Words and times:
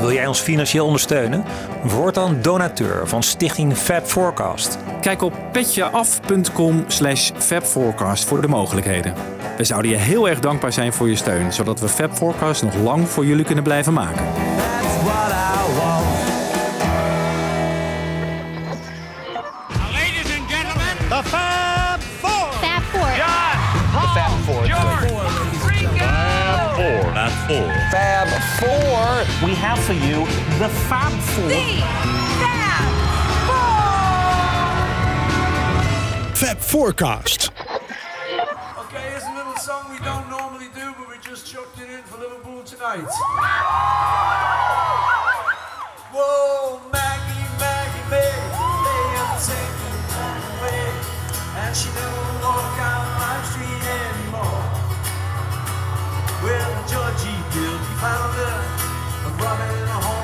Wil 0.00 0.12
jij 0.12 0.26
ons 0.26 0.40
financieel 0.40 0.86
ondersteunen? 0.86 1.44
Word 1.82 2.14
dan 2.14 2.38
donateur 2.42 3.08
van 3.08 3.22
Stichting 3.22 3.76
Fab 3.76 4.06
Forecast. 4.06 4.78
Kijk 5.00 5.22
op 5.22 5.32
petjeaf.com 5.52 6.84
slash 6.86 7.30
fabforecast 7.36 8.24
voor 8.24 8.40
de 8.40 8.48
mogelijkheden. 8.48 9.14
We 9.56 9.64
zouden 9.64 9.90
je 9.90 9.96
heel 9.96 10.28
erg 10.28 10.40
dankbaar 10.40 10.72
zijn 10.72 10.92
voor 10.92 11.08
je 11.08 11.16
steun, 11.16 11.52
zodat 11.52 11.80
we 11.80 11.88
Fab 11.88 12.12
Forecast 12.12 12.62
nog 12.62 12.74
lang 12.74 13.08
voor 13.08 13.26
jullie 13.26 13.44
kunnen 13.44 13.64
blijven 13.64 13.92
maken. 13.92 14.24
Ladies 19.92 20.36
and 20.38 20.50
gentlemen, 20.50 20.96
The 21.08 21.22
Fab 21.28 22.02
Four. 28.58 28.79
Fab 29.20 29.28
Four. 29.28 29.28
John, 29.28 29.28
Paul, 29.28 29.28
George, 29.28 29.28
Ringo. 29.28 29.28
Fab 29.28 29.28
Four. 29.28 29.48
We 29.48 29.54
have 29.54 29.78
for 29.80 29.92
you 29.92 30.26
the 30.58 30.68
Fab 30.88 31.12
Four. 31.20 31.50
Fab 36.34 36.58
Forecast. 36.58 37.50
Okay, 38.78 39.04
here's 39.10 39.24
a 39.24 39.34
little 39.34 39.56
song 39.56 39.90
we 39.90 39.98
don't 39.98 40.28
normally 40.30 40.68
do, 40.74 40.94
but 40.98 41.08
we 41.08 41.18
just 41.20 41.46
chucked 41.46 41.78
it 41.80 41.90
in 41.90 42.02
for 42.04 42.18
Liverpool 42.18 42.62
tonight. 42.64 43.04
Whoa, 46.12 46.80
Maggie, 46.90 47.48
Maggie, 47.60 48.04
May, 48.10 48.32
they 48.84 49.04
have 49.20 49.36
taken 49.44 50.00
her 50.16 50.34
away, 50.56 50.88
and 51.60 51.76
she 51.76 51.88
never 51.92 52.24
walk 52.40 52.78
out 52.80 53.04
my 53.20 53.36
street 53.44 53.84
anymore. 53.84 54.64
Well, 56.42 56.70
the 56.72 56.88
judge 56.88 57.20
he 57.20 57.36
guilty 57.52 57.94
found 58.00 58.32
her 58.34 58.79
of 59.40 59.46
robbing 59.46 59.82
a 59.82 59.92
home 59.92 60.19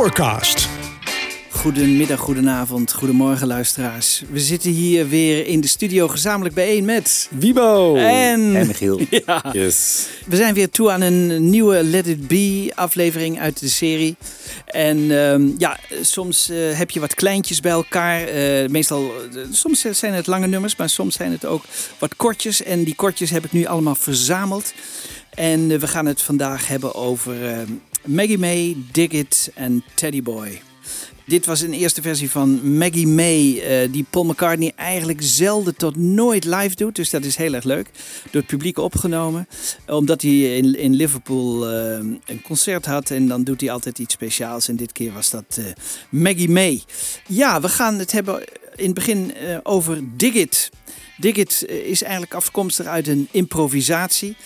Forecast. 0.00 0.68
Goedemiddag, 1.50 2.18
goedenavond, 2.18 2.92
goedemorgen 2.92 3.46
luisteraars. 3.46 4.22
We 4.30 4.40
zitten 4.40 4.70
hier 4.70 5.08
weer 5.08 5.46
in 5.46 5.60
de 5.60 5.68
studio 5.68 6.08
gezamenlijk 6.08 6.54
bijeen 6.54 6.84
met... 6.84 7.28
Wiebo! 7.30 7.96
En... 7.96 8.56
En 8.56 8.66
Michiel. 8.66 9.00
Ja. 9.26 9.44
Yes. 9.52 10.06
We 10.26 10.36
zijn 10.36 10.54
weer 10.54 10.70
toe 10.70 10.90
aan 10.90 11.00
een 11.00 11.50
nieuwe 11.50 11.84
Let 11.84 12.06
It 12.06 12.28
Be 12.28 12.72
aflevering 12.74 13.40
uit 13.40 13.60
de 13.60 13.68
serie. 13.68 14.16
En 14.66 15.10
ehm, 15.10 15.48
ja, 15.58 15.78
soms 16.00 16.48
eh, 16.48 16.78
heb 16.78 16.90
je 16.90 17.00
wat 17.00 17.14
kleintjes 17.14 17.60
bij 17.60 17.72
elkaar. 17.72 18.24
Eh, 18.24 18.68
meestal, 18.68 19.12
eh, 19.34 19.42
soms 19.50 19.80
zijn 19.90 20.14
het 20.14 20.26
lange 20.26 20.46
nummers, 20.46 20.76
maar 20.76 20.88
soms 20.88 21.14
zijn 21.14 21.32
het 21.32 21.44
ook 21.44 21.64
wat 21.98 22.16
kortjes. 22.16 22.62
En 22.62 22.84
die 22.84 22.94
kortjes 22.94 23.30
heb 23.30 23.44
ik 23.44 23.52
nu 23.52 23.64
allemaal 23.66 23.94
verzameld. 23.94 24.72
En 25.30 25.78
we 25.78 25.88
gaan 25.88 26.06
het 26.06 26.22
vandaag 26.22 26.68
hebben 26.68 26.94
over 26.94 27.46
eh, 27.46 27.58
Maggie 28.06 28.38
May, 28.38 28.76
Dig 28.92 29.12
It 29.12 29.50
en 29.54 29.82
Teddy 29.94 30.22
Boy. 30.22 30.62
Dit 31.24 31.46
was 31.46 31.60
een 31.60 31.72
eerste 31.72 32.02
versie 32.02 32.30
van 32.30 32.76
Maggie 32.78 33.06
May, 33.06 33.60
eh, 33.60 33.92
die 33.92 34.06
Paul 34.10 34.24
McCartney 34.24 34.72
eigenlijk 34.76 35.18
zelden 35.22 35.76
tot 35.76 35.96
nooit 35.96 36.44
live 36.44 36.74
doet. 36.74 36.96
Dus 36.96 37.10
dat 37.10 37.24
is 37.24 37.36
heel 37.36 37.54
erg 37.54 37.64
leuk. 37.64 37.90
Door 38.30 38.40
het 38.40 38.50
publiek 38.50 38.78
opgenomen. 38.78 39.48
Omdat 39.86 40.22
hij 40.22 40.56
in, 40.56 40.78
in 40.78 40.94
Liverpool 40.94 41.68
eh, 41.68 41.92
een 42.26 42.42
concert 42.42 42.86
had 42.86 43.10
en 43.10 43.28
dan 43.28 43.44
doet 43.44 43.60
hij 43.60 43.70
altijd 43.70 43.98
iets 43.98 44.14
speciaals. 44.14 44.68
En 44.68 44.76
dit 44.76 44.92
keer 44.92 45.12
was 45.12 45.30
dat 45.30 45.58
eh, 45.58 45.64
Maggie 46.08 46.50
May. 46.50 46.82
Ja, 47.26 47.60
we 47.60 47.68
gaan 47.68 47.98
het 47.98 48.12
hebben 48.12 48.44
in 48.80 48.86
het 48.86 48.94
begin 48.94 49.34
eh, 49.34 49.58
over 49.62 49.98
Dig 50.16 50.34
It. 50.34 50.70
Dig 51.16 51.36
It 51.36 51.64
eh, 51.68 51.76
is 51.76 52.02
eigenlijk 52.02 52.34
afkomstig 52.34 52.86
uit 52.86 53.08
een 53.08 53.28
improvisatie. 53.30 54.36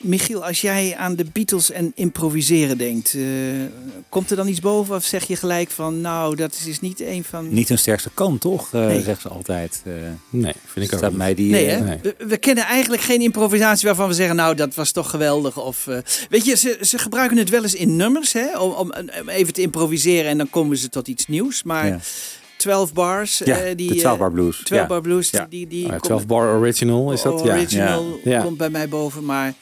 Michiel, 0.00 0.44
als 0.44 0.60
jij 0.60 0.96
aan 0.96 1.14
de 1.16 1.24
Beatles 1.32 1.70
en 1.70 1.92
improviseren 1.94 2.78
denkt, 2.78 3.14
eh, 3.14 3.22
komt 4.08 4.30
er 4.30 4.36
dan 4.36 4.48
iets 4.48 4.60
boven 4.60 4.94
of 4.94 5.04
zeg 5.04 5.26
je 5.26 5.36
gelijk 5.36 5.70
van, 5.70 6.00
nou, 6.00 6.36
dat 6.36 6.58
is 6.66 6.80
niet 6.80 7.00
een 7.00 7.24
van... 7.24 7.52
Niet 7.54 7.68
hun 7.68 7.78
sterkste 7.78 8.10
kant, 8.14 8.40
toch? 8.40 8.68
Eh 8.74 8.86
Nee. 8.86 9.02
Zegt 9.02 9.20
ze 9.20 9.28
altijd. 9.28 9.82
Eh 9.84 9.92
Nee, 10.30 10.52
vind 10.66 10.86
ik 10.86 10.92
ook 10.92 10.98
staat 10.98 11.12
mij 11.12 11.34
die. 11.34 11.50
Nee, 11.50 11.66
hè? 11.66 11.80
nee. 11.80 11.98
We, 12.02 12.14
we 12.28 12.36
kennen 12.36 12.64
eigenlijk 12.64 13.02
geen 13.02 13.20
improvisatie 13.20 13.86
waarvan 13.88 14.08
we 14.08 14.14
zeggen, 14.14 14.36
nou, 14.36 14.54
dat 14.54 14.74
was 14.74 14.92
toch 14.92 15.10
geweldig. 15.10 15.56
Of, 15.58 15.86
eh, 15.86 15.98
weet 16.30 16.44
je, 16.44 16.56
ze, 16.56 16.78
ze 16.80 16.98
gebruiken 16.98 17.36
het 17.36 17.48
wel 17.50 17.62
eens 17.62 17.74
in 17.74 17.96
nummers, 17.96 18.32
hè, 18.32 18.58
om, 18.58 18.72
om, 18.72 18.92
om 19.20 19.28
even 19.28 19.52
te 19.52 19.60
improviseren 19.62 20.30
en 20.30 20.38
dan 20.38 20.50
komen 20.50 20.76
ze 20.76 20.88
tot 20.88 21.08
iets 21.08 21.26
nieuws. 21.26 21.62
Maar 21.62 21.86
Ja. 21.86 21.98
12 22.56 22.92
bars, 22.92 23.38
Ja, 23.44 23.56
eh, 23.56 23.76
die, 23.76 23.88
de 23.94 23.98
12 24.00 24.18
bar 24.18 24.32
blues. 24.32 24.56
12 24.64 24.80
Ja. 24.82 24.86
bar 24.86 25.00
blues, 25.00 25.30
Ja. 25.30 25.46
die, 25.50 25.66
die 25.66 25.80
Oh 25.84 25.84
ja, 25.86 25.90
komt- 25.92 26.04
12 26.04 26.26
bar 26.26 26.56
original 26.58 27.12
is 27.12 27.22
dat? 27.22 27.40
Ja. 27.44 27.52
original 27.54 28.20
Ja. 28.24 28.30
Ja. 28.30 28.42
komt 28.42 28.56
bij 28.56 28.70
mij 28.70 28.88
boven, 28.88 29.24
maar 29.24 29.54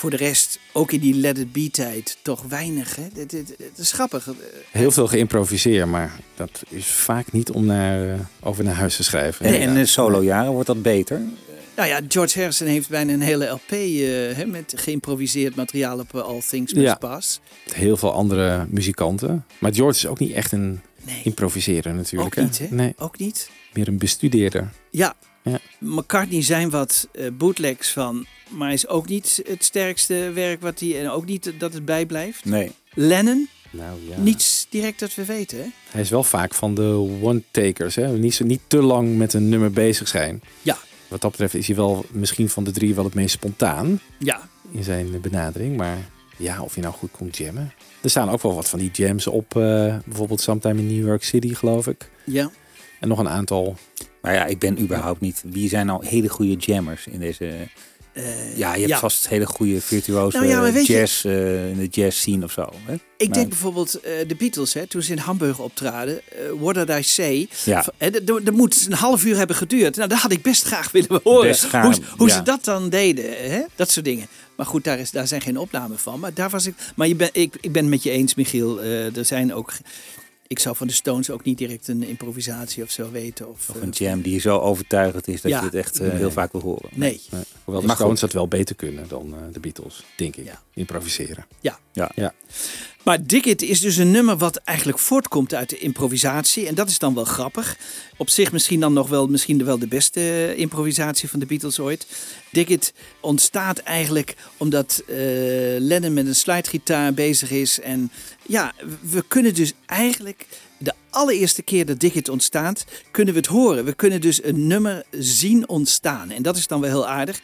voor 0.00 0.10
de 0.10 0.16
rest, 0.16 0.58
ook 0.72 0.92
in 0.92 1.00
die 1.00 1.14
Let 1.14 1.38
It 1.38 1.52
Be 1.52 1.70
tijd, 1.70 2.16
toch 2.22 2.42
weinig. 2.48 2.96
Hè? 2.96 3.02
Het, 3.02 3.32
het, 3.32 3.54
het 3.58 3.78
is 3.78 3.92
grappig. 3.92 4.28
Heel 4.70 4.90
veel 4.90 5.06
geïmproviseerd, 5.06 5.86
maar 5.86 6.12
dat 6.34 6.62
is 6.68 6.86
vaak 6.86 7.32
niet 7.32 7.50
om 7.50 7.64
naar, 7.64 8.08
eh, 8.08 8.20
over 8.40 8.64
naar 8.64 8.74
huis 8.74 8.96
te 8.96 9.02
schrijven. 9.04 9.46
En 9.46 9.60
in 9.60 9.74
de 9.74 9.86
solo-jaren 9.86 10.52
wordt 10.52 10.66
dat 10.66 10.82
beter. 10.82 11.20
Nou 11.76 11.88
ja, 11.88 12.00
George 12.08 12.38
Harrison 12.38 12.66
heeft 12.66 12.88
bijna 12.88 13.12
een 13.12 13.20
hele 13.20 13.46
LP 13.46 13.70
eh, 13.70 13.78
hè, 14.36 14.46
met 14.46 14.72
geïmproviseerd 14.76 15.54
materiaal 15.54 15.98
op 15.98 16.14
eh, 16.14 16.22
All 16.22 16.40
Things 16.48 16.72
Must 16.72 16.86
Ja. 16.86 16.94
Pass. 16.94 17.40
Heel 17.72 17.96
veel 17.96 18.12
andere 18.12 18.66
muzikanten. 18.70 19.44
Maar 19.58 19.74
George 19.74 19.98
is 19.98 20.06
ook 20.06 20.18
niet 20.18 20.32
echt 20.32 20.52
een 20.52 20.80
Nee, 21.04 21.20
improviseerder 21.24 21.94
natuurlijk. 21.94 22.38
ook 22.38 22.44
niet, 22.44 22.58
hè? 22.58 22.66
Nee, 22.70 22.94
Ook 22.96 23.18
niet. 23.18 23.50
meer 23.72 23.88
een 23.88 23.98
bestudeerder. 23.98 24.70
Ja, 24.90 25.14
Ja. 25.42 25.58
McCartney 25.78 26.42
zijn 26.42 26.70
wat 26.70 27.08
eh, 27.12 27.26
bootlegs 27.32 27.92
van, 27.92 28.26
maar 28.48 28.72
is 28.72 28.86
ook 28.88 29.08
niet 29.08 29.42
het 29.46 29.64
sterkste 29.64 30.30
werk 30.34 30.60
wat 30.60 30.80
hij 30.80 31.00
en 31.00 31.10
ook 31.10 31.24
niet 31.26 31.52
dat 31.58 31.72
het 31.72 31.84
bijblijft. 31.84 32.44
Nee. 32.44 32.72
Lennon, 32.94 33.48
Nou 33.70 33.98
ja. 34.08 34.18
Niets 34.18 34.66
direct 34.70 34.98
dat 35.00 35.14
we 35.14 35.24
weten, 35.24 35.58
hè? 35.58 35.66
Hij 35.90 36.00
is 36.00 36.10
wel 36.10 36.22
vaak 36.24 36.54
van 36.54 36.74
de 36.74 37.18
one-takers. 37.22 37.94
Hè? 37.94 38.08
Niet, 38.18 38.40
niet 38.40 38.60
te 38.66 38.82
lang 38.82 39.16
met 39.16 39.32
een 39.32 39.48
nummer 39.48 39.70
bezig 39.70 40.08
zijn. 40.08 40.42
Ja. 40.62 40.78
Wat 41.08 41.20
dat 41.20 41.30
betreft 41.30 41.54
is 41.54 41.66
hij 41.66 41.76
wel 41.76 42.04
misschien 42.10 42.48
van 42.48 42.64
de 42.64 42.70
drie 42.70 42.94
wel 42.94 43.04
het 43.04 43.14
meest 43.14 43.32
spontaan 43.34 44.00
Ja, 44.18 44.48
in 44.70 44.84
zijn 44.84 45.20
benadering. 45.20 45.76
Maar 45.76 45.98
ja, 46.36 46.62
of 46.62 46.74
je 46.74 46.80
nou 46.80 46.94
goed 46.94 47.10
kon 47.10 47.28
jammen. 47.32 47.72
Er 48.00 48.10
staan 48.10 48.30
ook 48.30 48.42
wel 48.42 48.54
wat 48.54 48.68
van 48.68 48.78
die 48.78 48.90
jams 48.92 49.26
op. 49.26 49.56
eh, 49.56 49.96
bijvoorbeeld 50.04 50.40
Sometime 50.40 50.80
in 50.80 50.86
New 50.86 51.06
York 51.06 51.24
City, 51.24 51.54
geloof 51.54 51.86
ik. 51.86 52.10
ja. 52.24 52.50
En 53.00 53.08
nog 53.08 53.18
een 53.18 53.28
aantal. 53.28 53.76
Maar 54.22 54.34
ja, 54.34 54.44
ik 54.46 54.58
ben 54.58 54.80
überhaupt 54.80 55.20
niet... 55.20 55.42
Wie 55.46 55.68
zijn 55.68 55.86
nou 55.86 56.06
hele 56.06 56.28
goede 56.28 56.54
jammers 56.54 57.06
in 57.06 57.18
deze... 57.20 57.52
ja, 58.54 58.72
je 58.74 58.78
hebt 58.78 58.88
ja. 58.88 58.98
vast 58.98 59.28
hele 59.28 59.46
goede 59.46 59.80
virtuoze 59.80 60.36
Nou 60.36 60.48
ja, 60.48 60.80
jazz 60.82 61.24
eh, 61.24 61.70
in 61.70 61.76
de 61.78 61.86
jazz 61.86 62.18
scene 62.18 62.44
of 62.44 62.52
zo. 62.52 62.68
Hè? 62.84 62.94
Ik 62.94 63.28
Maar- 63.28 63.36
denk 63.38 63.48
bijvoorbeeld 63.48 64.00
eh, 64.00 64.12
de 64.28 64.34
Beatles, 64.34 64.74
hè, 64.74 64.86
toen 64.86 65.02
ze 65.02 65.12
in 65.12 65.18
Hamburg 65.18 65.58
optraden. 65.58 66.20
eh, 66.28 66.38
What 66.60 66.74
Did 66.74 66.88
I 66.98 67.02
Say? 67.02 67.48
Ja. 67.64 67.84
Dat- 68.22 68.50
moet 68.52 68.86
een 68.86 68.92
half 68.92 69.24
uur 69.24 69.36
hebben 69.36 69.56
geduurd. 69.56 69.96
Nou, 69.96 70.08
dat 70.08 70.18
had 70.18 70.32
ik 70.32 70.42
best 70.42 70.62
graag 70.62 70.90
willen 70.90 71.20
horen. 71.22 71.54
Graag, 71.54 71.84
hoe 71.84 72.04
hoe 72.16 72.28
ja. 72.28 72.34
ze 72.34 72.42
dat 72.42 72.64
dan 72.64 72.88
deden. 72.88 73.50
Hè? 73.50 73.60
Dat 73.74 73.90
soort 73.90 74.04
dingen. 74.04 74.26
Maar 74.56 74.66
goed, 74.66 74.84
daar, 74.84 74.98
is, 74.98 75.10
daar 75.10 75.26
zijn 75.26 75.40
geen 75.40 75.58
opnamen 75.58 75.98
van. 75.98 76.20
Maar 76.20 76.34
daar 76.34 76.50
was 76.50 76.66
ik. 76.66 76.74
Maar 76.96 77.08
je 77.08 77.14
ben, 77.16 77.28
ik, 77.32 77.56
ik 77.60 77.72
ben 77.72 77.82
het 77.82 77.90
met 77.90 78.02
je 78.02 78.10
eens, 78.10 78.34
Michiel. 78.34 78.80
Eh, 78.80 79.16
er 79.16 79.24
zijn 79.24 79.54
ook. 79.54 79.72
Ik 80.50 80.58
zou 80.58 80.76
van 80.76 80.86
de 80.86 80.92
Stones 80.92 81.30
ook 81.30 81.44
niet 81.44 81.58
direct 81.58 81.88
een 81.88 82.02
improvisatie 82.02 82.82
of 82.82 82.90
zo 82.90 83.10
weten. 83.10 83.48
Of, 83.50 83.68
Of 83.68 83.76
eh, 83.76 83.82
een 83.82 83.90
jam 83.90 84.20
die 84.22 84.40
zo 84.40 84.58
overtuigend 84.58 85.28
is 85.28 85.40
dat 85.40 85.50
Ja. 85.50 85.58
je 85.58 85.64
het 85.64 85.74
echt 85.74 86.00
eh, 86.00 86.10
heel 86.10 86.30
vaak 86.30 86.52
wil 86.52 86.60
horen. 86.60 86.90
nee. 86.92 87.20
Nee, 87.30 87.42
hoewel 87.64 87.80
de 87.80 87.86
Maar 87.86 87.96
Stones 87.96 88.20
dat 88.20 88.32
wel 88.32 88.48
beter 88.48 88.76
kunnen 88.76 89.08
dan 89.08 89.34
eh, 89.34 89.40
de 89.52 89.60
Beatles, 89.60 90.02
denk 90.16 90.36
ik. 90.36 90.44
Ja. 90.44 90.62
Improviseren. 90.74 91.46
Ja. 91.60 91.78
Ja. 91.92 92.10
Ja. 92.14 92.34
Maar 93.04 93.26
Dig 93.26 93.44
It 93.44 93.62
is 93.62 93.80
dus 93.80 93.96
een 93.96 94.10
nummer 94.10 94.36
wat 94.36 94.56
eigenlijk 94.56 94.98
voortkomt 94.98 95.54
uit 95.54 95.70
de 95.70 95.78
improvisatie. 95.78 96.66
En 96.66 96.74
dat 96.74 96.88
is 96.88 96.98
dan 96.98 97.14
wel 97.14 97.24
grappig. 97.24 97.76
Op 98.16 98.30
zich 98.30 98.52
misschien 98.52 98.80
dan 98.80 98.92
nog 98.92 99.08
wel, 99.08 99.26
misschien 99.26 99.64
wel 99.64 99.78
de 99.78 99.86
beste 99.88 100.54
improvisatie 100.56 101.28
van 101.28 101.40
de 101.40 101.46
Beatles 101.46 101.78
ooit. 101.80 102.06
Dig 102.50 102.66
It 102.66 102.92
ontstaat 103.20 103.78
eigenlijk 103.78 104.36
omdat 104.56 105.02
eh, 105.06 105.14
Lennon 105.78 106.12
met 106.12 106.26
een 106.26 106.34
slidegitaar 106.34 107.14
bezig 107.14 107.50
is. 107.50 107.80
En 107.80 108.10
ja, 108.42 108.72
we 109.10 109.24
kunnen 109.28 109.54
dus 109.54 109.72
eigenlijk 109.86 110.46
de 110.78 110.92
allereerste 111.10 111.62
keer 111.62 111.86
dat 111.86 112.00
Dig 112.00 112.14
It 112.14 112.28
ontstaat, 112.28 112.84
kunnen 113.10 113.34
we 113.34 113.40
het 113.40 113.48
horen. 113.48 113.84
We 113.84 113.92
kunnen 113.92 114.20
dus 114.20 114.44
een 114.44 114.66
nummer 114.66 115.04
zien 115.10 115.68
ontstaan. 115.68 116.30
En 116.30 116.42
dat 116.42 116.56
is 116.56 116.66
dan 116.66 116.80
wel 116.80 116.90
heel 116.90 117.08
aardig. 117.08 117.40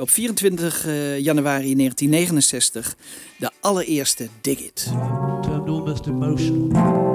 Op 0.00 0.10
24 0.10 0.86
eh, 0.86 1.18
januari 1.18 1.74
1969 1.74 2.96
de 3.38 3.50
allereerste 3.60 4.28
Dig 4.40 4.58
It. 4.58 4.90
turned 5.42 5.68
almost 5.68 6.06
emotional. 6.06 7.11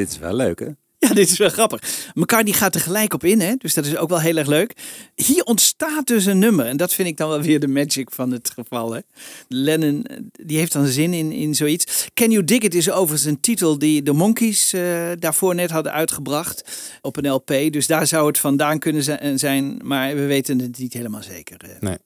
Dit 0.00 0.10
is 0.10 0.18
wel 0.18 0.34
leuk, 0.34 0.58
hè? 0.60 0.66
Ja, 1.10 1.16
dit 1.16 1.30
is 1.30 1.38
wel 1.38 1.48
grappig. 1.48 1.82
McCartney 2.14 2.52
gaat 2.54 2.74
er 2.74 2.80
gelijk 2.80 3.14
op 3.14 3.24
in, 3.24 3.40
hè? 3.40 3.54
dus 3.58 3.74
dat 3.74 3.86
is 3.86 3.96
ook 3.96 4.08
wel 4.08 4.20
heel 4.20 4.36
erg 4.36 4.46
leuk. 4.46 4.72
Hier 5.14 5.42
ontstaat 5.42 6.06
dus 6.06 6.24
een 6.26 6.38
nummer 6.38 6.66
en 6.66 6.76
dat 6.76 6.94
vind 6.94 7.08
ik 7.08 7.16
dan 7.16 7.28
wel 7.28 7.42
weer 7.42 7.60
de 7.60 7.68
magic 7.68 8.10
van 8.10 8.30
het 8.30 8.50
geval. 8.54 8.92
Hè? 8.92 9.00
Lennon, 9.48 10.02
eh, 10.04 10.16
die 10.32 10.58
heeft 10.58 10.72
dan 10.72 10.86
zin 10.86 11.12
in, 11.14 11.32
in 11.32 11.54
zoiets. 11.54 12.08
Can 12.14 12.30
You 12.30 12.44
Dig 12.44 12.58
It 12.58 12.74
is 12.74 12.90
overigens 12.90 13.24
een 13.30 13.40
titel 13.40 13.78
die 13.78 14.02
de 14.02 14.12
Monkeys 14.12 14.72
eh, 14.72 14.82
daarvoor 15.18 15.54
net 15.54 15.70
hadden 15.70 15.92
uitgebracht 15.92 16.64
op 17.00 17.16
een 17.16 17.28
LP. 17.30 17.46
Dus 17.70 17.86
daar 17.86 18.06
zou 18.06 18.26
het 18.26 18.38
vandaan 18.38 18.78
kunnen 18.78 19.02
zi- 19.02 19.32
zijn, 19.34 19.80
maar 19.84 20.14
we 20.14 20.26
weten 20.26 20.58
het 20.58 20.78
niet 20.78 20.92
helemaal 20.92 21.22
zeker. 21.22 21.56
eh. 21.60 21.70
Nee. 21.80 21.96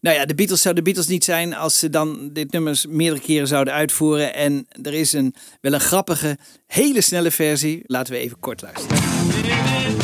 Nou 0.00 0.16
ja, 0.16 0.24
de 0.26 0.34
Beatles 0.34 0.60
zouden 0.62 0.84
de 0.84 0.90
Beatles 0.90 1.12
niet 1.12 1.24
zijn 1.24 1.54
als 1.54 1.78
ze 1.78 1.90
dan 1.90 2.30
dit 2.32 2.52
nummers 2.52 2.86
meerdere 2.86 3.20
keren 3.22 3.46
zouden 3.48 3.72
uitvoeren. 3.74 4.34
En 4.34 4.66
er 4.82 4.94
is 4.94 5.12
een, 5.12 5.34
wel 5.60 5.72
een 5.72 5.80
grappige, 5.80 6.38
hele 6.66 7.00
snelle 7.00 7.30
versie. 7.30 7.82
Laten 7.86 8.12
we 8.12 8.18
even 8.18 8.38
kort 8.42 8.62
luisteren. 8.62 10.01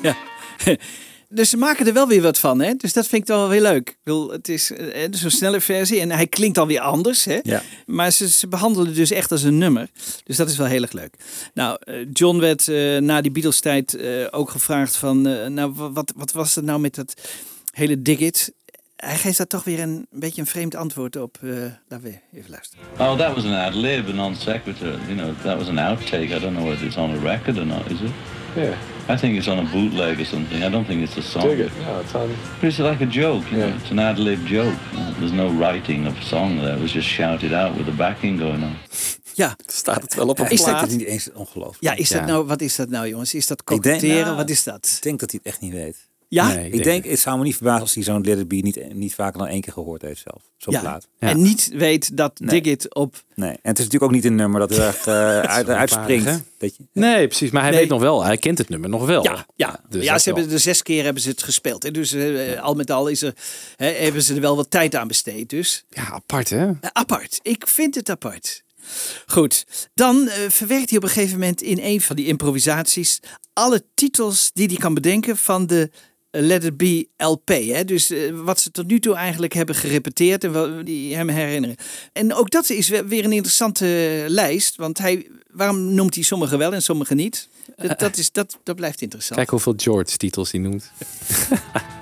Ja. 0.02 0.16
Dus 1.34 1.50
ze 1.50 1.56
maken 1.56 1.86
er 1.86 1.92
wel 1.92 2.08
weer 2.08 2.22
wat 2.22 2.38
van, 2.38 2.60
hè? 2.60 2.74
Dus 2.74 2.92
dat 2.92 3.06
vind 3.06 3.22
ik 3.22 3.28
wel 3.28 3.48
weer 3.48 3.60
leuk. 3.60 3.88
Ik 3.88 3.96
bedoel, 4.02 4.30
het 4.30 4.48
is 4.48 4.72
eh, 4.72 5.08
zo'n 5.10 5.30
snelle 5.30 5.60
versie 5.60 6.00
en 6.00 6.10
hij 6.10 6.26
klinkt 6.26 6.58
alweer 6.58 6.80
anders, 6.80 7.24
hè? 7.24 7.38
Ja. 7.42 7.62
Maar 7.86 8.10
ze, 8.10 8.28
ze 8.28 8.48
behandelen 8.48 8.86
het 8.86 8.96
dus 8.96 9.10
echt 9.10 9.30
als 9.32 9.42
een 9.42 9.58
nummer. 9.58 9.88
Dus 10.24 10.36
dat 10.36 10.48
is 10.50 10.56
wel 10.56 10.66
heel 10.66 10.82
erg 10.82 10.92
leuk. 10.92 11.14
Nou, 11.54 11.76
eh, 11.80 11.94
John 12.12 12.38
werd 12.38 12.68
eh, 12.68 12.96
na 12.98 13.20
die 13.20 13.30
Beatles-tijd 13.30 13.94
eh, 13.94 14.26
ook 14.30 14.50
gevraagd 14.50 14.96
van... 14.96 15.26
eh, 15.26 15.46
nou, 15.46 15.72
wa- 15.74 15.90
wat, 15.92 16.12
wat 16.16 16.32
was 16.32 16.54
het 16.54 16.64
nou 16.64 16.80
met 16.80 16.94
dat 16.94 17.14
hele 17.70 18.02
Dig 18.02 18.18
It? 18.18 18.52
Hij 18.96 19.16
geeft 19.16 19.36
daar 19.38 19.46
toch 19.46 19.64
weer 19.64 19.80
een, 19.80 20.06
een 20.12 20.20
beetje 20.20 20.40
een 20.40 20.46
vreemd 20.46 20.74
antwoord 20.74 21.16
op. 21.16 21.38
eh 21.42 21.50
laten 21.88 22.06
we 22.10 22.18
even 22.38 22.50
luisteren. 22.50 22.84
Oh, 22.98 23.18
that 23.18 23.34
was 23.34 23.44
an 23.44 23.54
ad 23.54 23.74
lib, 23.74 24.08
a 24.08 24.12
non 24.12 24.36
sequitur. 24.36 24.98
You 25.06 25.14
know, 25.14 25.30
that 25.42 25.58
was 25.58 25.68
an 25.68 25.78
outtake. 25.78 26.36
I 26.36 26.38
don't 26.38 26.54
know 26.56 26.66
whether 26.68 26.86
it's 26.86 26.96
on 26.96 27.10
a 27.10 27.20
record 27.20 27.58
or 27.58 27.66
not, 27.66 27.84
is 27.90 28.00
it? 28.00 28.10
Yeah. 28.56 28.74
I 29.08 29.16
think 29.16 29.36
it's 29.36 29.48
on 29.48 29.58
a 29.58 29.62
bootleg 29.72 30.20
or 30.20 30.24
something. 30.24 30.62
I 30.62 30.68
don't 30.70 30.86
think 30.86 31.02
it's 31.02 31.16
a 31.16 31.22
song. 31.22 31.42
Dig 31.48 31.58
it. 31.60 31.70
No, 31.86 32.00
it's 32.00 32.14
on. 32.14 32.28
But 32.60 32.68
it's 32.68 32.78
like 32.78 33.00
a 33.04 33.06
joke, 33.06 33.44
you 33.50 33.56
know. 33.58 33.66
Yeah. 33.68 33.80
It's 33.80 33.90
an 33.90 33.98
ad 33.98 34.18
lib 34.18 34.46
joke. 34.46 34.74
There's 35.18 35.32
no 35.32 35.48
writing 35.58 36.06
of 36.06 36.16
a 36.18 36.22
song 36.24 36.58
there. 36.60 36.74
It 36.76 36.80
was 36.82 36.92
just 36.92 37.08
shouted 37.08 37.52
out 37.52 37.74
with 37.76 37.84
the 37.86 37.92
backing 37.96 38.38
going 38.40 38.62
on. 38.62 38.76
Ja, 39.34 39.56
Staat 39.66 40.02
het 40.02 40.14
wel 40.14 40.28
op 40.28 40.38
een 40.38 40.50
Is 40.50 40.58
dat 40.58 40.66
Het 40.66 40.76
plaat? 40.76 40.88
is 40.88 40.96
niet 40.96 41.06
eens 41.06 41.28
ongelooflijk. 41.34 41.82
ja, 41.82 41.94
is 41.94 42.08
dat 42.08 42.20
Ja. 42.20 42.26
nou, 42.26 42.46
wat 42.46 42.60
is 42.60 42.76
dat 42.76 42.88
nou, 42.88 43.08
jongens? 43.08 43.34
Is 43.34 43.46
dat 43.46 43.64
koketteren? 43.64 44.24
nou, 44.24 44.36
wat 44.36 44.50
is 44.50 44.62
dat? 44.62 44.92
Ik 44.96 45.02
denk 45.02 45.20
dat 45.20 45.30
hij 45.30 45.40
het 45.42 45.52
echt 45.52 45.62
niet 45.62 45.72
weet. 45.72 45.96
Ja? 46.32 46.54
Nee, 46.54 46.70
Ik 46.70 46.82
denk, 46.82 47.04
het 47.04 47.18
zou 47.18 47.38
me 47.38 47.44
niet 47.44 47.54
verbazen 47.56 47.80
als 47.80 47.94
hij 47.94 48.02
zo'n 48.02 48.22
Let 48.24 48.38
It 48.38 48.48
Be 48.48 48.54
niet, 48.56 48.94
niet 48.94 49.14
vaker 49.14 49.38
dan 49.38 49.48
één 49.48 49.60
keer 49.60 49.72
gehoord 49.72 50.02
heeft 50.02 50.22
zelf. 50.22 50.42
Zo'n 50.56 50.72
Ja. 50.72 50.80
plaat. 50.80 51.08
Ja. 51.18 51.28
En 51.28 51.42
niet 51.42 51.70
weet 51.74 52.16
dat 52.16 52.40
Nee. 52.40 52.60
Dig 52.60 52.72
It 52.72 52.94
op... 52.94 53.24
Nee. 53.34 53.48
En 53.50 53.56
het 53.62 53.78
is 53.78 53.84
natuurlijk 53.84 54.02
ook 54.02 54.10
niet 54.10 54.24
een 54.24 54.34
nummer 54.34 54.60
dat 54.60 54.70
er 54.70 54.86
echt 54.86 55.06
eh, 55.16 55.40
uit, 55.40 55.68
uitspringt. 55.68 56.42
je? 56.58 56.70
Nee, 56.92 57.26
precies. 57.26 57.50
Maar 57.50 57.62
hij 57.62 57.70
Nee. 57.70 57.80
weet 57.80 57.88
nog 57.88 58.00
wel. 58.00 58.24
Hij 58.24 58.36
kent 58.36 58.58
het 58.58 58.68
nummer 58.68 58.88
nog 58.88 59.06
wel. 59.06 59.22
Ja, 59.24 59.46
ja. 59.54 59.80
Dus 59.88 60.04
ja 60.04 60.18
ze 60.18 60.24
wel. 60.30 60.34
hebben 60.38 60.54
er 60.54 60.60
zes 60.62 60.82
keer 60.82 61.04
hebben 61.04 61.22
ze 61.22 61.28
het 61.28 61.42
gespeeld. 61.42 61.82
Hè? 61.82 61.90
Dus 61.90 62.12
eh, 62.12 62.62
al 62.62 62.74
met 62.74 62.90
al 62.90 63.06
is 63.08 63.22
er, 63.22 63.34
hè, 63.76 63.86
hebben 63.90 64.22
ze 64.22 64.34
er 64.34 64.40
wel 64.40 64.56
wat 64.56 64.70
tijd 64.70 64.94
aan 64.94 65.08
besteed. 65.08 65.50
Dus 65.50 65.84
Ja, 65.88 66.10
apart 66.10 66.50
hè? 66.50 66.66
Eh, 66.66 66.72
apart. 66.92 67.38
Ik 67.42 67.66
vind 67.68 67.94
het 67.94 68.10
apart. 68.10 68.62
Goed, 69.26 69.66
dan 69.94 70.28
eh, 70.28 70.48
verwerkt 70.48 70.88
hij 70.88 70.98
op 70.98 71.04
een 71.04 71.10
gegeven 71.10 71.38
moment 71.38 71.62
in 71.62 71.78
een 71.82 72.00
van 72.00 72.16
die 72.16 72.26
improvisaties 72.26 73.20
alle 73.52 73.84
titels 73.94 74.50
die 74.52 74.66
hij 74.66 74.76
kan 74.76 74.94
bedenken 74.94 75.36
van 75.36 75.66
de 75.66 75.90
eh, 75.92 75.98
Let 76.34 76.64
It 76.64 76.76
Be 76.76 77.08
LP. 77.16 77.48
Hè? 77.48 77.84
Dus 77.84 78.10
eh, 78.10 78.18
wat 78.44 78.60
ze 78.60 78.70
tot 78.70 78.86
nu 78.86 79.00
toe 79.00 79.14
eigenlijk 79.14 79.52
hebben 79.52 79.74
gerepeteerd 79.74 80.44
en 80.44 80.52
wat 80.52 80.86
die 80.86 81.14
hem 81.16 81.28
herinneren. 81.28 81.76
En 82.12 82.34
ook 82.34 82.50
dat 82.50 82.70
is 82.70 82.88
we- 82.88 83.06
weer 83.06 83.24
een 83.24 83.32
interessante 83.32 84.24
lijst, 84.28 84.76
want 84.76 84.98
hij, 84.98 85.26
waarom 85.50 85.94
noemt 85.94 86.14
hij 86.14 86.24
sommige 86.24 86.56
wel 86.56 86.72
en 86.72 86.82
sommige 86.82 87.14
niet? 87.14 87.48
Dat, 87.76 87.98
dat, 87.98 88.16
is, 88.16 88.32
dat, 88.32 88.58
dat 88.62 88.76
blijft 88.76 89.00
interessant. 89.00 89.36
Kijk 89.38 89.50
hoeveel 89.50 89.74
George 89.76 90.16
titels 90.16 90.52
hij 90.52 90.60
noemt. 90.60 90.90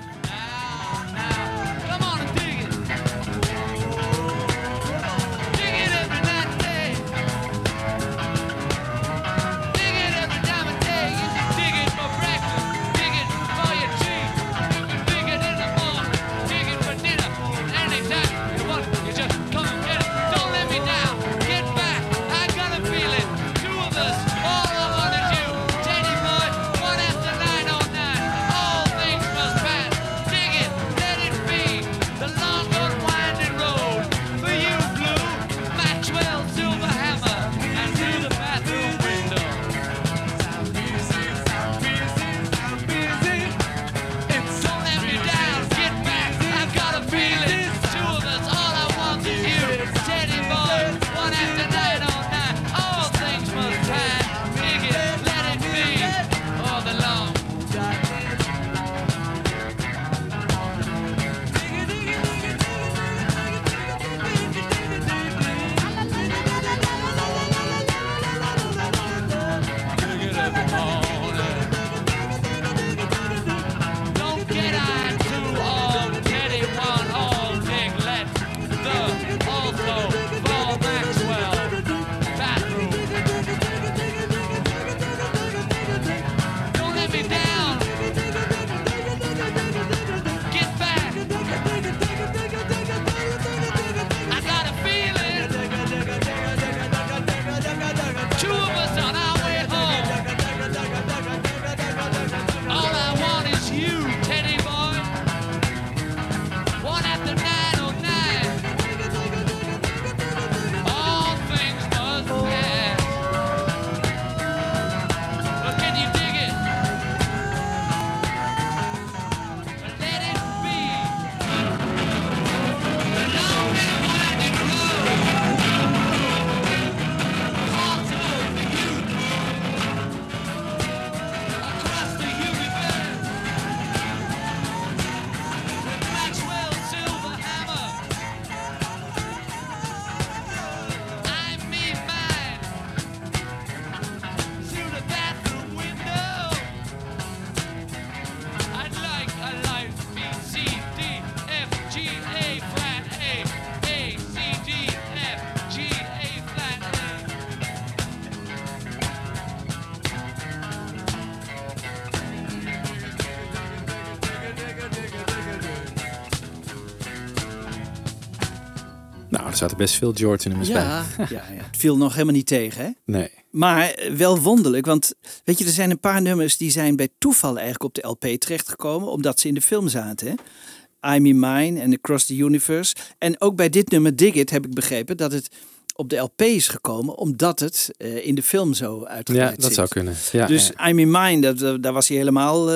zaten 169.61 169.77
best 169.77 169.95
veel 169.95 170.11
George 170.15 170.49
Ja, 170.63 171.05
bij. 171.17 171.25
ja, 171.29 171.43
ja, 171.53 171.63
het 171.63 171.77
viel 171.77 171.97
nog 171.97 172.11
helemaal 172.13 172.33
niet 172.33 172.47
tegen, 172.47 172.83
hè? 172.83 172.89
Nee. 173.05 173.29
Maar 173.51 173.89
eh, 173.89 174.13
wel 174.13 174.39
wonderlijk, 174.39 174.85
want 174.85 175.13
weet 175.43 175.57
je, 175.59 175.65
er 175.65 175.71
zijn 175.71 175.91
een 175.91 175.99
paar 175.99 176.21
nummers 176.21 176.57
die 176.57 176.71
zijn 176.71 176.95
bij 176.95 177.07
toeval 177.17 177.55
eigenlijk 177.55 177.83
op 177.83 177.93
de 177.93 178.07
LP 178.07 178.39
terechtgekomen, 178.39 179.09
omdat 179.11 179.39
ze 179.39 179.47
in 179.47 179.53
de 179.53 179.61
film 179.61 179.87
zaten. 179.87 180.27
Hè? 180.27 181.15
I'm 181.15 181.25
in 181.25 181.39
Mine 181.39 181.79
en 181.81 181.93
Across 181.93 182.25
the 182.25 182.35
Universe. 182.35 182.95
En 183.17 183.41
ook 183.41 183.55
bij 183.55 183.69
dit 183.69 183.89
nummer 183.91 184.15
Dig 184.15 184.33
It 184.33 184.49
heb 184.49 184.65
ik 184.65 184.73
begrepen 184.73 185.17
dat 185.17 185.31
het 185.31 185.49
op 185.95 186.09
de 186.09 186.17
LP 186.17 186.41
is 186.41 186.67
gekomen, 186.67 187.17
omdat 187.17 187.59
het 187.59 187.89
eh, 187.97 188.25
in 188.27 188.35
de 188.35 188.43
film 188.43 188.73
zo 188.73 189.03
uitgebreid 189.05 189.49
Ja, 189.49 189.55
dat 189.55 189.65
zit. 189.65 189.73
zou 189.73 189.87
kunnen. 189.87 190.15
Ja, 190.31 190.45
dus 190.47 190.71
ja. 190.77 190.87
I'm 190.89 190.99
in 190.99 191.11
Mine, 191.11 191.41
dat, 191.41 191.57
dat- 191.57 191.83
daar 191.83 191.93
was 191.93 192.07
hij 192.07 192.17
helemaal, 192.17 192.69
eh, 192.71 192.75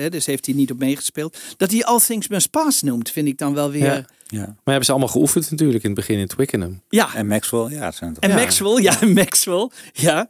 hè, 0.00 0.08
dus 0.10 0.26
heeft 0.26 0.46
hij 0.46 0.54
niet 0.54 0.70
op 0.70 0.78
meegespeeld. 0.78 1.36
Dat 1.56 1.70
hij 1.70 1.84
All 1.84 2.00
Things 2.00 2.28
Must 2.28 2.50
Pass 2.50 2.82
noemt, 2.82 3.10
vind 3.10 3.28
ik 3.28 3.38
dan 3.38 3.54
wel 3.54 3.70
weer... 3.70 3.84
Ja. 3.84 4.04
Ja, 4.26 4.38
Ja. 4.38 4.44
Maar 4.46 4.56
hebben 4.64 4.84
ze 4.84 4.90
allemaal 4.90 5.08
geoefend 5.08 5.50
natuurlijk 5.50 5.82
in 5.84 5.90
het 5.90 5.98
begin 5.98 6.18
in 6.18 6.26
Twickenham. 6.26 6.82
En 7.14 7.26
Maxwell, 7.26 7.68
ja, 7.70 7.84
het 7.84 7.94
zijn 7.94 8.14
toch 8.14 8.22
En 8.22 8.30
Ja. 8.30 8.36
Maxwell, 8.36 8.82
ja, 8.82 8.98
Maxwell, 9.22 9.70
ja. 9.92 10.28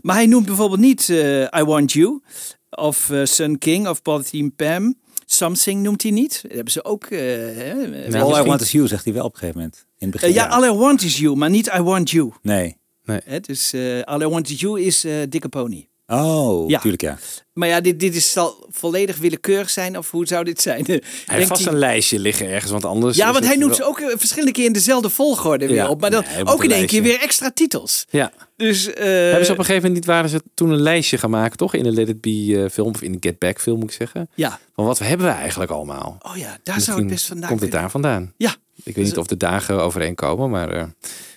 Maar 0.00 0.16
hij 0.16 0.26
noemt 0.26 0.46
bijvoorbeeld 0.46 0.80
niet 0.80 1.08
eh, 1.08 1.42
I 1.42 1.62
Want 1.64 1.92
You 1.92 2.22
of 2.70 3.10
eh, 3.10 3.24
Sun 3.24 3.58
King 3.58 3.88
of 3.88 4.00
Team 4.30 4.54
Pam. 4.54 4.94
Something 5.26 5.82
noemt 5.82 6.02
hij 6.02 6.10
niet. 6.10 6.38
Dat 6.42 6.52
hebben 6.52 6.72
ze 6.72 6.84
ook. 6.84 7.04
eh, 7.04 7.18
hè, 7.18 8.20
All 8.20 8.40
I 8.42 8.46
Want 8.46 8.60
Is 8.60 8.72
You, 8.72 8.86
zegt 8.88 9.04
hij 9.04 9.12
wel 9.12 9.24
op 9.24 9.32
een 9.32 9.38
gegeven 9.38 9.60
moment. 9.60 9.86
In 9.98 10.08
het 10.08 10.10
begin. 10.10 10.32
Ja, 10.34 10.46
All 10.46 10.64
I 10.64 10.72
Want 10.72 11.02
Is 11.02 11.18
You, 11.18 11.36
maar 11.36 11.50
niet 11.50 11.66
I 11.76 11.80
Want 11.80 12.10
You. 12.10 12.32
Nee. 12.42 12.76
Hè, 13.04 13.40
dus 13.40 13.72
eh, 13.72 14.02
All 14.02 14.20
I 14.20 14.26
Want 14.26 14.50
Is 14.50 14.60
You 14.60 14.80
is 14.80 15.06
Dikke 15.28 15.48
Pony. 15.48 15.88
Oh, 16.06 16.68
Ja. 16.68 16.78
tuurlijk 16.78 17.02
ja. 17.02 17.18
Maar 17.52 17.68
ja, 17.68 17.80
dit, 17.80 18.00
dit 18.00 18.14
is, 18.14 18.32
zal 18.32 18.66
volledig 18.70 19.16
willekeurig 19.18 19.70
zijn, 19.70 19.98
of 19.98 20.10
hoe 20.10 20.26
zou 20.26 20.44
dit 20.44 20.60
zijn? 20.60 20.84
Hij 20.86 20.96
Denkt 21.00 21.10
heeft 21.26 21.48
vast 21.48 21.66
een 21.66 21.78
lijstje 21.78 22.18
liggen 22.18 22.48
ergens, 22.48 22.70
want 22.72 22.84
anders... 22.84 23.16
Ja, 23.16 23.32
want 23.32 23.46
hij 23.46 23.56
noemt 23.56 23.76
wel- 23.78 23.94
ze 23.94 24.02
ook 24.04 24.10
eh, 24.10 24.18
verschillende 24.18 24.52
keer 24.52 24.64
in 24.64 24.72
dezelfde 24.72 25.10
volgorde 25.10 25.66
weer 25.66 25.76
Ja, 25.76 25.88
op. 25.88 26.00
Maar 26.00 26.10
dan 26.10 26.24
nee, 26.34 26.44
ook 26.46 26.64
in 26.64 26.70
een 26.70 26.76
één 26.76 26.86
keer 26.86 27.02
weer 27.02 27.20
extra 27.20 27.50
titels. 27.50 28.06
Ja. 28.10 28.32
Dus, 28.56 28.92
eh, 28.92 29.04
Hebben 29.04 29.44
ze 29.46 29.52
op 29.52 29.58
een 29.58 29.64
gegeven 29.64 29.74
moment 29.74 29.92
niet, 29.94 30.04
waren 30.04 30.30
ze 30.30 30.40
toen 30.54 30.70
een 30.70 30.80
lijstje 30.82 31.18
gaan 31.18 31.30
maken, 31.30 31.56
toch? 31.56 31.74
In 31.74 31.82
de 31.82 31.92
Let 31.92 32.08
It 32.08 32.20
Be 32.20 32.62
eh, 32.64 32.70
film, 32.70 32.88
of 32.88 33.02
in 33.02 33.12
de 33.12 33.18
Get 33.20 33.38
Back 33.38 33.60
film 33.60 33.78
moet 33.78 33.90
ik 33.90 33.96
zeggen. 33.96 34.28
Ja. 34.34 34.58
Van 34.74 34.84
wat 34.84 34.98
hebben 34.98 35.26
we 35.26 35.32
eigenlijk 35.32 35.70
allemaal? 35.70 36.18
Oh 36.22 36.36
ja, 36.36 36.58
daar 36.62 36.80
zou 36.80 36.98
het 36.98 37.06
best 37.08 37.26
vandaan 37.26 37.48
Komt 37.48 37.60
het 37.60 37.70
kunnen. 37.70 37.88
daar 37.90 38.00
vandaan? 38.00 38.32
Ja. 38.36 38.54
Ik 38.84 38.94
weet 38.94 39.04
niet 39.04 39.18
of 39.18 39.26
de 39.26 39.36
dagen 39.36 39.82
overeenkomen, 39.82 40.50
maar... 40.50 40.70
eh, 40.70 40.84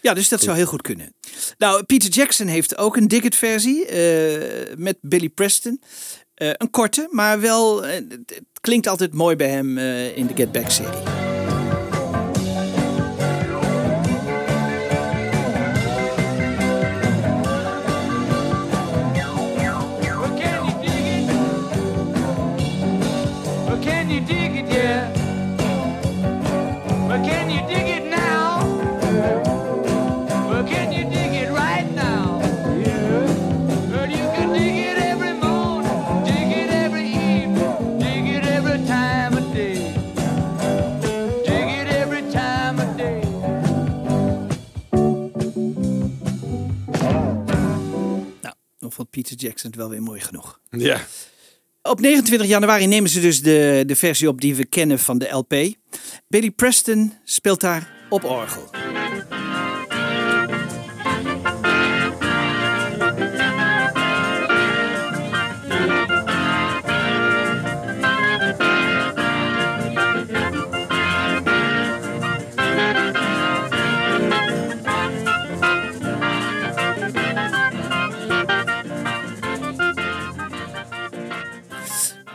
Ja, 0.01 0.13
dus 0.13 0.29
dat 0.29 0.41
zou 0.41 0.57
heel 0.57 0.65
goed 0.65 0.81
kunnen. 0.81 1.13
Nou, 1.57 1.83
Peter 1.83 2.09
Jackson 2.09 2.47
heeft 2.47 2.77
ook 2.77 2.97
een 2.97 3.07
Dig 3.07 3.21
It 3.23 3.35
versie 3.35 3.85
eh, 3.85 4.75
met 4.77 4.97
Billy 5.01 5.29
Preston. 5.29 5.81
Eh, 6.33 6.49
een 6.53 6.69
korte, 6.69 7.07
maar 7.11 7.39
wel, 7.39 7.83
het, 7.83 8.41
klinkt 8.61 8.87
altijd 8.87 9.13
mooi 9.13 9.35
bij 9.35 9.49
hem 9.49 9.77
in 10.15 10.27
de 10.27 10.33
Get 10.35 10.51
Back-serie. 10.51 10.89
Well, 10.91 11.28
dan 48.89 48.97
vond 48.97 49.09
Peter 49.09 49.35
Jackson 49.35 49.69
het 49.69 49.79
wel 49.79 49.89
weer 49.89 50.01
mooi 50.01 50.19
genoeg. 50.19 50.59
Ja. 50.69 51.05
Op 51.81 51.99
29 51.99 52.47
januari 52.47 52.87
nemen 52.87 53.09
ze 53.09 53.19
dus 53.19 53.41
de, 53.41 53.83
de 53.85 53.95
versie 53.95 54.27
op 54.27 54.41
die 54.41 54.55
we 54.55 54.65
kennen 54.65 54.99
van 54.99 55.17
de 55.17 55.29
LP. 55.29 55.53
Billy 56.27 56.51
Preston 56.51 57.13
speelt 57.23 57.61
daar 57.61 57.93
op 58.09 58.23
orgel. 58.23 58.69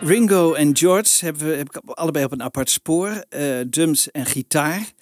Ringo 0.06 0.52
en 0.52 0.76
George 0.76 1.24
hebben 1.24 1.46
we, 1.46 1.94
allebei 1.94 2.24
op 2.24 2.32
een 2.32 2.42
apart 2.42 2.70
spoor. 2.70 3.24
eh, 3.28 3.60
drums 3.60 4.10
en 4.10 4.26
gitaar. 4.26 4.92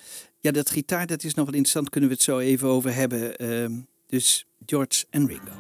Ja, 0.41 0.51
dat 0.51 0.71
gitaar 0.71 1.07
dat 1.07 1.25
is 1.25 1.35
nog 1.35 1.45
wel 1.45 1.55
interessant. 1.55 1.89
Kunnen 1.89 2.11
we 2.11 2.15
het 2.15 2.25
zo 2.25 2.39
even 2.39 2.69
over 2.69 2.95
hebben. 2.95 3.37
Ehm, 3.37 3.73
dus 4.07 4.47
George 4.67 5.05
en 5.11 5.27
Ringo. 5.27 5.53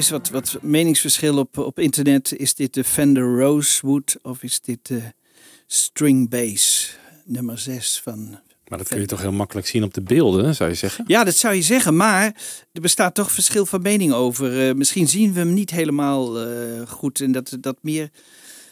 Is 0.00 0.10
wat, 0.10 0.28
wat 0.28 0.58
meningsverschil 0.62 1.38
op, 1.38 1.58
op 1.58 1.78
internet. 1.78 2.32
Is 2.36 2.54
dit 2.54 2.74
de 2.74 2.84
Fender 2.84 3.38
Rosewood 3.38 4.16
of 4.22 4.42
is 4.42 4.60
dit 4.60 4.78
de 4.82 5.00
String 5.66 6.28
Bass 6.28 6.96
nummer 7.24 7.58
6 7.58 8.00
van... 8.04 8.38
Maar 8.68 8.78
dat 8.78 8.88
kun 8.88 9.00
je 9.00 9.06
toch 9.06 9.20
heel 9.20 9.32
makkelijk 9.32 9.66
zien 9.66 9.82
op 9.82 9.94
de 9.94 10.00
beelden, 10.02 10.54
zou 10.54 10.70
je 10.70 10.76
zeggen? 10.76 11.04
Ja, 11.06 11.24
dat 11.24 11.36
zou 11.36 11.54
je 11.54 11.62
zeggen, 11.62 11.96
maar 11.96 12.24
er 12.72 12.80
bestaat 12.80 13.14
toch 13.14 13.32
verschil 13.32 13.66
van 13.66 13.82
mening 13.82 14.12
over. 14.12 14.68
Eh, 14.68 14.74
misschien 14.74 15.08
zien 15.08 15.32
we 15.32 15.38
hem 15.38 15.54
niet 15.54 15.70
helemaal 15.70 16.40
eh, 16.40 16.86
goed 16.88 17.20
en 17.20 17.32
dat, 17.32 17.56
dat 17.60 17.76
meer... 17.80 18.10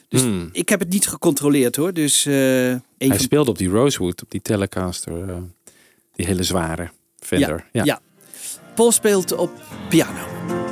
Dus 0.09 0.21
Hmm. 0.23 0.49
ik 0.53 0.69
heb 0.69 0.81
het 0.81 0.89
niet 0.89 1.07
gecontroleerd 1.09 1.77
hoor, 1.77 1.93
dus... 1.93 2.25
een 2.25 2.33
Hij 2.99 3.09
van- 3.09 3.19
speelde 3.19 3.51
op 3.51 3.59
die 3.59 3.69
Rosewood, 3.69 4.23
op 4.23 4.31
die 4.31 4.43
Telecaster. 4.43 5.43
die 6.15 6.27
hele 6.27 6.43
zware 6.43 6.91
Fender. 7.19 7.69
Ja, 7.73 7.85
ja. 7.85 8.01
Paul 8.75 8.93
speelt 8.93 9.33
op 9.33 9.51
piano. 9.89 10.67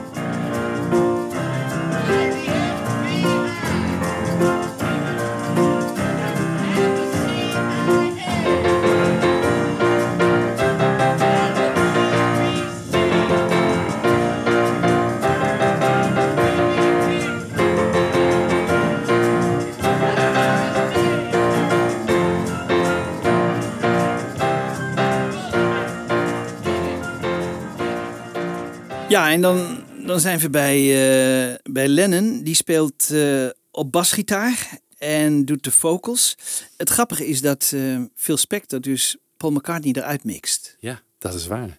Ja, 29.17 29.31
en 29.31 29.41
dan, 29.41 29.85
dan 30.07 30.21
zijn 30.21 30.39
we 30.39 30.50
bij, 30.50 30.76
eh, 30.79 31.55
bij 31.63 31.89
Lennon. 31.89 32.43
Die 32.43 32.55
speelt 32.55 33.11
eh, 33.11 33.47
op 33.71 33.93
basgitaar 33.93 34.79
en 34.99 35.45
doet 35.45 35.65
de 35.65 35.71
vocals. 35.71 36.37
Het 36.76 36.89
grappige 36.89 37.26
is 37.26 37.41
dat 37.41 37.73
eh, 37.75 38.00
Phil 38.15 38.37
Spector 38.37 38.81
dus 38.81 39.17
Paul 39.37 39.52
McCartney 39.52 39.93
eruit 39.93 40.25
mixt. 40.25 40.76
Ja, 40.79 41.02
dat 41.19 41.35
is 41.35 41.47
waar. 41.47 41.76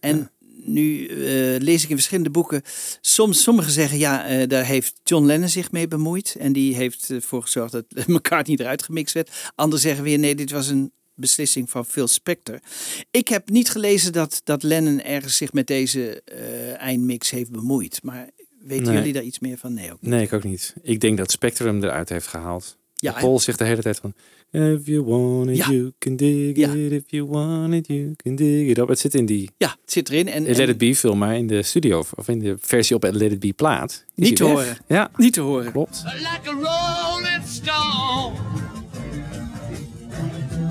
En 0.00 0.30
nu 0.64 1.08
lees 1.58 1.82
ik 1.82 1.88
in 1.88 1.96
verschillende 1.96 2.30
boeken. 2.30 2.62
Soms, 3.00 3.42
sommigen 3.42 3.72
zeggen 3.72 3.98
ja, 3.98 4.46
daar 4.46 4.64
heeft 4.64 5.00
John 5.04 5.26
Lennon 5.26 5.48
zich 5.48 5.72
mee 5.72 5.88
bemoeid. 5.88 6.36
En 6.38 6.52
die 6.52 6.74
heeft 6.74 7.10
ervoor 7.10 7.42
gezorgd 7.42 7.72
dat 7.72 7.84
McCartney 8.06 8.56
eruit 8.56 8.82
gemixt 8.82 9.14
werd. 9.14 9.52
Anderen 9.54 9.80
zeggen 9.80 10.04
weer 10.04 10.18
nee, 10.18 10.34
dit 10.34 10.50
was 10.50 10.68
een 10.68 10.92
beslissing 11.16 11.70
van 11.70 11.84
Phil 11.86 12.08
Spector. 12.08 12.58
Ik 13.10 13.28
heb 13.28 13.50
niet 13.50 13.70
gelezen 13.70 14.12
dat, 14.12 14.40
dat 14.44 14.62
Lennon 14.62 15.02
ergens 15.02 15.36
zich 15.36 15.52
met 15.52 15.66
deze 15.66 16.22
eh, 16.24 16.80
eindmix 16.80 17.30
heeft 17.30 17.50
bemoeid. 17.50 17.98
Maar 18.02 18.30
weten 18.60 18.84
Nee. 18.86 18.94
jullie 18.96 19.12
daar 19.12 19.22
iets 19.22 19.38
meer 19.38 19.58
van? 19.58 19.74
Nee, 19.74 19.92
ook 19.92 20.00
niet. 20.00 20.10
Nee, 20.10 20.22
ik 20.22 20.32
ook 20.32 20.44
niet. 20.44 20.74
Ik 20.82 21.00
denk 21.00 21.18
dat 21.18 21.30
Spectrum 21.30 21.82
eruit 21.84 22.08
heeft 22.08 22.26
gehaald. 22.26 22.76
Ja, 22.94 23.12
Paul 23.12 23.38
zegt 23.40 23.58
de 23.58 23.64
hele 23.64 23.82
tijd 23.82 23.98
van... 23.98 24.14
If 24.50 24.86
you 24.86 25.02
want 25.02 25.48
it, 25.50 25.56
Ja. 25.56 25.70
you 25.70 25.92
can 25.98 26.16
dig 26.16 26.56
Ja. 26.56 26.72
it. 26.72 26.92
If 26.92 27.02
you 27.06 27.26
want 27.26 27.72
it, 27.74 27.86
you 27.86 28.14
can 28.16 28.34
dig 28.36 28.68
it 28.68 28.78
up. 28.78 28.88
Het 28.88 28.98
zit 28.98 29.14
in 29.14 29.26
die 29.26 29.50
Ja, 29.56 29.76
het 29.80 29.92
zit 29.92 30.08
erin. 30.08 30.28
En, 30.28 30.46
in 30.46 30.50
Let 30.56 30.58
en 30.58 30.68
It 30.68 30.78
Be 30.78 30.94
film, 30.96 31.18
maar 31.18 31.36
in 31.36 31.46
de 31.46 31.62
studio... 31.62 32.04
of 32.16 32.28
in 32.28 32.38
de 32.38 32.56
versie 32.60 32.96
op 32.96 33.02
Let 33.02 33.32
It 33.32 33.40
Be 33.40 33.52
plaat... 33.52 34.04
Niet 34.14 34.36
te 34.36 34.44
weg. 34.44 34.52
horen. 34.52 34.78
Ja, 34.88 35.10
niet 35.16 35.32
te 35.32 35.40
horen. 35.40 35.72
klopt. 35.72 36.02
like 36.04 36.50
a 36.50 36.52
rolling 36.52 37.42
stone, 37.48 38.05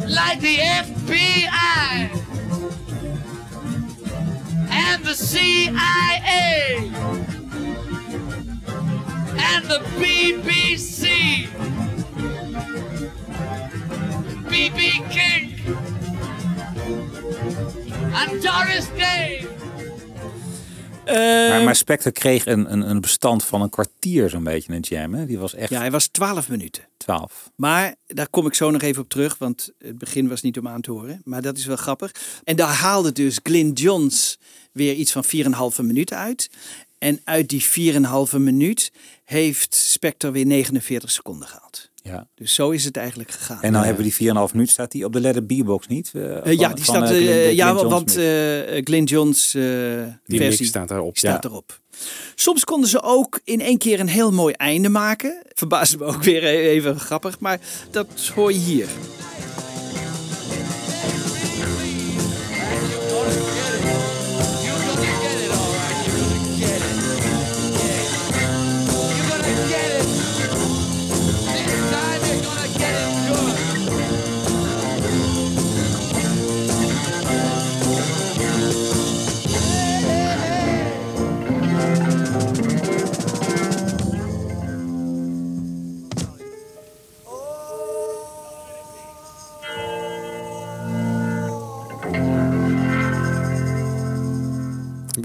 like 0.07 0.39
the 0.39 0.57
FBI 0.57 2.09
and 4.69 5.03
the 5.03 5.13
CIA 5.15 6.91
and 9.37 9.65
the 9.65 9.79
BBC, 9.97 11.47
BB 14.45 15.09
King 15.09 15.55
and 18.13 18.41
Doris 18.41 18.87
Day. 18.89 19.47
Maar, 21.05 21.59
Eh, 21.59 21.63
maar 21.63 21.75
Spectre 21.75 22.11
kreeg 22.11 22.45
een, 22.45 22.71
een, 22.71 22.89
een 22.89 23.01
bestand 23.01 23.43
van 23.43 23.61
een 23.61 23.69
kwartier 23.69 24.29
zo'n 24.29 24.43
beetje 24.43 24.73
een 24.73 24.79
jam. 24.79 25.13
Hè? 25.13 25.25
Die 25.25 25.37
was 25.37 25.53
echt 25.53 25.69
ja, 25.69 25.79
hij 25.79 25.91
was 25.91 26.07
12 26.07 26.49
minuten. 26.49 26.83
12. 26.97 27.51
Maar 27.55 27.95
daar 28.07 28.29
kom 28.29 28.47
ik 28.47 28.53
zo 28.53 28.71
nog 28.71 28.81
even 28.81 29.01
op 29.01 29.09
terug, 29.09 29.37
want 29.37 29.71
het 29.79 29.97
begin 29.97 30.27
was 30.27 30.41
niet 30.41 30.57
om 30.59 30.67
aan 30.67 30.81
te 30.81 30.91
horen. 30.91 31.21
Maar 31.23 31.41
dat 31.41 31.57
is 31.57 31.65
wel 31.65 31.75
grappig. 31.75 32.11
En 32.43 32.55
daar 32.55 32.73
haalde 32.73 33.11
dus 33.11 33.39
Glyn 33.43 33.71
Johns 33.71 34.37
weer 34.71 34.93
iets 34.93 35.11
van 35.11 35.23
4,5 35.25 35.81
minuten 35.81 36.17
uit. 36.17 36.49
En 36.97 37.21
uit 37.23 37.49
die 37.49 37.63
4,5 38.31 38.37
minuut 38.37 38.91
heeft 39.23 39.75
Spectre 39.75 40.31
weer 40.31 40.45
49 40.45 41.11
seconden 41.11 41.47
gehaald. 41.47 41.89
Ja. 42.07 42.27
Dus 42.35 42.53
zo 42.53 42.69
is 42.69 42.83
het 42.85 42.97
eigenlijk 42.97 43.31
gegaan. 43.31 43.61
En 43.61 43.73
dan 43.73 43.83
hebben 43.83 44.03
we 44.05 44.09
die 44.17 44.33
4,5 44.47 44.53
minuut, 44.53 44.69
staat 44.69 44.91
die 44.91 45.05
op 45.05 45.13
de 45.13 45.19
Let 45.19 45.35
It 45.35 45.47
Be-box 45.47 45.87
niet? 45.87 46.11
Eh, 46.13 46.35
Eh, 46.37 46.43
van- 46.43 46.57
ja, 46.57 46.73
die 46.73 46.83
van, 46.85 46.95
staat, 46.95 47.09
eh, 47.09 47.53
ja, 47.53 47.73
want 47.73 48.17
eh 48.17 48.83
Glyn 48.83 49.03
Johns 49.03 49.53
eh, 49.53 49.61
Die 50.25 50.39
versie 50.39 50.65
staat 50.65 50.91
erop. 50.91 51.17
staat 51.17 51.43
ja. 51.43 51.49
erop. 51.49 51.79
Soms 52.35 52.63
konden 52.63 52.89
ze 52.89 53.01
ook 53.01 53.39
in 53.43 53.61
één 53.61 53.77
keer 53.77 53.99
een 53.99 54.07
heel 54.07 54.31
mooi 54.31 54.53
einde 54.53 54.89
maken. 54.89 55.41
Verbaasde 55.53 55.97
me 55.97 56.03
ook 56.05 56.23
weer 56.23 56.43
even 56.43 56.99
grappig, 56.99 57.39
maar 57.39 57.59
dat 57.91 58.07
hoor 58.35 58.51
je 58.53 58.59
hier. 58.59 58.87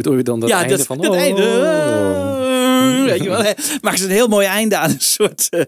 Bedoel 0.02 0.16
je 0.16 0.22
dan 0.22 0.40
dat 0.40 0.48
ja, 0.48 0.58
einde 0.58 0.76
dat, 0.76 0.86
van... 0.86 0.98
dat 0.98 1.10
oh, 1.10 1.16
einde. 1.16 1.42
oh. 1.42 2.40
Weet 3.04 3.22
je 3.22 3.28
wel, 3.28 3.42
hè? 3.42 3.52
maken 3.80 3.98
ze 3.98 4.04
een 4.04 4.10
heel 4.10 4.28
mooi 4.28 4.46
einde 4.46 4.76
aan 4.76 4.90
een 4.90 5.00
soort, 5.00 5.48
eh, 5.48 5.62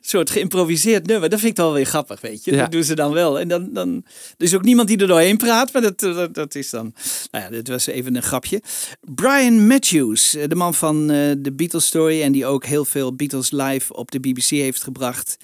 soort 0.00 0.30
geïmproviseerd 0.30 1.06
nummer. 1.06 1.28
Dat 1.28 1.38
vind 1.38 1.50
ik 1.50 1.56
wel 1.56 1.72
weer 1.72 1.84
grappig, 1.84 2.20
weet 2.20 2.44
je. 2.44 2.52
Ja. 2.52 2.60
Dat 2.60 2.72
doen 2.72 2.84
ze 2.84 2.94
dan 2.94 3.12
wel. 3.12 3.40
En 3.40 3.48
dan, 3.48 3.68
dan, 3.72 4.04
er 4.36 4.44
is 4.44 4.54
ook 4.54 4.64
niemand 4.64 4.88
die 4.88 4.98
er 4.98 5.06
doorheen 5.06 5.36
praat, 5.36 5.72
maar 5.72 5.82
dat, 5.82 6.00
dat, 6.00 6.34
dat 6.34 6.54
is 6.54 6.70
dan... 6.70 6.94
Nou 7.30 7.44
ja, 7.44 7.50
dit 7.50 7.68
was 7.68 7.86
even 7.86 8.16
een 8.16 8.22
grapje. 8.22 8.62
Brian 9.00 9.66
Matthews, 9.66 10.34
eh, 10.34 10.48
de 10.48 10.54
man 10.54 10.74
van 10.74 11.10
eh, 11.10 11.32
de 11.38 11.52
Beatles 11.52 11.86
Story... 11.86 12.22
en 12.22 12.32
die 12.32 12.46
ook 12.46 12.64
heel 12.64 12.84
veel 12.84 13.14
Beatles 13.14 13.50
live 13.50 13.94
op 13.94 14.10
de 14.10 14.20
BBC 14.20 14.48
heeft 14.48 14.82
gebracht... 14.82 15.36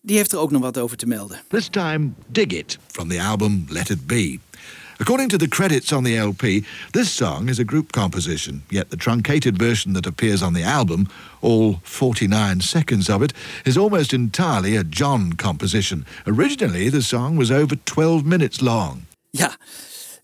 die 0.00 0.16
heeft 0.16 0.32
er 0.32 0.38
ook 0.38 0.50
nog 0.50 0.62
wat 0.62 0.78
over 0.78 0.96
te 0.96 1.06
melden. 1.06 1.40
This 1.48 1.68
time, 1.68 2.10
Dig 2.26 2.46
It 2.46 2.78
from 2.86 3.08
the 3.08 3.22
album 3.22 3.66
Let 3.68 3.90
It 3.90 4.06
Be. 4.06 4.38
According 5.00 5.28
to 5.30 5.38
the 5.38 5.48
credits 5.48 5.92
on 5.92 6.04
the 6.04 6.16
LP, 6.16 6.64
this 6.92 7.10
song 7.10 7.48
is 7.48 7.58
a 7.58 7.64
group 7.64 7.92
composition, 7.92 8.62
yet 8.68 8.90
the 8.90 8.96
truncated 8.96 9.58
version 9.58 9.92
that 9.92 10.06
appears 10.06 10.42
on 10.42 10.54
the 10.54 10.64
album, 10.64 11.06
all 11.40 11.80
49 11.82 12.60
seconds 12.60 13.08
of 13.08 13.22
it, 13.22 13.32
is 13.64 13.76
almost 13.76 14.12
entirely 14.12 14.76
a 14.76 14.84
John 14.84 15.32
composition. 15.32 16.04
Originally, 16.26 16.90
the 16.90 17.02
song 17.02 17.36
was 17.36 17.50
over 17.50 17.76
12 17.84 18.24
minutes 18.24 18.60
long. 18.60 19.06
Ja, 19.30 19.56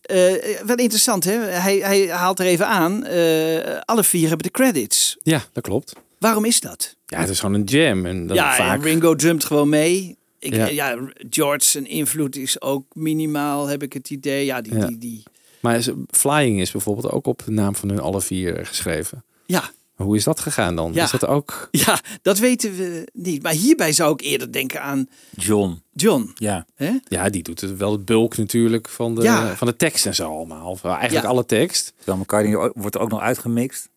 Eh 0.05 0.61
wat 0.67 0.81
interessant 0.81 1.25
hè. 1.25 1.33
Hij, 1.33 1.77
hij 1.77 2.09
haalt 2.09 2.39
er 2.39 2.47
even 2.47 2.67
aan. 2.67 3.05
eh, 3.05 3.79
alle 3.85 4.05
vier 4.05 4.29
hebben 4.29 4.47
de 4.47 4.53
credits. 4.53 5.17
Ja, 5.23 5.43
dat 5.53 5.63
klopt. 5.63 5.93
Waarom 6.19 6.45
is 6.45 6.61
dat? 6.61 6.97
Ja, 7.07 7.19
het 7.19 7.29
is 7.29 7.41
gewoon 7.41 7.55
een 7.55 7.65
jam. 7.65 8.07
En 8.07 8.27
dan 8.27 8.37
ja, 8.37 8.55
vaak... 8.55 8.77
en 8.77 8.83
Ringo 8.83 9.15
drumt 9.15 9.45
gewoon 9.45 9.69
mee. 9.69 10.17
Ik, 10.45 10.55
Ja. 10.55 10.67
ja. 10.67 10.99
George 11.31 11.65
zijn 11.65 11.87
invloed 11.87 12.37
is 12.37 12.61
ook 12.61 12.85
minimaal, 12.95 13.67
heb 13.67 13.83
ik 13.83 13.93
het 13.93 14.11
idee. 14.11 14.45
Ja, 14.45 14.61
die, 14.61 14.75
Ja. 14.75 14.87
die, 14.87 14.99
die, 14.99 15.23
Maar 15.61 15.77
is- 15.77 15.91
Flying 16.11 16.61
is 16.61 16.71
bijvoorbeeld 16.71 17.11
ook 17.13 17.27
op 17.27 17.43
de 17.45 17.51
naam 17.51 17.75
van 17.77 17.89
hun 17.89 18.01
alle 18.01 18.21
vier 18.21 18.67
geschreven. 18.67 19.25
ja. 19.47 19.71
Hoe 19.95 20.17
is 20.17 20.25
dat 20.25 20.41
gegaan 20.41 20.77
dan? 20.77 20.93
Ja. 20.93 21.05
Is 21.05 21.11
dat 21.11 21.27
ook... 21.27 21.69
ja, 21.87 22.01
dat 22.23 22.39
weten 22.39 22.77
we 22.77 23.09
niet. 23.13 23.43
Maar 23.43 23.53
hierbij 23.53 23.93
zou 23.93 24.13
ik 24.13 24.21
eerder 24.21 24.53
denken 24.53 24.83
aan 24.83 25.09
John. 25.37 25.83
John. 25.93 26.31
Ja. 26.35 26.67
Hè? 26.75 26.91
Ja, 27.09 27.29
die 27.29 27.43
doet 27.43 27.61
het 27.61 27.77
wel 27.77 27.93
het 27.93 28.05
bulk 28.05 28.37
natuurlijk 28.37 28.89
van 28.89 29.15
de, 29.15 29.23
Ja. 29.23 29.57
van 29.57 29.67
de 29.67 29.77
tekst 29.77 30.07
en 30.07 30.15
zo 30.15 30.31
allemaal. 30.37 30.71
Of 30.71 30.85
eigenlijk 30.85 31.25
Ja. 31.25 31.31
alle 31.31 31.47
tekst. 31.47 31.93
Dan 32.05 32.19
McCartney 32.19 32.71
wordt 32.75 32.95
er 32.95 33.01
ook 33.01 33.11
nog 33.11 33.21
uitgemixt. 33.21 33.89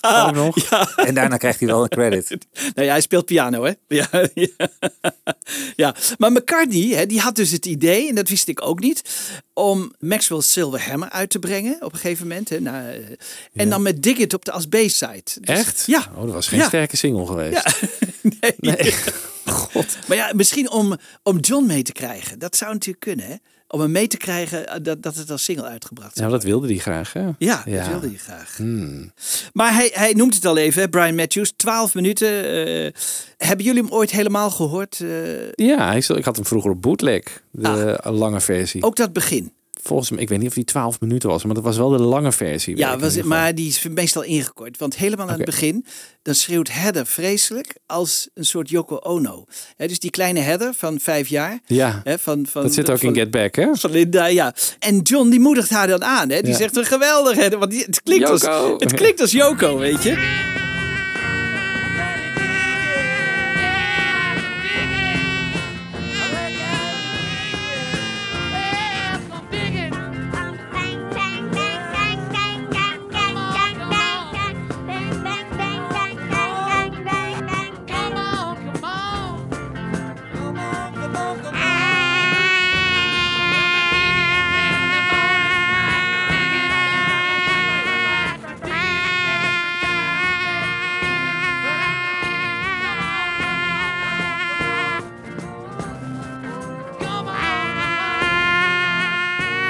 Ook 0.00 0.34
nog. 0.34 0.56
En 0.96 1.14
daarna 1.14 1.36
krijgt 1.36 1.58
hij 1.58 1.68
wel 1.68 1.82
een 1.82 1.88
credit. 1.88 2.28
Nou 2.74 2.86
ja, 2.86 2.92
hij 2.92 3.00
speelt 3.00 3.24
piano, 3.26 3.64
hè? 3.64 3.72
Ja, 3.88 4.08
ja. 4.34 4.48
ja. 5.76 5.94
maar 6.18 6.32
McCartney, 6.32 6.88
hè, 6.96 7.06
die 7.06 7.20
had 7.20 7.36
dus 7.36 7.50
het 7.50 7.66
idee, 7.66 8.08
en 8.08 8.14
dat 8.14 8.28
wist 8.28 8.48
ik 8.48 8.62
ook 8.66 8.80
niet, 8.80 9.02
om 9.52 9.94
Maxwell's 9.98 10.52
Silver 10.52 10.88
Hammer 10.88 11.10
uit 11.10 11.30
te 11.30 11.38
brengen 11.38 11.76
op 11.80 11.92
een 11.92 11.98
gegeven 11.98 12.26
moment. 12.28 12.48
Hè, 12.48 12.56
eh, 12.56 13.16
en 13.54 13.68
dan 13.70 13.82
met 13.82 14.02
Dig 14.02 14.16
It 14.16 14.34
op 14.34 14.44
de 14.44 14.52
als 14.52 14.66
B-side. 14.66 15.22
Dus- 15.40 15.40
Echt? 15.58 15.82
Ja. 15.86 16.10
Oh, 16.14 16.22
dat 16.24 16.32
was 16.32 16.48
geen 16.48 16.58
Ja. 16.58 16.66
sterke 16.66 16.96
single 16.96 17.26
geweest. 17.26 17.80
Ja. 17.80 17.88
nee. 18.40 18.54
Nee. 18.56 18.94
God. 19.44 19.96
Maar 20.06 20.16
ja, 20.16 20.30
misschien 20.34 20.70
om, 20.70 20.96
om 21.22 21.38
John 21.38 21.66
mee 21.66 21.82
te 21.82 21.92
krijgen. 21.92 22.38
Dat 22.38 22.56
zou 22.56 22.72
natuurlijk 22.72 23.00
kunnen, 23.04 23.26
hè? 23.26 23.34
Om 23.68 23.80
hem 23.80 23.90
mee 23.92 24.06
te 24.06 24.16
krijgen 24.16 24.68
eh, 24.68 24.76
dat, 24.82 25.02
dat 25.02 25.14
het 25.14 25.30
als 25.30 25.44
single 25.44 25.64
uitgebracht 25.64 26.08
Ja, 26.14 26.14
zou 26.20 26.30
maar 26.30 26.38
dat 26.38 26.48
wilde 26.48 26.66
hij 26.66 26.76
graag, 26.76 27.12
hè? 27.12 27.20
Ja, 27.38 27.62
Ja. 27.66 27.78
dat 27.78 27.86
wilde 27.88 28.06
hij 28.06 28.16
graag. 28.16 28.56
Hmm. 28.56 29.12
Maar 29.52 29.74
hij, 29.74 29.90
hij 29.94 30.12
noemt 30.12 30.34
het 30.34 30.44
al 30.44 30.56
even, 30.56 30.90
Brian 30.90 31.14
Matthews, 31.14 31.52
12 31.56 31.94
minuten. 31.94 32.28
eh, 32.44 32.92
hebben 33.36 33.64
jullie 33.66 33.82
hem 33.82 33.90
ooit 33.92 34.10
helemaal 34.10 34.50
gehoord? 34.50 35.00
eh, 35.00 35.52
Ja, 35.52 35.92
ik, 35.92 36.08
ik 36.08 36.24
had 36.24 36.36
hem 36.36 36.44
vroeger 36.46 36.70
op 36.70 36.82
bootleg. 36.82 37.22
De 37.50 37.98
lange 38.04 38.40
versie. 38.40 38.82
ook 38.82 38.96
dat 38.96 39.12
begin. 39.12 39.52
Volgens 39.86 40.10
mij, 40.10 40.20
ik 40.22 40.28
weet 40.28 40.38
niet 40.38 40.48
of 40.48 40.54
die 40.54 40.64
12 40.64 41.00
minuten 41.00 41.28
was, 41.28 41.44
maar 41.44 41.54
dat 41.54 41.64
was 41.64 41.76
wel 41.76 41.88
de 41.88 41.98
lange 42.02 42.32
versie. 42.32 42.76
Ja, 42.76 42.98
was, 42.98 43.22
maar 43.22 43.54
die 43.54 43.68
is 43.68 43.82
meestal 43.88 44.22
ingekort. 44.22 44.78
Want 44.78 44.96
helemaal 44.96 45.28
aan 45.28 45.36
het 45.36 45.44
begin, 45.44 45.84
dan 46.22 46.34
schreeuwt 46.34 46.72
Heather 46.72 47.06
vreselijk 47.06 47.76
als 47.86 48.28
een 48.34 48.44
soort 48.44 48.68
Yoko 48.70 48.96
Ono. 48.96 49.44
Hè, 49.76 49.86
dus 49.88 49.98
die 49.98 50.10
kleine 50.10 50.40
Heather 50.40 50.74
van 50.74 51.00
vijf 51.00 51.28
jaar. 51.28 51.58
Ja, 51.66 52.00
Hè, 52.04 52.18
van, 52.18 52.46
van, 52.46 52.62
dat 52.62 52.74
zit 52.74 52.90
ook 52.90 52.98
van, 52.98 53.08
in 53.08 53.14
Get 53.14 53.30
Back, 53.30 53.54
hè? 53.54 53.68
Van 53.74 53.90
Linda, 53.90 54.26
ja. 54.26 54.54
En 54.78 54.98
John 55.00 55.28
die 55.28 55.40
moedigt 55.40 55.70
haar 55.70 55.86
dan 55.86 56.04
aan. 56.04 56.30
Hè? 56.30 56.40
Die 56.40 56.50
Ja. 56.50 56.56
zegt 56.56 56.76
een 56.76 56.84
geweldig. 56.84 57.36
Hè? 57.36 57.48
Want 57.58 57.70
die, 57.70 57.84
het, 57.84 58.02
klinkt 58.02 58.28
als, 58.30 58.42
het 58.78 58.92
klinkt 58.94 59.20
als 59.20 59.32
Yoko, 59.32 59.78
weet 59.78 60.02
je. 60.02 60.64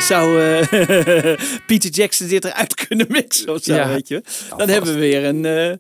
Zou 0.07 0.43
eh, 0.43 1.37
Peter 1.67 1.91
Jackson 1.91 2.29
dit 2.29 2.45
eruit 2.45 2.87
kunnen 2.87 3.07
mixen 3.09 3.49
of 3.49 3.63
zo, 3.63 3.75
Ja. 3.75 3.89
weet 3.89 4.09
je. 4.09 4.23
Dan 4.57 4.69
hebben 4.69 4.93
we 4.95 4.99
weer 5.01 5.25
een, 5.25 5.45
eh, 5.45 5.73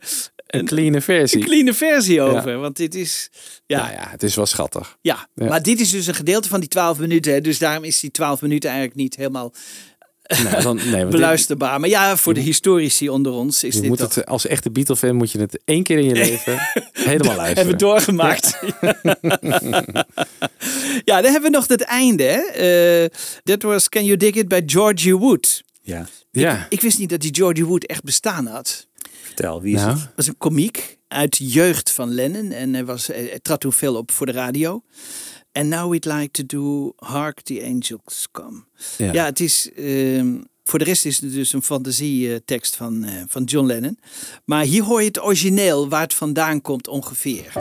Een 0.47 0.67
clean 0.67 1.03
versie. 1.03 1.39
een 1.39 1.45
clean 1.45 1.75
versie 1.75 2.21
over. 2.21 2.59
Want 2.59 2.77
dit 2.77 2.95
is... 2.95 3.31
Ja, 3.67 3.79
Nou 3.81 3.93
ja, 3.93 4.09
het 4.11 4.23
is 4.23 4.35
wel 4.35 4.47
schattig. 4.47 4.97
Ja, 5.01 5.29
Ja. 5.35 5.47
maar 5.47 5.62
dit 5.62 5.81
is 5.81 5.91
dus 5.91 6.07
een 6.07 6.15
gedeelte 6.15 6.49
van 6.49 6.61
die 6.61 6.69
12 6.69 6.99
minuten. 6.99 7.33
Hè, 7.33 7.41
dus 7.41 7.59
daarom 7.59 7.85
is 7.85 8.01
die 8.01 8.11
12 8.11 8.41
minuten 8.43 8.69
eigenlijk 8.71 8.99
niet 8.99 9.17
helemaal 9.17 9.53
Nee, 10.45 10.62
dan, 10.62 10.77
nee, 10.77 11.01
dit- 11.03 11.11
beluisterbaar. 11.11 11.81
Maar 11.81 11.89
ja, 11.89 12.17
voor 12.17 12.35
de 12.35 12.41
historici 12.41 13.09
onder 13.09 13.33
ons 13.33 13.65
is 13.65 13.75
je 13.75 13.81
dit 13.81 13.89
moet 13.89 13.99
toch... 13.99 14.15
het, 14.15 14.27
als 14.27 14.47
echte 14.47 14.71
Beatle-fan 14.71 15.15
moet 15.15 15.31
je 15.31 15.39
het 15.41 15.61
één 15.65 15.83
keer 15.83 15.99
in 15.99 16.05
je 16.05 16.15
leven 16.25 16.59
helemaal 16.93 17.37
luisteren. 17.37 17.47
Hebben 17.55 17.75
we 17.75 17.77
doorgemaakt. 17.77 18.59
Ja, 21.05 21.21
dan 21.21 21.33
hebben 21.33 21.51
we 21.51 21.57
nog 21.57 21.69
het 21.69 21.83
einde. 21.83 22.23
hè. 22.25 22.41
Eh, 23.03 23.09
That 23.45 23.62
was 23.62 23.89
Can 23.89 24.05
You 24.05 24.17
Dig 24.17 24.35
It 24.35 24.49
by 24.49 24.62
Georgie 24.67 25.17
Wood. 25.17 25.62
Ja. 25.83 26.07
Ja, 26.31 26.67
Ik 26.69 26.81
wist 26.81 26.99
niet 26.99 27.09
dat 27.11 27.21
die 27.21 27.35
Georgie 27.35 27.65
Wood 27.67 27.85
echt 27.87 28.03
bestaan 28.03 28.47
had. 28.47 28.87
Vertel, 29.23 29.62
wie 29.62 29.75
is 29.75 29.81
nou, 29.81 29.93
het? 29.99 30.09
was 30.17 30.27
een 30.27 30.37
komiek 30.39 30.99
uit 31.09 31.37
jeugd 31.43 31.91
van 31.93 32.15
Lennon. 32.15 32.51
En 32.51 32.75
hij, 32.75 32.85
was, 32.85 33.07
hij 33.07 33.17
hij 33.25 33.39
trad 33.43 33.61
toen 33.61 33.73
veel 33.73 33.95
op 33.97 34.11
voor 34.12 34.27
de 34.27 34.33
radio. 34.33 34.83
And 35.57 35.69
now 35.71 35.88
we'd 35.90 36.05
like 36.07 36.31
to 36.33 36.42
do 36.47 36.92
Hark 36.97 37.40
the 37.42 37.62
Angels 37.64 38.29
Come. 38.33 38.64
ja. 38.99 39.12
Ja, 39.12 39.25
het 39.25 39.40
is. 39.40 39.71
ehm, 39.77 40.35
voor 40.64 40.79
de 40.79 40.85
rest 40.85 41.05
is 41.05 41.21
het 41.21 41.33
dus 41.33 41.53
een 41.53 41.62
fantasietekst 41.62 42.77
van, 42.77 43.05
eh, 43.05 43.23
van 43.29 43.45
John 43.45 43.66
Lennon. 43.66 43.99
Maar 44.45 44.64
hier 44.64 44.83
hoor 44.83 45.01
je 45.01 45.07
het 45.07 45.23
origineel 45.23 45.88
waar 45.88 46.03
het 46.03 46.14
vandaan 46.14 46.61
komt 46.61 46.88
ongeveer. 46.88 47.53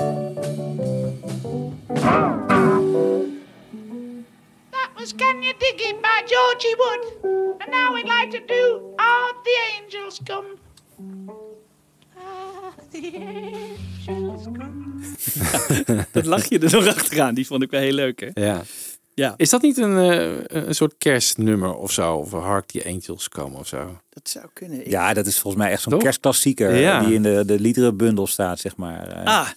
That 4.71 4.89
was 4.95 5.13
Can 5.15 5.41
You 5.41 5.53
Dig 5.58 5.75
It 5.89 6.01
by 6.01 6.21
Georgie 6.25 6.75
Wood. 6.77 7.03
And 7.62 7.71
now 7.71 7.93
we'd 7.93 8.08
like 8.08 8.31
to 8.31 8.45
do 8.45 8.93
All 8.97 9.34
the 9.43 9.58
Angels 9.81 10.19
Come. 10.25 10.58
Dat 16.12 16.25
lach 16.25 16.49
je 16.49 16.60
er 16.60 16.71
nog 16.71 16.88
achteraan. 16.88 17.34
Die 17.36 17.47
vond 17.47 17.63
ik 17.63 17.71
wel 17.71 17.81
heel 17.81 17.91
leuk, 17.93 18.19
hè? 18.19 18.29
ja. 18.45 18.62
Ja, 19.13 19.34
Is 19.38 19.49
dat 19.49 19.62
niet 19.62 19.77
een, 19.77 19.97
eh, 19.97 20.63
een 20.65 20.75
soort 20.75 20.95
kerstnummer 20.97 21.73
of 21.75 21.91
zo? 21.91 22.15
Of 22.15 22.31
Hark 22.31 22.65
the 22.67 22.86
Angels 22.86 23.29
komen 23.29 23.60
of 23.60 23.67
zo? 23.67 23.97
dat 24.10 24.29
zou 24.29 24.45
kunnen. 24.53 24.79
Ik- 24.86 24.91
Ja, 24.91 25.13
dat 25.13 25.25
is 25.25 25.39
volgens 25.39 25.63
mij 25.63 25.71
echt 25.71 25.81
zo'n 25.81 25.91
Toch? 25.91 26.01
kerstklassieker 26.01 26.75
Ja. 26.75 27.03
die 27.03 27.13
in 27.13 27.23
de, 27.23 27.43
de 27.45 27.60
liederenbundel 27.60 28.27
staat, 28.27 28.60
zeg 28.60 28.75
maar. 28.75 29.08
Eh, 29.08 29.25
Ah, 29.25 29.47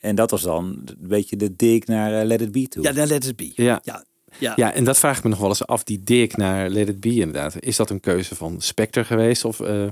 En 0.00 0.14
dat 0.14 0.30
was 0.30 0.42
dan 0.42 0.64
een 0.84 0.96
beetje 0.98 1.36
de 1.36 1.56
dik 1.56 1.86
naar 1.86 2.20
eh, 2.20 2.26
Let 2.26 2.40
It 2.40 2.52
Be 2.52 2.68
toe. 2.68 2.82
ja, 2.82 2.92
dan 2.92 3.06
let 3.06 3.26
it 3.26 3.36
be. 3.36 3.52
Ja. 3.54 3.80
Ja, 3.84 4.04
ja. 4.38 4.52
Ja, 4.56 4.72
en 4.72 4.84
dat 4.84 4.98
vraag 4.98 5.16
ik 5.18 5.22
me 5.24 5.30
nog 5.30 5.38
wel 5.38 5.48
eens 5.48 5.66
af. 5.66 5.84
Die 5.84 6.02
Dick 6.04 6.36
naar 6.36 6.68
Let 6.68 6.88
It 6.88 7.00
Be 7.00 7.14
inderdaad. 7.14 7.54
Is 7.60 7.76
dat 7.76 7.90
een 7.90 8.00
keuze 8.00 8.34
van 8.34 8.60
Spectre 8.60 9.04
geweest? 9.04 9.44
Of 9.44 9.60
eh, 9.60 9.84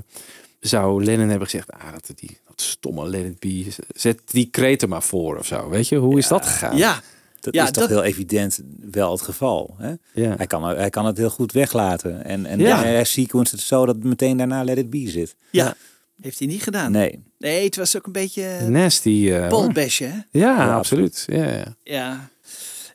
zou 0.61 1.03
Lennon 1.03 1.29
hebben 1.29 1.47
gezegd... 1.49 1.71
Ah, 1.71 1.91
dat, 1.91 2.11
die, 2.15 2.37
dat 2.47 2.61
stomme 2.61 3.09
Let 3.09 3.25
It 3.25 3.39
Be. 3.39 3.65
Zet 3.95 4.21
die 4.25 4.45
kreet 4.49 4.81
er 4.81 4.89
maar 4.89 5.03
voor 5.03 5.37
of 5.37 5.45
zo. 5.45 5.69
Weet 5.69 5.87
je, 5.87 5.95
hoe 5.95 6.17
is 6.17 6.27
dat 6.27 6.45
gegaan? 6.45 6.77
ja. 6.77 7.01
dat 7.39 7.53
ja, 7.53 7.63
is 7.63 7.71
toch 7.71 7.83
dat- 7.83 7.89
heel 7.91 8.03
evident 8.03 8.59
wel 8.91 9.11
het 9.11 9.21
geval. 9.21 9.75
Hè? 9.77 9.93
Ja. 10.13 10.35
Hij, 10.37 10.47
kan, 10.47 10.63
hij 10.63 10.89
kan 10.89 11.05
het 11.05 11.17
heel 11.17 11.29
goed 11.29 11.51
weglaten. 11.51 12.23
En, 12.25 12.45
en 12.45 12.59
Ja. 12.59 12.81
hij 12.83 13.03
sequenced 13.03 13.51
het 13.59 13.61
zo 13.67 13.85
dat 13.85 13.95
het 13.95 14.03
meteen 14.03 14.37
daarna 14.37 14.63
Let 14.63 14.77
It 14.77 14.89
Be 14.89 15.09
zit. 15.09 15.35
ja. 15.51 15.75
Heeft 16.21 16.39
hij 16.39 16.47
niet 16.47 16.63
gedaan. 16.63 16.91
Nee. 16.91 17.23
Nee, 17.37 17.65
het 17.65 17.75
was 17.75 17.97
ook 17.97 18.05
een 18.05 18.11
beetje 18.11 18.59
Nasty. 18.69 19.29
eh, 19.31 19.49
hè? 19.49 20.05
ja, 20.07 20.21
Ja, 20.31 20.75
absoluut. 20.75 21.23
Ja, 21.27 21.43
ja. 21.49 21.75
Ja. 21.83 22.29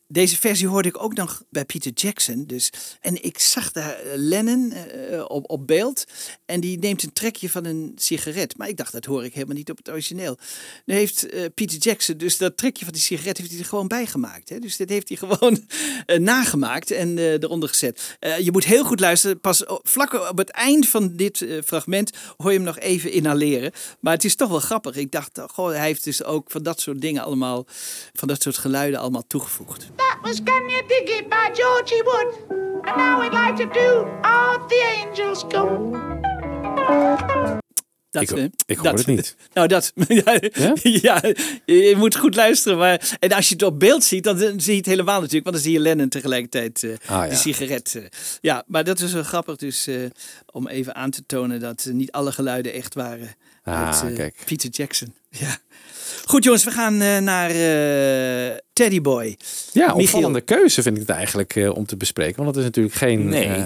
Deze 0.08 0.36
versie 0.36 0.68
hoorde 0.68 0.88
ik 0.88 1.02
ook 1.02 1.14
nog 1.14 1.42
bij 1.50 1.64
Peter 1.64 1.92
Jackson. 1.92 2.44
Dus, 2.46 2.72
en 3.00 3.24
ik 3.24 3.38
zag 3.38 3.72
daar 3.72 3.94
eh, 3.94 4.12
Lennon 4.14 4.72
eh, 4.72 5.24
op, 5.28 5.50
op 5.50 5.66
beeld. 5.66 6.04
En 6.44 6.60
die 6.60 6.78
neemt 6.78 7.02
een 7.02 7.12
trekje 7.12 7.50
van 7.50 7.64
een 7.64 7.92
sigaret. 7.96 8.56
Maar 8.56 8.68
ik 8.68 8.76
dacht, 8.76 8.92
dat 8.92 9.04
hoor 9.04 9.24
ik 9.24 9.34
helemaal 9.34 9.56
niet 9.56 9.70
op 9.70 9.76
het 9.76 9.90
origineel. 9.90 10.38
Nu 10.84 10.94
heeft 10.94 11.28
eh, 11.28 11.44
Peter 11.54 11.78
Jackson 11.78 12.16
dus 12.16 12.36
dat 12.36 12.56
trekje 12.56 12.84
van 12.84 12.92
die 12.92 13.02
sigaret 13.02 13.38
heeft 13.38 13.50
hij 13.50 13.58
er 13.58 13.66
gewoon 13.66 13.88
bij 13.88 14.06
gemaakt. 14.06 14.48
Hè? 14.48 14.58
Dus 14.58 14.76
dit 14.76 14.88
heeft 14.88 15.08
hij 15.08 15.16
gewoon 15.28 15.66
eh, 16.06 16.18
nagemaakt 16.18 16.90
en 16.90 17.18
eh, 17.18 17.32
eronder 17.32 17.68
gezet. 17.68 18.16
Eh, 18.20 18.38
je 18.38 18.52
moet 18.52 18.64
heel 18.64 18.84
goed 18.84 19.00
luisteren. 19.00 19.40
Pas 19.40 19.64
vlak 19.82 20.12
op 20.30 20.38
het 20.38 20.50
eind 20.50 20.88
van 20.88 21.16
dit 21.16 21.42
eh, 21.42 21.62
fragment 21.64 22.10
hoor 22.36 22.50
je 22.50 22.56
hem 22.56 22.66
nog 22.66 22.78
even 22.78 23.12
inhaleren. 23.12 23.72
Maar 24.00 24.12
het 24.12 24.24
is 24.24 24.36
toch 24.36 24.48
wel 24.48 24.60
grappig. 24.60 24.96
Ik 24.96 25.12
dacht, 25.12 25.38
oh, 25.38 25.48
goh, 25.48 25.68
hij 25.68 25.86
heeft 25.86 26.04
dus 26.04 26.24
ook 26.24 26.50
van 26.50 26.62
dat 26.62 26.80
soort 26.80 27.00
dingen 27.00 27.22
allemaal, 27.22 27.66
van 28.12 28.28
dat 28.28 28.42
soort 28.42 28.58
geluiden 28.58 29.00
allemaal 29.00 29.26
toegevoegd. 29.26 29.86
That 29.96 30.18
was 30.22 30.42
Can 30.42 30.68
You 30.68 30.86
Dig 30.86 31.08
It 31.08 31.28
by 31.28 31.48
Georgie 31.54 32.02
Wood. 32.02 32.34
And 32.82 32.96
now 32.96 33.20
we'd 33.20 33.32
like 33.32 33.54
to 33.64 33.70
do 33.72 34.06
All 34.22 34.58
the 34.68 35.02
Angels 35.04 35.44
Come. 35.48 36.04
Dat, 38.10 38.22
Ik- 38.22 38.30
eh, 38.36 38.44
ik 38.66 38.76
hoor 38.78 38.92
het 38.92 39.06
niet. 39.06 39.36
Nou, 39.54 39.68
dat. 39.68 39.92
Ja, 40.08 40.38
ja, 40.82 41.20
je 41.64 41.94
moet 41.96 42.16
goed 42.16 42.34
luisteren. 42.34 42.78
Maar, 42.78 43.16
en 43.18 43.32
als 43.32 43.48
je 43.48 43.54
het 43.54 43.62
op 43.62 43.78
beeld 43.78 44.04
ziet, 44.04 44.24
dan 44.24 44.38
zie 44.38 44.72
je 44.72 44.76
het 44.76 44.86
helemaal 44.86 45.16
natuurlijk. 45.20 45.44
Want 45.44 45.56
dan 45.56 45.64
zie 45.64 45.72
je 45.72 45.80
Lennon 45.80 46.08
tegelijkertijd 46.08 46.84
Ah, 47.06 47.08
ja. 47.08 47.26
die 47.28 47.36
sigaret. 47.36 47.94
eh. 47.94 48.02
ja, 48.40 48.64
maar 48.66 48.84
dat 48.84 49.00
is 49.00 49.12
wel 49.12 49.22
grappig. 49.22 49.56
Dus 49.56 49.86
eh, 49.86 49.96
om 50.52 50.68
even 50.68 50.94
aan 50.94 51.10
te 51.10 51.26
tonen 51.26 51.60
dat 51.60 51.88
niet 51.92 52.12
alle 52.12 52.32
geluiden 52.32 52.72
echt 52.72 52.94
waren. 52.94 53.34
Ah, 53.64 54.00
uit, 54.02 54.14
kijk. 54.14 54.36
Peter 54.44 54.70
Jackson. 54.70 55.14
Ja. 55.38 55.56
Goed 56.28 56.44
jongens, 56.44 56.64
we 56.64 56.70
gaan 56.70 57.00
eh, 57.00 57.18
naar 57.18 57.50
eh 57.50 58.56
Teddy 58.72 59.00
Boy. 59.00 59.36
Ja, 59.72 59.86
Michiel. 59.86 60.02
opvallende 60.04 60.40
keuze 60.40 60.82
vind 60.82 60.94
ik 60.96 61.00
het 61.06 61.16
eigenlijk 61.16 61.56
eh, 61.56 61.74
om 61.76 61.86
te 61.86 61.96
bespreken. 61.96 62.36
Want 62.36 62.48
het 62.48 62.56
is 62.56 62.64
natuurlijk 62.64 62.94
geen... 62.94 63.28
Nee. 63.28 63.64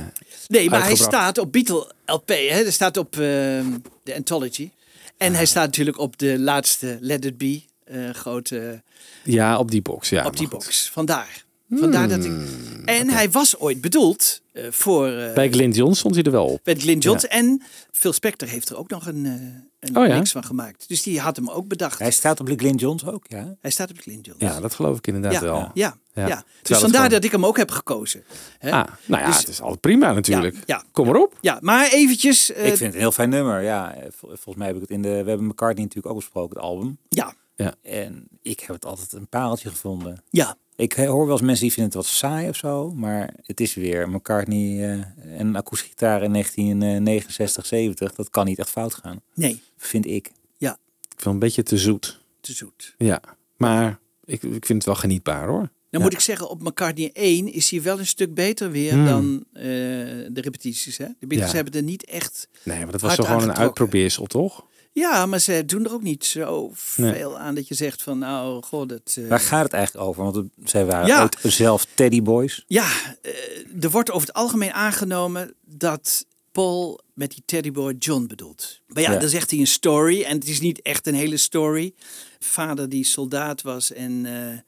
Nee, 0.48 0.70
maar 0.70 0.82
hij 0.84 0.94
staat 0.96 1.38
op 1.38 1.52
Beatle 1.52 1.92
LP. 2.06 2.28
Hè? 2.28 2.34
Hij 2.34 2.70
staat 2.70 2.96
op 2.96 3.14
ehm, 3.18 3.66
de 4.02 4.14
Anthology. 4.16 4.70
En 5.16 5.30
Ah. 5.30 5.36
hij 5.36 5.46
staat 5.46 5.66
natuurlijk 5.66 5.98
op 5.98 6.18
de 6.18 6.38
laatste 6.38 6.98
Let 7.00 7.24
It 7.24 7.38
Be. 7.38 7.62
eh, 7.84 8.10
grote 8.12 8.82
ja, 9.24 9.58
op 9.58 9.70
die 9.70 9.82
box. 9.82 10.08
Ja, 10.08 10.26
op 10.26 10.36
die 10.36 10.46
goed. 10.46 10.58
box. 10.58 10.90
Vandaar. 10.92 11.44
Vandaar 11.70 12.08
dat 12.08 12.24
ik. 12.24 12.32
En 12.84 13.08
hij 13.08 13.30
was 13.30 13.58
ooit 13.58 13.80
bedoeld 13.80 14.39
voor. 14.70 15.08
eh 15.08 15.34
Bij 15.34 15.50
Glyn 15.50 15.70
John 15.70 15.92
stond 15.92 16.14
hij 16.14 16.24
er 16.24 16.30
wel 16.30 16.46
op. 16.46 16.60
met 16.64 16.82
Glyn 16.82 16.98
Johns. 16.98 17.26
En 17.26 17.62
Phil 17.92 18.12
Spector 18.12 18.48
heeft 18.48 18.68
er 18.68 18.76
ook 18.76 18.90
nog 18.90 19.06
een, 19.06 19.26
eh 19.26 19.32
een 19.80 19.96
Oh 19.96 20.06
ja? 20.06 20.16
mix 20.18 20.32
van 20.32 20.44
gemaakt. 20.44 20.88
Dus 20.88 21.02
die 21.02 21.20
had 21.20 21.36
hem 21.36 21.50
ook 21.50 21.68
bedacht. 21.68 21.98
Hij 21.98 22.10
staat 22.10 22.40
op 22.40 22.46
de 22.46 22.54
Glyn 22.56 22.74
Johns 22.76 23.06
ook, 23.06 23.24
ja. 23.28 23.56
Hij 23.60 23.70
staat 23.70 23.90
op 23.90 23.98
Glyn 23.98 24.20
Johns. 24.20 24.40
Ja, 24.42 24.60
dat 24.60 24.74
geloof 24.74 24.98
ik 24.98 25.06
inderdaad 25.06 25.32
ja, 25.32 25.40
wel. 25.40 25.70
ja, 25.74 25.96
ja, 26.14 26.26
Ja. 26.26 26.44
Dus 26.62 26.78
vandaar 26.78 26.90
gewoon- 26.94 27.08
dat 27.10 27.24
ik 27.24 27.30
hem 27.30 27.46
ook 27.46 27.56
heb 27.56 27.70
gekozen. 27.70 28.24
Hè? 28.58 28.70
Ah, 28.72 28.86
nou 29.06 29.20
ja, 29.22 29.26
Dus- 29.28 29.38
het 29.38 29.48
is 29.48 29.60
altijd 29.60 29.80
prima 29.80 30.12
natuurlijk. 30.12 30.54
Ja, 30.54 30.62
ja. 30.66 30.82
Kom 30.92 31.06
maar 31.06 31.16
op. 31.16 31.38
Ja, 31.40 31.58
maar 31.60 31.88
eventjes. 31.90 32.52
eh, 32.52 32.58
ik 32.60 32.66
vind 32.66 32.78
het 32.80 32.92
een 32.94 33.00
heel 33.00 33.12
fijn 33.12 33.28
nummer. 33.28 33.62
Ja, 33.62 33.94
eh, 33.94 34.02
vol- 34.16 34.28
volgens 34.28 34.56
mij 34.56 34.66
heb 34.66 34.76
ik 34.76 34.82
het 34.82 34.90
in 34.90 35.02
de... 35.02 35.08
We 35.08 35.28
hebben 35.28 35.46
McCartney 35.46 35.84
natuurlijk 35.84 36.14
ook 36.14 36.20
besproken, 36.20 36.56
het 36.56 36.64
album. 36.66 36.98
ja, 37.08 37.34
En 37.82 38.28
ik 38.42 38.60
heb 38.60 38.68
het 38.74 38.84
altijd 38.84 39.12
een 39.12 39.28
pareltje 39.28 39.68
gevonden. 39.68 40.22
ja. 40.30 40.56
Ik 40.80 40.96
eh, 40.96 41.08
hoor 41.08 41.24
wel 41.26 41.32
eens 41.36 41.44
mensen 41.46 41.64
die 41.64 41.72
vinden 41.72 41.92
het 41.98 42.06
wat 42.06 42.14
saai 42.14 42.48
of 42.48 42.56
zo. 42.56 42.92
Maar 42.94 43.34
het 43.42 43.60
is 43.60 43.74
weer 43.74 44.08
McCartney 44.10 44.78
eh, 44.84 44.92
en 45.38 45.46
een 45.46 45.56
akoestische 45.56 45.92
gitaar 45.94 46.22
in 46.22 46.32
1969, 46.32 47.66
70. 47.66 48.14
Dat 48.14 48.30
kan 48.30 48.46
niet 48.46 48.58
echt 48.58 48.70
fout 48.70 48.94
gaan, 48.94 49.20
Nee, 49.34 49.60
vind 49.76 50.06
ik. 50.06 50.30
ja, 50.56 50.70
Ik 50.72 50.78
vind 51.08 51.16
het 51.24 51.26
een 51.26 51.38
beetje 51.38 51.62
te 51.62 51.76
zoet. 51.78 52.20
te 52.40 52.52
zoet. 52.52 52.94
Ja, 52.98 53.22
maar 53.56 53.98
ik, 54.24 54.42
ik 54.42 54.66
vind 54.66 54.68
het 54.78 54.84
wel 54.84 54.94
genietbaar 54.94 55.48
hoor. 55.48 55.58
Dan 55.90 56.00
Ja. 56.00 56.06
moet 56.06 56.12
ik 56.12 56.20
zeggen, 56.20 56.48
op 56.50 56.62
McCartney 56.62 57.10
1 57.12 57.52
is 57.52 57.70
hij 57.70 57.82
wel 57.82 57.98
een 57.98 58.06
stuk 58.06 58.34
beter 58.34 58.70
weer 58.70 58.92
Hmm. 58.92 59.04
dan 59.04 59.44
eh, 59.52 59.62
de 59.62 60.40
repetities. 60.40 60.96
Hè? 60.98 61.06
De 61.18 61.26
Beatles 61.26 61.50
Ja. 61.50 61.56
hebben 61.56 61.74
er 61.74 61.82
niet 61.82 62.04
echt... 62.04 62.48
Nee, 62.64 62.78
maar 62.78 62.92
dat 62.92 63.00
was 63.00 63.16
toch 63.16 63.26
gewoon 63.26 63.42
een 63.42 63.56
uitprobeersel, 63.56 64.26
toch? 64.26 64.66
Ja, 64.92 65.26
maar 65.26 65.38
ze 65.38 65.64
doen 65.66 65.84
er 65.84 65.92
ook 65.92 66.02
niet 66.02 66.24
zo 66.24 66.72
Nee. 66.96 67.12
veel 67.14 67.38
aan 67.38 67.54
dat 67.54 67.68
je 67.68 67.74
zegt 67.74 68.02
van, 68.02 68.18
nou, 68.18 68.62
god, 68.62 68.88
dat... 68.88 69.16
eh, 69.18 69.28
Waar 69.28 69.40
gaat 69.40 69.62
het 69.62 69.72
eigenlijk 69.72 70.06
over? 70.08 70.22
Want 70.24 70.48
zij 70.64 70.84
waren 70.84 71.06
Ja. 71.06 71.22
ooit 71.22 71.36
zelf 71.42 71.86
Teddyboys. 71.94 72.64
Ja, 72.66 72.88
eh, 73.22 73.32
er 73.84 73.90
wordt 73.90 74.10
over 74.10 74.26
het 74.28 74.36
algemeen 74.36 74.72
aangenomen 74.72 75.54
dat 75.66 76.26
Paul 76.52 77.00
met 77.14 77.30
die 77.30 77.42
teddyboy 77.46 77.94
John 77.98 78.26
bedoelt. 78.26 78.80
Maar 78.86 79.02
ja, 79.02 79.12
Ja. 79.12 79.18
dan 79.18 79.28
zegt 79.28 79.50
hij 79.50 79.60
een 79.60 79.66
story 79.66 80.22
en 80.22 80.34
het 80.38 80.48
is 80.48 80.60
niet 80.60 80.82
echt 80.82 81.06
een 81.06 81.14
hele 81.14 81.36
story. 81.36 81.94
Vader 82.38 82.88
die 82.88 83.04
soldaat 83.04 83.62
was 83.62 83.92
en, 83.92 84.26
eh, 84.26 84.58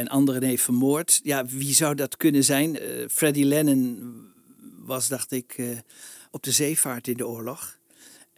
en 0.00 0.08
anderen 0.08 0.42
heeft 0.42 0.62
vermoord. 0.62 1.20
Ja, 1.22 1.46
wie 1.46 1.74
zou 1.74 1.94
dat 1.94 2.16
kunnen 2.16 2.44
zijn? 2.44 2.78
Freddie 3.10 3.44
Lennon 3.44 4.00
was, 4.78 5.08
dacht 5.08 5.32
ik, 5.32 5.56
op 6.30 6.42
de 6.42 6.50
zeevaart 6.52 7.08
in 7.08 7.16
de 7.16 7.26
oorlog. 7.26 7.78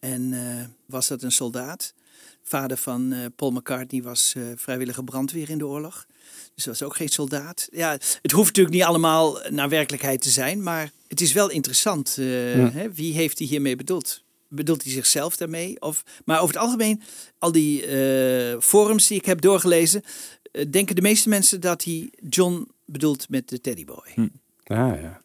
En 0.04 0.32
eh, 0.32 0.64
was 0.86 1.08
dat 1.08 1.22
een 1.22 1.32
soldaat? 1.32 1.94
Vader 2.42 2.76
van 2.76 3.12
eh, 3.12 3.18
Paul 3.36 3.50
McCartney 3.50 4.02
was 4.02 4.34
eh, 4.36 4.42
vrijwillige 4.56 5.04
brandweer 5.04 5.50
in 5.50 5.58
de 5.58 5.66
oorlog. 5.66 6.06
Dus 6.54 6.66
was 6.66 6.82
ook 6.82 6.96
geen 6.96 7.08
soldaat. 7.08 7.68
Ja, 7.72 7.90
het 8.22 8.30
hoeft 8.30 8.46
natuurlijk 8.46 8.74
niet 8.74 8.84
allemaal 8.84 9.38
naar 9.50 9.68
werkelijkheid 9.68 10.22
te 10.22 10.30
zijn, 10.30 10.62
maar 10.62 10.90
het 11.08 11.20
is 11.20 11.32
wel 11.32 11.50
interessant. 11.50 12.14
Ja. 12.16 12.70
hè, 12.70 12.92
wie 12.92 13.14
heeft 13.14 13.38
hij 13.38 13.46
hiermee 13.46 13.76
bedoeld? 13.76 14.22
Bedoelt 14.48 14.82
hij 14.82 14.92
zichzelf 14.92 15.36
daarmee? 15.36 15.80
Of, 15.80 16.02
maar 16.24 16.40
over 16.40 16.54
het 16.54 16.64
algemeen, 16.64 17.02
al 17.38 17.52
die 17.52 17.82
forums 18.60 19.06
die 19.06 19.18
ik 19.18 19.24
heb 19.24 19.40
doorgelezen, 19.40 20.02
denken 20.70 20.94
de 20.94 21.02
meeste 21.02 21.28
mensen 21.28 21.60
dat 21.60 21.84
hij 21.84 22.10
John 22.28 22.68
bedoelt 22.84 23.28
met 23.28 23.48
de 23.48 23.60
teddyboy. 23.60 24.30
Ah, 24.64 25.00
ja. 25.00 25.22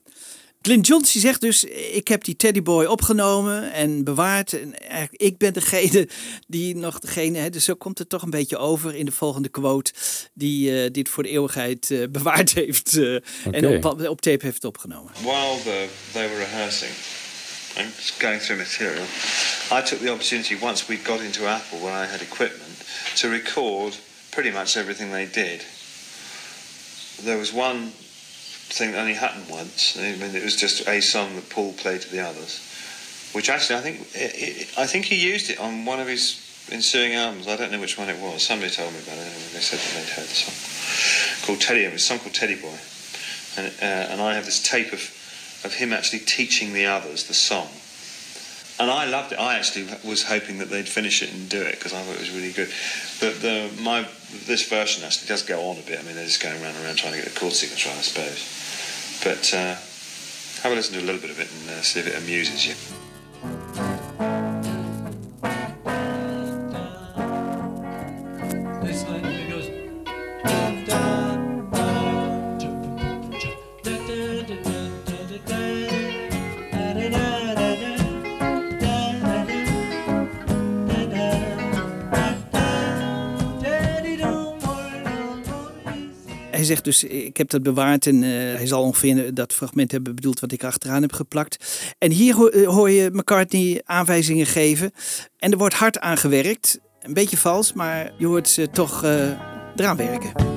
Clint 0.61 0.87
die 0.87 1.21
zegt 1.21 1.41
dus, 1.41 1.63
ik 1.93 2.07
heb 2.07 2.23
die 2.23 2.35
teddyboy 2.35 2.85
opgenomen 2.85 3.73
en 3.73 4.03
bewaard. 4.03 4.53
En 4.53 4.79
eigenlijk, 4.79 5.21
ik 5.21 5.37
ben 5.37 5.53
degene 5.53 6.09
die 6.47 6.75
nog 6.75 6.99
degene, 6.99 7.37
hè, 7.37 7.49
dus 7.49 7.63
zo 7.63 7.75
komt 7.75 7.97
het 7.97 8.09
toch 8.09 8.21
een 8.21 8.29
beetje 8.29 8.57
over 8.57 8.95
in 8.95 9.05
de 9.05 9.11
volgende 9.11 9.49
quote, 9.49 9.91
die 10.33 10.83
eh, 10.83 10.91
dit 10.91 11.09
voor 11.09 11.23
de 11.23 11.29
eeuwigheid 11.29 11.91
eh, 11.91 12.03
bewaard 12.09 12.53
heeft 12.53 12.97
eh, 12.97 13.15
en 13.51 13.67
op, 13.67 14.07
op 14.09 14.21
tape 14.21 14.45
heeft 14.45 14.65
opgenomen. 14.65 15.11
While 15.21 15.57
the, 15.63 15.87
they 16.11 16.29
were 16.29 16.39
rehearsing 16.39 16.91
and 17.77 18.13
going 18.19 18.41
through 18.41 18.61
material, 18.61 19.05
I 19.71 19.81
took 19.83 19.99
the 19.99 20.11
opportunity 20.11 20.57
once 20.61 20.85
we 20.87 20.97
got 21.03 21.21
into 21.21 21.45
Apple 21.45 21.79
when 21.79 21.93
I 21.93 22.05
had 22.05 22.21
equipment 22.21 22.83
to 23.15 23.29
record 23.29 23.99
pretty 24.29 24.51
much 24.51 24.75
everything 24.75 25.11
they 25.11 25.29
did. 25.31 25.65
There 27.23 27.37
was 27.37 27.53
one 27.53 27.91
thing 28.73 28.91
that 28.91 28.99
only 28.99 29.13
happened 29.13 29.49
once. 29.49 29.97
I 29.97 30.15
mean, 30.15 30.36
it 30.36 30.43
was 30.43 30.55
just 30.55 30.88
a 30.88 31.01
song 31.01 31.36
that 31.36 31.49
Paul 31.49 31.73
played 31.73 32.01
to 32.01 32.10
the 32.10 32.19
others, 32.19 32.62
which 33.34 33.49
actually 33.49 33.77
I 33.77 33.82
think 33.82 34.08
i 34.15 34.84
I 34.84 34.86
think 34.88 35.05
he 35.05 35.15
used 35.15 35.49
it 35.49 35.60
on 35.60 35.86
one 35.86 35.99
of 35.99 36.08
his 36.08 36.45
ensuing 36.71 37.15
albums. 37.15 37.47
I 37.47 37.55
don't 37.55 37.71
know 37.71 37.79
which 37.79 37.97
one 37.97 38.10
it 38.10 38.19
was. 38.19 38.43
Somebody 38.43 38.71
told 38.71 38.93
me 38.93 38.99
about 38.99 39.17
it. 39.17 39.34
They 39.53 39.60
said 39.60 39.79
that 39.79 39.93
they'd 39.95 40.13
heard 40.13 40.27
the 40.27 40.36
song 40.36 41.45
called 41.45 41.62
Teddy. 41.62 41.84
It 41.84 41.93
was 41.93 42.01
a 42.01 42.05
song 42.05 42.19
called 42.19 42.34
Teddy 42.34 42.55
Boy, 42.55 42.77
and 43.58 43.67
uh, 43.82 44.12
and 44.13 44.21
I 44.21 44.36
have 44.36 44.45
this 44.45 44.62
tape 44.62 44.93
of 44.93 45.01
of 45.63 45.73
him 45.73 45.91
actually 45.91 46.19
teaching 46.19 46.73
the 46.73 46.86
others 46.86 47.25
the 47.25 47.34
song. 47.34 47.69
And 48.79 48.89
I 48.89 49.05
loved 49.05 49.34
it. 49.34 49.39
I 49.39 49.58
actually 49.58 49.88
was 50.05 50.23
hoping 50.23 50.60
that 50.60 50.69
they'd 50.69 50.88
finish 50.88 51.21
it 51.21 51.34
and 51.34 51.49
do 51.49 51.62
it 51.62 51.75
because 51.75 51.93
I 51.93 52.01
thought 52.01 52.15
it 52.15 52.21
was 52.21 52.32
really 52.32 52.53
good. 52.53 52.71
But 53.19 53.41
the 53.41 53.69
my 53.82 54.08
this 54.45 54.67
version 54.69 55.03
actually 55.03 55.27
does 55.27 55.43
go 55.43 55.69
on 55.69 55.77
a 55.77 55.82
bit. 55.82 55.99
I 55.99 56.03
mean, 56.03 56.15
they're 56.15 56.25
just 56.25 56.41
going 56.41 56.62
around 56.62 56.75
and 56.75 56.86
around 56.86 56.95
trying 56.95 57.13
to 57.13 57.19
get 57.19 57.27
the 57.27 57.38
chord 57.38 57.53
signature, 57.53 57.89
I 57.89 58.01
suppose. 58.01 58.58
But 59.23 59.53
uh, 59.53 59.75
have 60.63 60.71
a 60.71 60.75
listen 60.75 60.93
to 60.95 61.01
a 61.01 61.05
little 61.05 61.21
bit 61.21 61.29
of 61.29 61.39
it 61.39 61.51
and 61.51 61.69
uh, 61.69 61.82
see 61.82 61.99
if 61.99 62.08
it 62.08 62.15
amuses 62.15 62.65
you. 62.65 63.98
Zegt 86.69 86.84
dus, 86.84 87.03
ik 87.03 87.38
heb 87.38 87.49
dat 87.49 87.63
bewaard 87.63 88.08
en 88.08 88.23
eh, 88.23 88.29
hij 88.29 88.67
zal 88.67 88.84
ongeveer 88.84 89.34
dat 89.34 89.53
fragment 89.53 89.91
hebben 89.91 90.15
bedoeld 90.15 90.39
wat 90.39 90.51
ik 90.51 90.63
achteraan 90.63 91.01
heb 91.01 91.13
geplakt. 91.13 91.93
En 91.97 92.12
hier 92.12 92.47
eh, 92.47 92.67
hoor 92.67 92.89
je 92.89 93.10
McCartney 93.13 93.82
aanwijzingen 93.86 94.45
geven 94.45 94.91
en 95.38 95.51
er 95.51 95.58
wordt 95.58 95.75
hard 95.75 95.99
aan 95.99 96.17
gewerkt. 96.17 96.79
Een 97.01 97.13
beetje 97.13 97.38
vals, 97.38 97.73
maar 97.73 98.12
je 98.17 98.25
hoort 98.25 98.49
ze 98.49 98.69
toch 98.69 99.03
eh, 99.03 99.29
eraan 99.75 99.97
werken. 99.97 100.49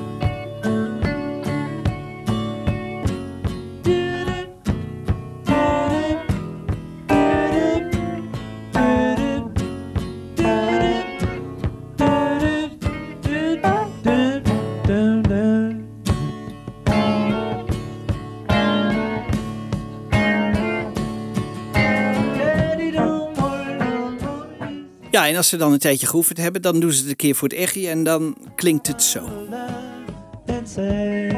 En 25.20 25.36
als 25.36 25.48
ze 25.48 25.56
dan 25.56 25.72
een 25.72 25.78
tijdje 25.78 26.06
geoefend 26.06 26.38
hebben, 26.38 26.62
dan 26.62 26.80
doen 26.80 26.92
ze 26.92 27.00
het 27.00 27.08
een 27.08 27.16
keer 27.16 27.34
voor 27.34 27.48
het 27.48 27.56
echi 27.56 27.88
en 27.88 28.04
dan 28.04 28.36
klinkt 28.54 28.86
het 28.86 29.02
zo. 29.02 29.28
and 30.48 30.68
says, 30.68 31.32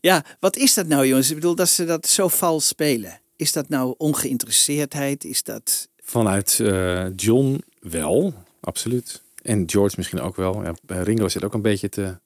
Ja, 0.00 0.24
wat 0.40 0.56
is 0.56 0.74
dat 0.74 0.86
nou 0.86 1.06
jongens? 1.06 1.28
Ik 1.28 1.34
bedoel, 1.34 1.54
dat 1.54 1.68
ze 1.68 1.84
dat 1.84 2.06
zo 2.08 2.28
vals 2.28 2.66
spelen. 2.68 3.20
Is 3.36 3.52
dat 3.52 3.68
nou 3.68 3.94
ongeïnteresseerdheid? 3.98 5.24
Is 5.24 5.42
dat... 5.42 5.88
Vanuit 6.02 6.60
eh, 6.60 7.06
John 7.16 7.62
wel, 7.80 8.34
absoluut. 8.60 9.22
En 9.42 9.62
George 9.66 9.94
misschien 9.96 10.20
ook 10.20 10.36
wel. 10.36 10.62
Ja, 10.64 10.74
Ringo 10.86 11.28
zit 11.28 11.44
ook 11.44 11.54
een 11.54 11.62
beetje 11.62 11.88
te... 11.88 12.18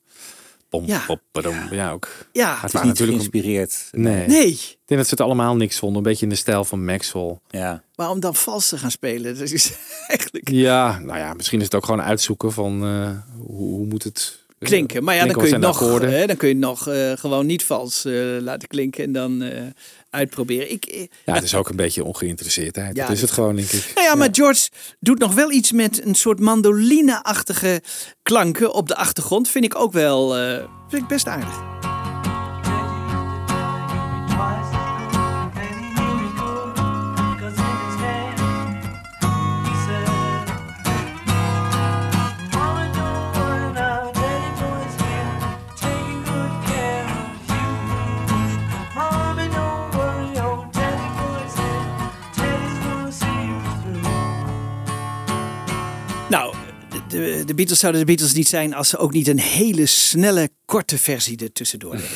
Pom, 0.68 0.86
Ja. 0.86 1.04
pop, 1.06 1.20
padom. 1.32 1.56
ja, 1.70 1.90
ook. 1.92 2.08
Ja, 2.32 2.50
het 2.52 2.56
het 2.60 2.64
is 2.66 2.72
waren 2.72 2.88
niet 2.88 2.98
natuurlijk 2.98 3.18
geïnspireerd. 3.30 3.88
Nee. 3.92 4.26
Nee. 4.26 4.48
Ik 4.48 4.78
denk 4.84 5.00
dat 5.00 5.04
ze 5.04 5.10
het 5.10 5.20
allemaal 5.20 5.56
niks 5.56 5.78
vonden. 5.78 5.96
Een 5.96 6.02
beetje 6.02 6.24
in 6.24 6.30
de 6.30 6.36
stijl 6.36 6.64
van 6.64 6.84
Maxwell. 6.84 7.38
Ja. 7.50 7.82
Maar 7.94 8.10
om 8.10 8.20
dan 8.20 8.34
vals 8.34 8.68
te 8.68 8.78
gaan 8.78 8.90
spelen, 8.90 9.38
dat 9.38 9.50
is 9.50 9.72
eigenlijk 10.08 10.48
Ja, 10.48 10.98
nou 10.98 11.18
ja, 11.18 11.34
misschien 11.34 11.58
is 11.58 11.64
het 11.64 11.74
ook 11.74 11.84
gewoon 11.84 12.02
uitzoeken 12.02 12.52
van 12.52 12.84
eh, 12.84 13.10
hoe, 13.38 13.56
hoe 13.74 13.86
moet 13.86 14.02
het 14.04 14.46
klinken. 14.58 15.04
Maar 15.04 15.14
ja, 15.14 15.20
dan 15.24 15.32
klinken, 15.32 15.60
kun 15.60 15.60
je 15.60 15.66
nog, 15.66 16.00
hè, 16.00 16.26
dan 16.26 16.36
kun 16.36 16.48
je 16.48 16.56
nog 16.56 16.88
eh, 16.88 17.12
gewoon 17.12 17.46
niet 17.46 17.64
vals 17.64 18.04
eh, 18.04 18.12
laten 18.40 18.68
klinken 18.68 19.04
en 19.04 19.12
dan 19.12 19.42
eh, 19.42 19.62
uitproberen. 20.10 20.70
Ik, 20.70 20.84
eh, 20.84 21.06
Ja, 21.24 21.34
het 21.34 21.42
is 21.42 21.54
ook 21.54 21.68
een 21.68 21.76
beetje 21.76 22.04
ongeïnteresseerdheid. 22.04 22.96
Ja, 22.96 23.06
dat 23.06 23.14
is 23.16 23.20
het 23.20 23.30
gewoon, 23.30 23.56
denk 23.56 23.70
ik. 23.70 23.90
Nou 23.94 24.06
ja, 24.06 24.14
maar 24.14 24.28
George 24.32 24.68
doet 25.00 25.18
nog 25.18 25.34
wel 25.34 25.50
iets 25.52 25.72
met 25.72 26.04
een 26.04 26.14
soort 26.14 26.40
mandoline-achtige 26.40 27.82
klanken 28.22 28.72
op 28.74 28.88
de 28.88 28.96
achtergrond. 28.96 29.48
Vind 29.50 29.64
ik 29.64 29.74
ook 29.78 29.92
wel 29.92 30.36
eh, 30.36 30.64
vind 30.88 31.02
ik 31.02 31.08
best 31.08 31.26
aardig. 31.26 31.87
De, 57.48 57.54
Beatles 57.54 57.78
zouden 57.78 58.00
de 58.00 58.06
Beatles 58.06 58.32
niet 58.32 58.48
zijn 58.48 58.74
als 58.74 58.88
ze 58.88 58.96
ook 58.98 59.12
niet 59.12 59.28
een 59.28 59.40
hele 59.40 59.86
snelle, 59.86 60.48
korte 60.64 60.98
versie 60.98 61.38
er 61.38 61.52
tussendoor. 61.52 61.96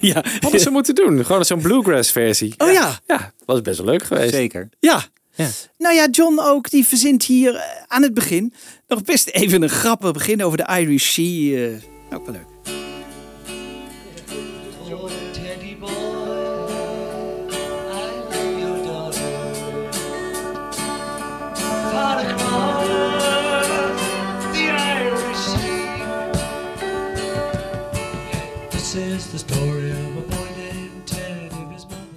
Ja. 0.00 0.24
Hadden 0.40 0.60
ze 0.60 0.70
moeten 0.70 0.94
doen. 0.94 1.24
Gewoon 1.24 1.44
zo'n 1.44 1.60
bluegrass 1.60 2.12
versie. 2.12 2.54
Oh 2.58 2.72
ja. 2.72 3.00
Ja, 3.06 3.32
was 3.44 3.62
best 3.62 3.78
wel 3.78 3.86
leuk 3.86 4.02
geweest. 4.02 4.34
Zeker. 4.34 4.68
Ja. 4.80 5.04
Ja. 5.34 5.48
Nou 5.78 5.94
ja, 5.94 6.08
John 6.10 6.38
ook, 6.40 6.70
die 6.70 6.86
verzint 6.86 7.24
hier 7.24 7.54
eh, 7.54 7.62
aan 7.86 8.02
het 8.02 8.14
begin 8.14 8.52
nog 8.86 9.02
best 9.02 9.28
even 9.28 9.62
een 9.62 9.68
grappig 9.68 10.12
begin 10.12 10.44
over 10.44 10.58
de 10.58 10.66
Irish 10.80 11.10
Sea. 11.12 11.68
eh, 11.68 12.16
ook 12.16 12.26
wel 12.26 12.34
leuk. 12.34 12.77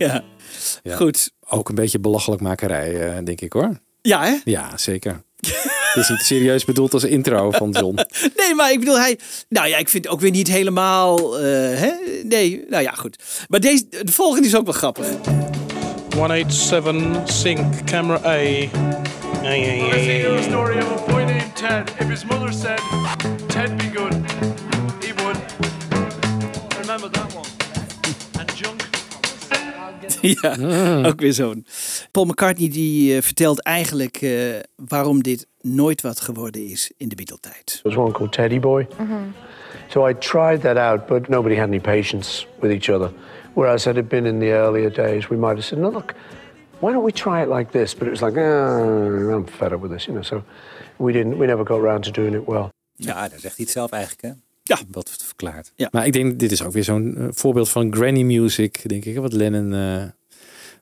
Ja. 0.08 0.24
Ja. 0.84 0.96
Goed. 0.96 1.32
Ook 1.50 1.70
een 1.70 1.76
beetje 1.76 2.00
belachelijkmakerij, 2.00 3.02
eh, 3.10 3.24
denk 3.24 3.42
ik 3.42 3.54
hoor. 3.54 3.80
Ja, 4.02 4.24
hè? 4.24 4.36
Ja, 4.44 4.78
zeker. 4.78 5.24
Het 5.94 6.04
is 6.04 6.10
niet 6.10 6.20
serieus 6.22 6.66
bedoeld 6.66 6.94
als 6.94 7.04
intro 7.04 7.52
van 7.52 7.72
John. 7.72 8.00
Nee, 8.38 8.56
maar 8.56 8.72
ik 8.72 8.80
bedoel, 8.80 9.00
hij. 9.00 9.20
Nou 9.50 9.68
ja, 9.68 9.78
ik 9.78 9.90
vind 9.90 10.04
het 10.04 10.14
ook 10.14 10.20
weer 10.20 10.32
niet 10.32 10.48
helemaal. 10.48 11.40
eh, 11.40 11.44
hè? 11.80 11.92
Nee, 12.24 12.66
nou 12.70 12.84
ja, 12.84 12.92
goed. 12.92 13.24
Maar 13.48 13.60
deze, 13.60 13.84
de 14.04 14.12
volgende 14.12 14.48
is 14.48 14.56
ook 14.56 14.66
wel 14.66 14.74
grappig. 14.74 15.06
187 16.16 17.30
sync 17.34 17.86
camera 17.86 18.20
A. 18.26 18.30
Ay. 19.44 19.80
a 20.38 20.42
story 20.42 20.78
of 20.78 20.92
a 20.92 21.12
boy 21.12 21.22
named 21.24 21.56
Ted. 21.56 21.90
If 22.00 22.08
his 22.08 22.26
mother 22.26 22.54
said, 22.54 22.80
Ted 23.48 23.78
be 23.78 23.92
good, 23.96 24.14
ja, 30.42 30.56
ook 31.06 31.20
weer 31.20 31.34
zo'n. 31.34 31.66
Paul 32.12 32.26
McCartney 32.26 32.70
die 32.70 33.16
eh, 33.16 33.22
vertelt 33.22 33.62
eigenlijk 33.62 34.22
eh, 34.22 34.60
waarom 34.76 35.24
dit 35.24 35.48
nooit 35.62 36.02
wat 36.02 36.20
geworden 36.20 36.70
is 36.70 36.92
in 36.98 37.08
de 37.08 37.16
Beatle-tijd. 37.16 37.66
There 37.66 37.96
was 37.96 37.96
one 37.96 38.12
called 38.12 38.32
Teddy 38.32 38.60
Boy. 38.60 38.88
So 39.88 40.08
I 40.08 40.14
tried 40.14 40.62
that 40.62 40.78
out, 40.78 41.08
but 41.08 41.28
nobody 41.28 41.56
had 41.56 41.68
any 41.68 41.80
patience 41.80 42.46
with 42.60 42.72
each 42.72 42.90
other. 42.90 43.12
Whereas 43.54 43.86
had 43.86 43.98
it 43.98 44.08
been 44.08 44.26
in 44.26 44.40
the 44.40 44.52
earlier 44.52 44.92
days, 44.92 45.28
we 45.28 45.38
might 45.38 45.56
have 45.56 45.64
said, 45.64 45.80
no, 45.80 45.90
look, 45.90 46.14
why 46.80 46.92
don't 46.92 47.04
we 47.04 47.12
try 47.12 47.42
it 47.42 47.50
like 47.50 47.72
this? 47.72 47.94
But 47.94 48.08
it 48.08 48.10
was 48.10 48.22
like, 48.22 48.40
ah, 48.40 49.36
I'm 49.36 49.46
fed 49.46 49.74
up 49.74 49.82
with 49.82 49.92
this, 49.92 50.06
you 50.06 50.14
know. 50.14 50.24
So 50.24 50.44
we 50.98 51.12
didn't, 51.12 51.38
we 51.38 51.46
never 51.46 51.64
got 51.64 51.80
around 51.80 52.04
to 52.04 52.12
doing 52.12 52.34
it 52.34 52.46
well. 52.48 52.70
Ja, 52.96 53.14
daar 53.14 53.40
zegt 53.40 53.56
hij 53.56 53.66
het 53.66 53.70
zelf 53.70 53.92
eigenlijk, 53.92 54.22
hè? 54.22 54.32
Ja. 54.64 54.78
Wat 54.92 55.10
verklaart. 55.42 55.92
Maar 55.92 56.06
ik 56.06 56.14
denk, 56.14 56.40
dit 56.40 56.52
is 56.52 56.64
ook 56.64 56.74
weer 56.74 56.84
zo'n 56.84 57.18
eh, 57.18 57.26
voorbeeld 57.32 57.70
van 57.70 57.94
granny 57.94 58.22
music, 58.22 58.82
denk 58.90 59.06
ik. 59.06 59.18
Wat 59.18 59.34
Lennon 59.34 59.74
eh, 59.74 60.04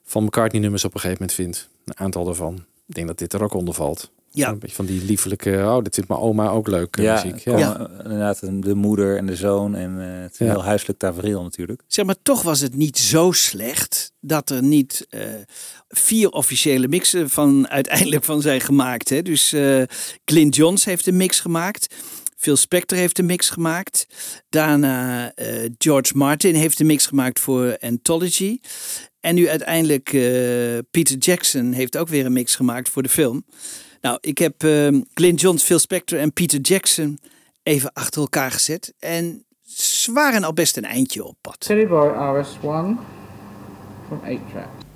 van 0.04 0.24
McCartney 0.24 0.60
nummers 0.60 0.84
op 0.84 0.94
een 0.94 1.00
gegeven 1.00 1.22
moment 1.22 1.38
vindt. 1.38 1.68
Een 1.84 1.98
aantal 1.98 2.24
daarvan. 2.24 2.54
Ik 2.86 2.94
denk 2.94 3.06
dat 3.06 3.18
dit 3.18 3.32
er 3.32 3.42
ook 3.42 3.54
onder 3.54 3.74
valt. 3.74 4.10
Ja. 4.32 4.48
Een 4.48 4.58
beetje 4.58 4.76
van 4.76 4.84
die 4.86 5.04
liefelijke, 5.04 5.50
oh, 5.50 5.82
dit 5.82 5.94
vindt 5.94 6.08
mijn 6.08 6.20
oma 6.20 6.48
ook 6.48 6.66
leuk 6.68 6.96
eh, 6.96 7.04
Ja, 7.04 7.14
muziek. 7.24 7.38
ja. 7.44 7.58
Ja. 7.58 7.88
inderdaad 8.02 8.40
de 8.62 8.74
moeder 8.74 9.16
en 9.16 9.26
de 9.26 9.36
zoon. 9.36 9.74
En 9.74 10.00
eh, 10.00 10.22
het 10.22 10.32
is 10.32 10.38
een 10.38 10.46
Ja. 10.46 10.52
heel 10.52 10.64
huiselijk 10.64 10.98
tafereel 10.98 11.42
natuurlijk. 11.42 11.82
Zeg 11.86 12.04
maar, 12.04 12.14
toch 12.22 12.42
was 12.42 12.60
het 12.60 12.74
niet 12.74 12.98
zo 12.98 13.32
slecht 13.32 14.12
dat 14.20 14.50
er 14.50 14.62
niet 14.62 15.06
eh, 15.08 15.20
vier 15.88 16.28
officiële 16.30 16.88
mixen 16.88 17.30
van 17.30 17.68
uiteindelijk 17.68 18.24
van 18.24 18.40
zijn 18.42 18.60
gemaakt. 18.60 19.08
Hè? 19.08 19.22
Dus 19.22 19.52
eh 19.52 19.82
Clint 20.24 20.56
Johns 20.56 20.84
heeft 20.84 21.06
een 21.06 21.16
mix 21.16 21.40
gemaakt. 21.40 21.94
Phil 22.40 22.56
Spector 22.56 22.98
heeft 22.98 23.18
een 23.18 23.26
mix 23.26 23.50
gemaakt. 23.50 24.06
Daarna 24.48 25.32
eh, 25.34 25.70
George 25.78 26.16
Martin 26.16 26.54
heeft 26.54 26.80
een 26.80 26.86
mix 26.86 27.06
gemaakt 27.06 27.40
voor 27.40 27.76
Anthology. 27.80 28.60
En 29.20 29.34
nu 29.34 29.48
uiteindelijk 29.48 30.12
eh, 30.12 30.22
Peter 30.90 31.16
Jackson 31.18 31.72
heeft 31.72 31.96
ook 31.96 32.08
weer 32.08 32.26
een 32.26 32.32
mix 32.32 32.54
gemaakt 32.54 32.88
voor 32.88 33.02
de 33.02 33.08
film. 33.08 33.44
Nou, 34.00 34.18
ik 34.20 34.38
heb 34.38 34.62
eh, 34.62 34.88
Clint 35.14 35.40
Johns, 35.40 35.62
Phil 35.62 35.78
Spector 35.78 36.18
en 36.18 36.32
Peter 36.32 36.60
Jackson 36.60 37.18
even 37.62 37.92
achter 37.92 38.20
elkaar 38.20 38.50
gezet. 38.50 38.94
En 38.98 39.44
ze 39.66 40.12
waren 40.12 40.44
al 40.44 40.52
best 40.52 40.76
een 40.76 40.84
eindje 40.84 41.24
op 41.24 41.36
pad. 41.40 41.66
Boy 41.68 42.44
RS1 42.44 42.60
from 42.60 44.20
8 44.24 44.89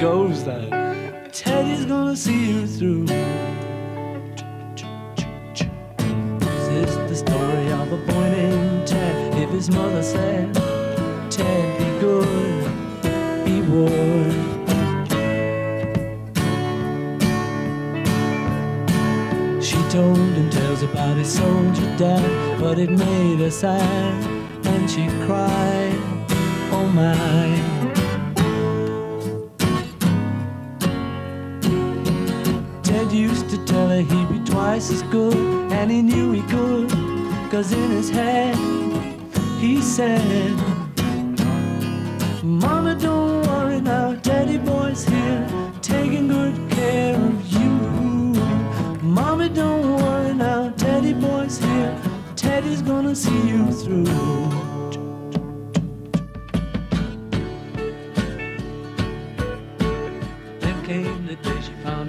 goes 0.00 0.44
that 0.44 1.32
Teddy's 1.32 1.84
gonna 1.84 2.16
see 2.16 2.50
you 2.50 2.66
through. 2.66 3.06
This 6.38 6.88
is 6.88 6.96
the 7.10 7.16
story 7.16 7.72
of 7.72 7.92
a 7.92 7.96
boy 7.96 8.30
named 8.30 8.88
Ted. 8.88 9.34
If 9.34 9.50
his 9.50 9.70
mother 9.70 10.02
said, 10.02 10.54
Ted, 11.30 11.78
be 11.78 11.84
good, 12.00 12.68
he 13.46 13.60
would. 13.62 14.34
She 19.62 19.76
told 19.90 20.18
him 20.18 20.50
tales 20.50 20.82
about 20.82 21.16
his 21.16 21.32
soldier 21.32 21.96
dad, 21.96 22.60
but 22.60 22.78
it 22.78 22.90
made 22.90 23.38
her 23.38 23.50
sad, 23.50 24.24
and 24.66 24.90
she 24.90 25.06
cried, 25.26 25.98
oh 26.72 26.90
my. 26.92 27.93
He'd 34.02 34.28
be 34.28 34.40
twice 34.50 34.90
as 34.90 35.02
good, 35.02 35.36
and 35.72 35.90
he 35.90 36.02
knew 36.02 36.32
he 36.32 36.42
could, 36.42 36.90
cause 37.50 37.72
in 37.72 37.90
his 37.90 38.10
head 38.10 38.56
he 39.60 39.80
said, 39.80 40.52
Mama, 42.42 42.94
don't 42.94 43.46
worry 43.46 43.80
now, 43.80 44.14
Daddy 44.14 44.58
boy's 44.58 45.04
here, 45.04 45.46
taking 45.82 46.28
good 46.28 46.56
care 46.70 47.14
of 47.14 47.46
you. 47.52 47.70
Mommy, 49.02 49.48
don't 49.48 49.96
worry 50.02 50.34
now, 50.34 50.70
daddy 50.70 51.12
boy's 51.12 51.58
here, 51.58 51.96
Teddy's 52.36 52.82
gonna 52.82 53.14
see 53.14 53.48
you 53.48 53.70
through. 53.70 54.63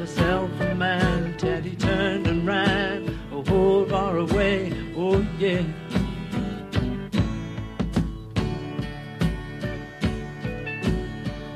Herself 0.05 0.51
a 0.61 0.75
man. 0.75 1.35
Teddy 1.35 1.75
turned 1.75 2.27
and 2.27 2.45
ran 2.45 3.19
a 3.31 3.41
whole 3.49 3.85
far 3.85 4.17
away. 4.17 4.71
Oh 4.95 5.17
yeah. 5.39 5.63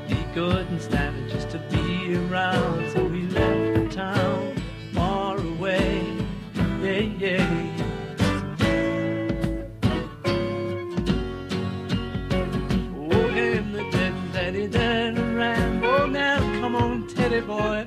He 0.08 0.16
couldn't 0.34 0.80
stand 0.80 1.16
it 1.16 1.30
just 1.30 1.50
to 1.50 1.58
be 1.70 2.16
around, 2.16 2.90
so 2.90 3.08
he 3.08 3.22
left 3.28 3.74
the 3.74 3.88
town 3.88 4.60
far 4.94 5.38
away. 5.38 6.02
Yeah, 6.82 7.06
yeah. 7.22 7.76
Oh, 12.98 14.32
Teddy 14.32 14.66
then 14.66 15.36
ran. 15.36 15.84
Oh, 15.84 16.06
now 16.06 16.40
come 16.60 16.74
on, 16.74 17.06
Teddy 17.06 17.42
boy. 17.42 17.86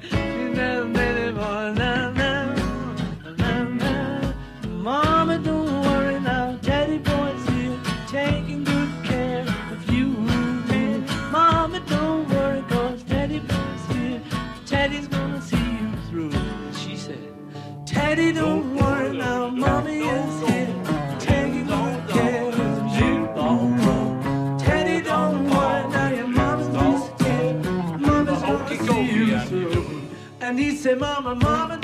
And 30.54 30.60
he 30.60 30.76
said, 30.76 31.00
Mama, 31.00 31.34
Mama, 31.34 31.83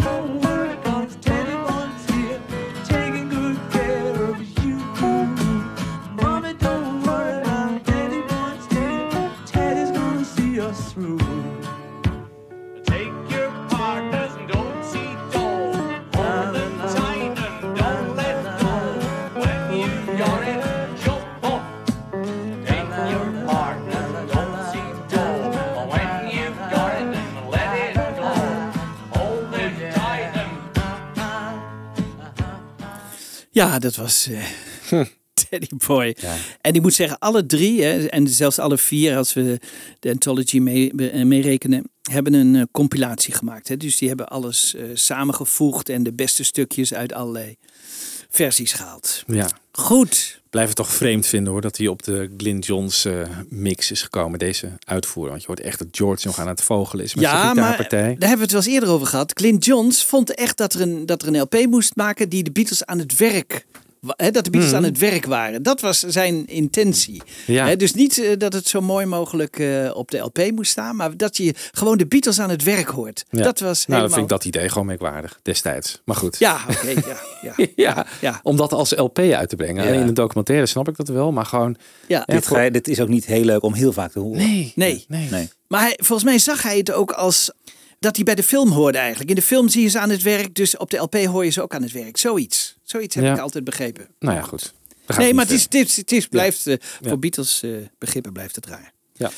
Ja, 33.59 33.79
dat 33.79 33.95
was 33.95 34.27
eh, 34.89 35.01
Teddy 35.49 35.67
Boy. 35.87 36.15
En 36.61 36.73
ik 36.73 36.81
moet 36.81 36.93
zeggen, 36.93 37.19
alle 37.19 37.45
drie, 37.45 37.83
hè, 37.83 38.05
en 38.05 38.27
zelfs 38.27 38.59
alle 38.59 38.77
vier, 38.77 39.17
als 39.17 39.33
we 39.33 39.59
de 39.99 40.09
anthology 40.09 40.59
mee- 40.59 40.91
eh, 40.91 41.25
meerekenen, 41.25 41.91
hebben 42.01 42.33
een 42.33 42.55
eh, 42.55 42.63
compilatie 42.71 43.33
gemaakt. 43.33 43.67
Hè. 43.67 43.77
Dus 43.77 43.97
die 43.97 44.07
hebben 44.07 44.27
alles 44.27 44.75
samengevoegd 44.93 45.89
en 45.89 46.03
de 46.03 46.13
beste 46.13 46.43
stukjes 46.43 46.93
uit 46.93 47.13
allerlei 47.13 47.55
versies 48.29 48.73
gehaald. 48.73 49.23
Ja. 49.27 49.49
Goed. 49.71 50.41
Blijf 50.49 50.67
het 50.67 50.75
toch 50.75 50.91
vreemd 50.93 51.25
vinden 51.27 51.51
hoor, 51.53 51.61
dat 51.61 51.77
hij 51.77 51.87
op 51.87 52.03
de 52.03 52.29
Glyn 52.37 52.59
Johns 52.59 53.05
eh, 53.05 53.13
mix 53.49 53.91
is 53.91 54.01
gekomen, 54.01 54.39
deze 54.39 54.71
uitvoering. 54.85 55.29
Want 55.31 55.41
je 55.41 55.47
hoort 55.47 55.59
echt 55.59 55.79
dat 55.79 55.87
George 55.91 56.27
nog 56.27 56.39
aan 56.39 56.47
het 56.47 56.61
vogelen 56.61 57.05
is 57.05 57.13
met 57.15 57.23
zijn 57.23 57.35
Ja, 57.35 57.43
maar 57.43 57.55
daar 57.55 57.63
gitaarpartij. 57.63 58.09
hebben 58.09 58.37
we 58.37 58.41
het 58.41 58.51
wel 58.51 58.61
eens 58.61 58.69
eerder 58.73 58.89
over 58.89 59.07
gehad. 59.07 59.33
Clint 59.33 59.65
Johns 59.65 60.05
vond 60.05 60.35
echt 60.35 60.57
dat 60.57 60.73
er 60.73 60.81
een, 60.81 61.05
dat 61.05 61.21
er 61.21 61.27
een 61.27 61.39
LP 61.39 61.65
moest 61.69 61.95
maken 61.95 62.29
die 62.29 62.43
de 62.43 62.51
Beatles 62.51 62.85
aan 62.85 62.99
het 62.99 63.17
werk. 63.17 63.65
Dat 64.01 64.33
de 64.43 64.49
Beatles 64.49 64.65
Mhm. 64.65 64.75
aan 64.75 64.83
het 64.83 64.97
werk 64.97 65.25
waren. 65.25 65.63
Dat 65.63 65.81
was 65.81 65.99
zijn 65.99 66.45
intentie. 66.47 67.21
Ja. 67.45 67.75
Dus 67.75 67.93
niet 67.93 68.17
eh, 68.23 68.37
dat 68.37 68.53
het 68.53 68.67
zo 68.67 68.81
mooi 68.81 69.05
mogelijk 69.05 69.59
eh, 69.59 69.91
op 69.93 70.11
de 70.11 70.17
LP 70.17 70.51
moest 70.55 70.71
staan, 70.71 70.95
maar 70.95 71.17
dat 71.17 71.37
je 71.37 71.53
gewoon 71.71 71.97
de 71.97 72.07
Beatles 72.07 72.39
aan 72.39 72.49
het 72.49 72.63
werk 72.63 72.87
hoort. 72.87 73.25
Ja. 73.29 73.43
Dat 73.43 73.59
was 73.59 73.61
nou, 73.61 73.75
helemaal... 73.85 74.01
dan 74.01 74.09
vind 74.11 74.21
ik 74.23 74.29
dat 74.29 74.45
idee 74.45 74.69
gewoon 74.69 74.87
merkwaardig 74.87 75.39
destijds. 75.41 76.01
Maar 76.05 76.15
goed. 76.15 76.39
Ja, 76.39 76.59
oké. 76.69 76.89
ja, 77.41 77.53
ja. 77.75 78.05
ja, 78.21 78.39
om 78.43 78.57
dat 78.57 78.73
als 78.73 78.95
LP 78.95 79.19
uit 79.19 79.49
te 79.49 79.55
brengen. 79.55 79.85
En 79.85 79.93
in 79.93 80.05
de 80.05 80.13
documentaire 80.13 80.65
snap 80.65 80.87
ik 80.87 80.97
dat 80.97 81.07
wel, 81.07 81.31
maar 81.31 81.45
gewoon... 81.45 81.75
Ja. 82.07 82.23
Dit, 82.25 82.47
ga 82.47 82.61
je- 82.61 82.71
dit 82.71 82.87
is 82.87 82.99
ook 82.99 83.07
niet 83.07 83.25
heel 83.25 83.43
leuk 83.43 83.63
om 83.63 83.73
heel 83.73 83.91
vaak 83.93 84.11
te 84.11 84.19
horen. 84.19 84.37
Nee. 84.37 84.71
Nee. 84.75 85.05
nee. 85.07 85.49
Maar 85.67 85.81
hij, 85.81 85.93
volgens 86.01 86.29
mij 86.29 86.39
zag 86.39 86.63
hij 86.63 86.77
het 86.77 86.91
ook 86.91 87.11
als 87.11 87.51
dat 87.99 88.15
hij 88.15 88.25
bij 88.25 88.35
de 88.35 88.43
film 88.43 88.69
hoorde 88.71 88.97
eigenlijk. 88.97 89.29
In 89.29 89.35
de 89.35 89.41
film 89.41 89.69
zie 89.69 89.81
je 89.81 89.87
ze 89.89 89.99
aan 89.99 90.09
het 90.09 90.21
werk, 90.21 90.55
dus 90.55 90.77
op 90.77 90.89
de 90.89 90.97
LP 90.97 91.15
hoor 91.15 91.45
je 91.45 91.51
ze 91.51 91.61
ook 91.61 91.73
aan 91.73 91.81
het 91.81 91.91
werk. 91.91 92.17
Zoiets. 92.17 92.77
Zoiets 92.83 93.15
heb 93.15 93.23
Ja. 93.23 93.33
ik 93.33 93.39
altijd 93.39 93.63
begrepen. 93.63 94.07
Nou 94.19 94.35
ja, 94.35 94.41
goed. 94.41 94.73
Nee, 95.17 95.33
maar 95.33 95.45
het 95.45 95.53
is, 95.53 95.61
verder. 95.61 95.79
het 95.79 95.89
is, 95.89 95.95
het 95.95 96.11
is, 96.11 96.27
blijft, 96.27 96.67
eh, 96.67 96.75
voor 97.01 97.19
Beatles 97.19 97.63
eh, 97.63 97.71
begrippen 97.97 98.33
blijft 98.33 98.55
het 98.55 98.65
raar. 98.65 98.93
Ja. 99.13 99.31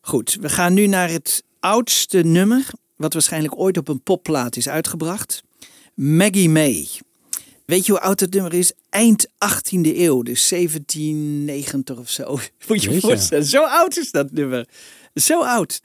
Goed, 0.00 0.36
we 0.40 0.48
gaan 0.48 0.74
nu 0.74 0.86
naar 0.86 1.08
het 1.10 1.42
oudste 1.60 2.18
nummer, 2.18 2.66
wat 2.96 3.12
waarschijnlijk 3.12 3.58
ooit 3.58 3.76
op 3.76 3.88
een 3.88 4.02
popplaat 4.02 4.56
is 4.56 4.68
uitgebracht. 4.68 5.42
Maggie 5.94 6.48
May. 6.50 6.88
Weet 7.64 7.86
je 7.86 7.92
hoe 7.92 8.00
oud 8.00 8.20
het 8.20 8.32
nummer 8.34 8.54
is? 8.54 8.72
Eind 8.90 9.26
18e 9.26 9.96
eeuw, 9.96 10.22
dus 10.22 10.48
1790 10.48 11.98
of 11.98 12.10
zo. 12.10 12.38
Moet 12.68 12.82
je 12.82 12.90
je 12.90 13.00
voorstellen, 13.00 13.44
zo 13.44 13.64
oud 13.64 13.96
is 13.96 14.10
dat 14.10 14.30
nummer. 14.32 14.68
Zo 15.14 15.42
oud. 15.42 15.80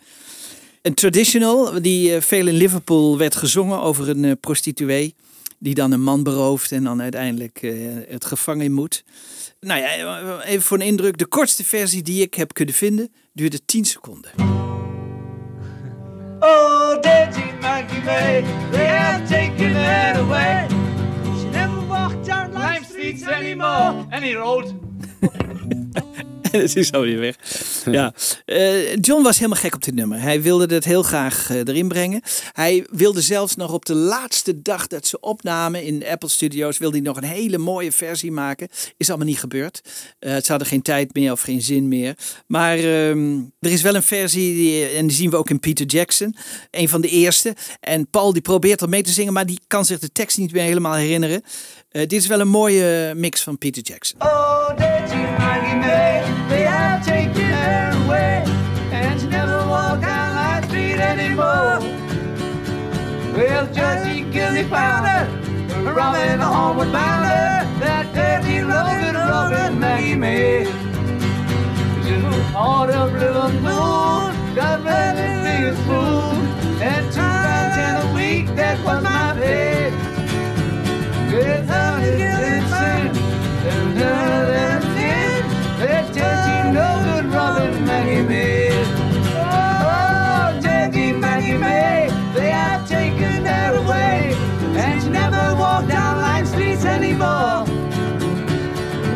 Een 0.86 0.94
traditional 0.94 1.82
die 1.82 2.16
eh, 2.16 2.22
veel 2.22 2.48
in 2.48 2.54
Liverpool 2.54 3.18
werd 3.18 3.36
gezongen 3.36 3.82
over 3.82 4.10
een 4.10 4.26
eh, 4.26 4.32
prostituee. 4.40 5.16
Die 5.60 5.74
dan 5.74 5.92
een 5.92 6.02
man 6.02 6.24
berooft 6.24 6.72
en 6.72 6.84
dan 6.84 7.02
uiteindelijk 7.02 7.60
eh, 7.62 7.72
het 8.08 8.26
gevangen 8.26 8.72
moet. 8.72 9.04
Nou 9.60 9.82
ja, 9.82 10.42
even 10.44 10.62
voor 10.62 10.78
een 10.78 10.86
indruk. 10.86 11.18
De 11.18 11.26
kortste 11.26 11.64
versie 11.64 12.02
die 12.02 12.22
ik 12.22 12.34
heb 12.34 12.54
kunnen 12.54 12.74
vinden 12.74 13.14
duurde 13.34 13.66
10 13.66 13.86
seconden. 13.86 14.32
Oh, 16.40 17.02
Daddy 17.02 17.44
Maggie 17.62 18.04
May, 18.04 18.44
they 18.72 18.86
have 18.86 19.28
taken 19.28 19.76
her 19.76 20.16
away. 20.16 20.68
She 21.40 21.48
never 21.52 21.88
walked 21.88 22.26
down 22.26 22.84
streets 22.84 23.24
anymore. 23.24 24.06
En 24.10 24.24
het 26.62 26.76
is 26.76 26.92
alweer 26.92 27.20
weg. 27.20 27.36
Ja. 27.92 28.14
Eh, 28.46 28.96
John 28.96 29.24
was 29.24 29.38
helemaal 29.38 29.60
gek 29.60 29.76
op 29.76 29.84
dit 29.84 29.96
nummer. 29.96 30.22
Hij 30.22 30.42
wilde 30.42 30.74
het 30.74 30.86
heel 30.86 31.04
graag 31.04 31.50
eh, 31.50 31.58
erin 31.58 31.88
brengen. 31.88 32.22
Hij 32.52 32.86
wilde 32.90 33.22
zelfs 33.22 33.56
nog 33.56 33.74
op 33.74 33.86
de 33.86 33.94
laatste 33.94 34.62
dag 34.62 34.88
dat 34.88 35.08
ze 35.08 35.20
opnamen 35.20 35.84
in 35.84 36.06
Apple 36.06 36.30
Studios... 36.30 36.78
wilde 36.78 36.96
hij 36.96 37.06
nog 37.06 37.18
een 37.18 37.24
hele 37.24 37.58
mooie 37.58 37.92
versie 37.92 38.32
maken. 38.32 38.68
Is 38.98 39.10
allemaal 39.10 39.28
niet 39.28 39.40
gebeurd. 39.40 39.82
Eh, 40.20 40.36
ze 40.36 40.46
hadden 40.48 40.68
geen 40.68 40.82
tijd 40.82 41.14
meer 41.14 41.32
of 41.32 41.42
geen 41.42 41.62
zin 41.62 41.88
meer. 41.88 42.16
Maar 42.48 42.78
ehm, 42.78 43.38
er 43.60 43.72
is 43.72 43.82
wel 43.82 43.96
een 43.96 44.04
versie, 44.04 44.86
en 44.86 45.08
die 45.08 45.16
zien 45.16 45.30
we 45.30 45.38
ook 45.38 45.50
in 45.50 45.60
Peter 45.60 45.86
Jackson. 45.86 46.36
Een 46.72 46.90
van 46.90 47.02
de 47.02 47.10
eerste. 47.10 47.56
En 47.80 48.10
Paul 48.10 48.34
die 48.34 48.42
probeert 48.42 48.82
er 48.82 48.90
mee 48.90 49.04
te 49.04 49.12
zingen, 49.12 49.34
maar 49.34 49.46
die 49.46 49.60
kan 49.68 49.86
zich 49.86 50.00
de 50.00 50.12
tekst 50.12 50.38
niet 50.38 50.52
meer 50.52 50.64
helemaal 50.64 50.94
herinneren. 50.94 51.42
Dit 51.90 52.14
is 52.14 52.28
wel 52.28 52.40
een 52.40 52.48
mooie 52.48 53.14
mix 53.16 53.42
van 53.42 53.58
Peter 53.58 53.82
Jackson. 53.84 54.22
Oh, 54.22 54.70
Well, 63.36 63.68
just 63.74 64.06
Gilly 64.32 64.64
found 64.64 65.06
her, 65.06 65.28
rum 65.94 66.16
and 66.16 66.42
a 66.42 66.46
homeward 66.46 66.92
bounder, 66.94 67.68
that 67.82 68.06
dirty 68.16 68.62
Logan 68.62 69.16
Robin 69.16 69.78
Maggie 69.78 70.16
made. 70.16 70.68
You 72.08 72.18
know, 72.22 72.42
heart 72.56 72.92
of 72.92 73.12
river 73.12 73.50
moon, 73.60 74.56
got 74.56 74.86
ready 74.86 75.28
to 75.28 75.40
be 75.44 75.56
a 75.68 75.76
fool, 75.84 76.32
and 76.82 77.06
two 77.12 77.20
pounds 77.20 77.76
in 77.86 77.94
a 78.04 78.14
week, 78.16 78.56
that 78.56 78.78
was 78.86 79.04
my 79.04 79.34
pay. 79.34 79.92
Good 81.30 81.66
honey, 81.66 82.16
good 82.16 82.64
sin, 82.72 83.12
and 83.68 83.96
none 84.00 84.32
of 84.32 84.48
them 84.48 84.82
did, 84.96 85.44
that 85.82 86.06
dirty 86.14 86.58
Logan 86.78 87.15
walk 95.76 95.90
down 95.90 96.22
Lime 96.22 96.46
Street 96.46 96.86
anymore. 96.86 97.66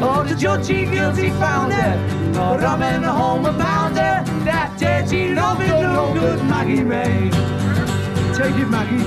Oh, 0.02 0.20
or 0.20 0.24
to 0.26 0.36
judge 0.36 0.70
ye 0.70 0.86
guilty 0.86 1.30
founder, 1.42 1.92
or 2.38 2.56
in 2.96 3.02
the 3.02 3.12
home 3.12 3.46
a 3.46 3.54
pounder. 3.54 4.24
That 4.44 4.78
dirty 4.78 5.32
Robin, 5.32 5.70
no 5.70 6.14
good 6.14 6.44
Maggie 6.44 6.84
May. 6.84 7.30
Take 8.36 8.58
it, 8.64 8.70
Maggie. 8.70 9.06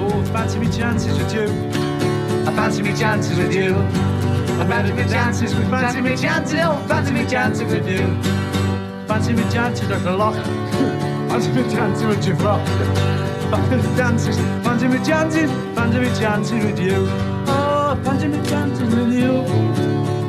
Oh, 0.00 0.22
fancy 0.32 0.58
me 0.58 0.68
chances 0.70 1.16
with 1.18 1.32
you. 1.32 1.48
I 2.46 2.52
fancy 2.54 2.82
me 2.82 2.94
chances 2.94 3.38
with 3.38 3.54
you. 3.54 3.74
I 4.60 4.66
fancy 4.68 4.92
me 4.92 5.04
chances 5.04 5.54
with 5.54 5.70
fancy 5.70 6.00
me 6.02 6.16
chances. 6.16 6.60
Oh, 6.62 6.84
fancy 6.88 7.12
me 7.12 7.26
chances 7.26 7.72
with 7.72 7.88
you. 7.88 8.04
Fancy 9.06 9.32
me 9.32 9.44
chances 9.50 9.90
at 9.90 10.02
the 10.02 10.12
lock. 10.12 10.36
fancy 11.30 11.50
me 11.52 11.62
chances 11.72 12.04
with 12.04 12.26
your 12.26 12.36
rock. 12.36 13.35
Fancy 13.50 13.76
me 13.76 13.96
chances. 13.96 14.36
Fancy 14.62 14.86
me 14.88 14.98
chances. 15.04 15.50
Fancy 15.74 15.98
me 15.98 16.10
chances 16.18 16.64
with 16.64 16.78
you. 16.78 17.08
Oh, 17.46 17.96
fancy 18.02 18.26
me 18.28 18.40
chances 18.48 18.94
with 18.94 19.12
you. 19.12 19.44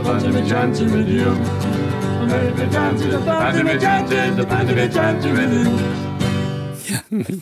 Fancy 0.03 0.27
me 0.29 0.47
chances 0.47 0.91
with 0.91 1.07
you. 1.07 1.35
Fancy 2.29 2.53
me 2.63 2.69
chances. 2.71 3.13
Fancy 3.25 3.63
me 3.63 3.77
chances. 3.79 4.45
Fancy 4.45 4.73
me 4.73 4.89
chances 4.89 5.31
with 5.31 5.51
you. 5.51 5.77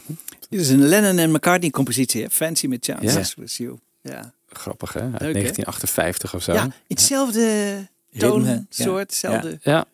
Dit 0.50 0.60
is 0.60 0.70
een 0.70 0.80
Lennon 0.88 1.18
en 1.18 1.32
McCartney 1.32 1.70
compositie. 1.70 2.22
hè? 2.24 2.30
Fancy 2.30 2.68
with 2.70 2.86
Chances 2.86 3.34
Ja. 3.36 3.42
with 3.42 3.54
You. 3.56 3.78
Ja. 4.02 4.34
Grappig 4.50 4.94
hè? 4.94 5.00
Uit 5.00 5.12
Leuk, 5.12 5.34
hè? 5.36 5.42
1958 5.42 6.34
of 6.36 6.44
zo. 6.44 6.54
Ja, 6.54 6.68
hetzelfde 6.88 7.88
toonsoort, 8.18 8.68
ja. 8.70 8.96
hetzelfde. 8.98 9.60
Ja. 9.72 9.86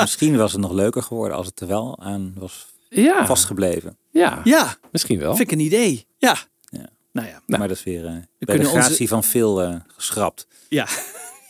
Misschien 0.00 0.36
was 0.36 0.52
het 0.52 0.60
nog 0.60 0.72
leuker 0.72 1.02
geworden 1.02 1.36
als 1.36 1.46
het 1.46 1.60
er 1.60 1.66
wel 1.66 1.98
aan 2.00 2.32
was 2.38 2.66
Ja. 2.94 3.26
vastgebleven. 3.26 3.96
Ja. 4.10 4.40
Ja, 4.44 4.76
Misschien 4.92 5.18
wel. 5.18 5.36
vind 5.36 5.52
ik 5.52 5.58
een 5.58 5.64
idee. 5.64 6.06
Ja. 6.18 6.36
Ja. 6.70 6.88
Nou 7.12 7.28
ja. 7.28 7.42
Maar 7.46 7.68
dat 7.68 7.76
is 7.76 7.82
weer 7.84 8.04
eh 8.06 8.10
bij 8.12 8.20
de 8.38 8.46
kunnen 8.46 8.66
onze- 8.70 8.80
gratie 8.80 9.08
van 9.08 9.24
veel 9.24 9.62
eh, 9.62 9.74
geschrapt. 9.96 10.46
Ja. 10.68 10.86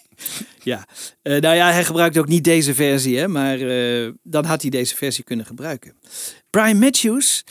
ja. 0.63 0.87
Eh, 1.23 1.41
nou 1.41 1.55
ja, 1.57 1.71
hij 1.73 1.85
gebruikt 1.85 2.19
ook 2.19 2.29
niet 2.29 2.45
deze 2.45 2.75
versie, 2.75 3.19
hè, 3.19 3.29
maar 3.29 3.59
eh, 3.61 4.11
dan 4.23 4.45
had 4.45 4.61
hij 4.63 4.71
deze 4.71 4.97
versie 4.97 5.25
kunnen 5.25 5.47
gebruiken. 5.47 5.95
Brian 6.51 6.79
Matthews, 6.79 7.45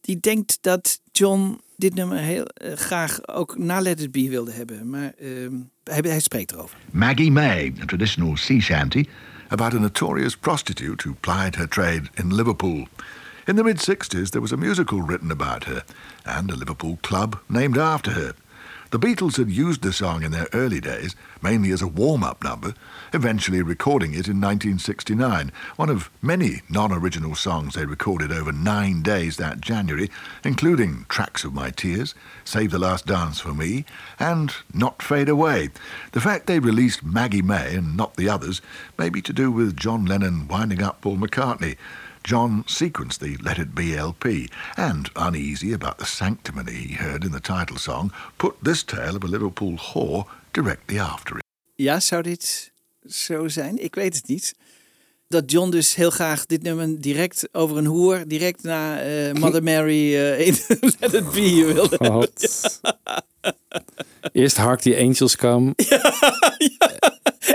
die 0.00 0.20
denkt 0.20 0.58
dat 0.60 1.00
John 1.12 1.60
dit 1.76 1.94
nummer 1.94 2.18
heel 2.18 2.44
graag 2.74 3.28
ook 3.28 3.58
na 3.58 3.80
Let 3.80 4.00
It 4.00 4.12
Be 4.12 4.28
wilde 4.28 4.52
hebben. 4.52 4.90
Maar 4.90 5.12
ehm, 5.18 5.54
hij, 5.84 6.00
hij 6.02 6.20
spreekt 6.20 6.52
erover. 6.52 6.78
Maggie 6.90 7.30
May, 7.30 7.74
a 7.82 7.84
traditional 7.84 8.36
sea 8.36 8.60
shanty 8.60 9.04
about 9.48 9.74
a 9.74 9.78
notorious 9.78 10.36
prostitute 10.36 11.08
who 11.08 11.16
plied 11.20 11.56
her 11.56 11.68
trade 11.68 12.02
in 12.14 12.34
Liverpool. 12.34 12.86
In 13.46 13.56
the 13.56 13.64
mid 13.64 13.76
60s, 13.76 14.30
there 14.30 14.40
was 14.40 14.52
a 14.52 14.56
musical 14.56 15.02
written 15.02 15.30
about 15.30 15.64
her 15.64 15.84
and 16.24 16.50
a 16.50 16.56
Liverpool 16.56 16.98
club 17.02 17.38
named 17.46 17.76
after 17.76 18.12
her. 18.12 18.34
The 18.90 18.98
Beatles 18.98 19.36
had 19.36 19.50
used 19.50 19.82
the 19.82 19.92
song 19.92 20.22
in 20.22 20.32
their 20.32 20.48
early 20.54 20.80
days, 20.80 21.14
mainly 21.42 21.70
as 21.70 21.82
a 21.82 21.86
warm 21.86 22.24
up 22.24 22.42
number, 22.42 22.72
eventually 23.12 23.60
recording 23.60 24.12
it 24.12 24.28
in 24.28 24.40
1969, 24.40 25.52
one 25.76 25.90
of 25.90 26.10
many 26.22 26.62
non 26.70 26.90
original 26.90 27.34
songs 27.34 27.74
they 27.74 27.84
recorded 27.84 28.32
over 28.32 28.50
nine 28.50 29.02
days 29.02 29.36
that 29.36 29.60
January, 29.60 30.10
including 30.42 31.04
Tracks 31.10 31.44
of 31.44 31.52
My 31.52 31.68
Tears, 31.68 32.14
Save 32.44 32.70
the 32.70 32.78
Last 32.78 33.04
Dance 33.04 33.40
for 33.40 33.52
Me, 33.52 33.84
and 34.18 34.54
Not 34.72 35.02
Fade 35.02 35.28
Away. 35.28 35.68
The 36.12 36.20
fact 36.22 36.46
they 36.46 36.60
released 36.60 37.04
Maggie 37.04 37.42
May 37.42 37.74
and 37.74 37.94
not 37.94 38.16
the 38.16 38.30
others 38.30 38.62
may 38.96 39.10
be 39.10 39.20
to 39.20 39.34
do 39.34 39.50
with 39.50 39.76
John 39.76 40.06
Lennon 40.06 40.48
winding 40.48 40.82
up 40.82 41.02
Paul 41.02 41.18
McCartney. 41.18 41.76
John 42.24 42.64
sequenced 42.66 43.18
the 43.18 43.36
Let 43.42 43.58
It 43.58 43.74
Be 43.74 43.94
LP, 43.94 44.48
and, 44.78 45.10
uneasy 45.14 45.74
about 45.74 45.98
the 45.98 46.06
sanctimony 46.06 46.72
he 46.72 46.94
heard 46.94 47.22
in 47.22 47.32
the 47.32 47.40
title 47.40 47.76
song, 47.76 48.12
put 48.38 48.56
this 48.62 48.82
tale 48.82 49.14
of 49.14 49.24
a 49.24 49.26
Liverpool 49.26 49.76
whore 49.76 50.24
directly 50.54 50.98
after 50.98 51.36
it. 51.36 51.44
Ja, 51.76 52.00
zou 52.00 52.22
dit 52.22 52.72
zo 53.06 53.48
zijn? 53.48 53.82
Ik 53.84 53.94
weet 53.94 54.14
het 54.14 54.26
niet. 54.26 54.54
Dat 55.28 55.50
John 55.50 55.70
dus 55.70 55.94
heel 55.94 56.10
graag 56.10 56.46
dit 56.46 56.62
nummer 56.62 57.00
direct 57.00 57.48
over 57.52 57.76
een 57.76 57.86
hoer, 57.86 58.22
direct 58.26 58.62
na 58.62 59.00
eh, 59.00 59.32
Mother 59.32 59.62
Mary 59.72 60.14
eh, 60.16 60.46
in 60.46 60.56
Let 61.00 61.12
It 61.12 61.30
Be 61.32 61.70
wilde. 61.74 61.96
Wat? 61.96 62.80
Eerst 64.32 64.56
Hark 64.56 64.80
the 64.80 64.96
Angels 65.00 65.36
Come. 65.36 65.74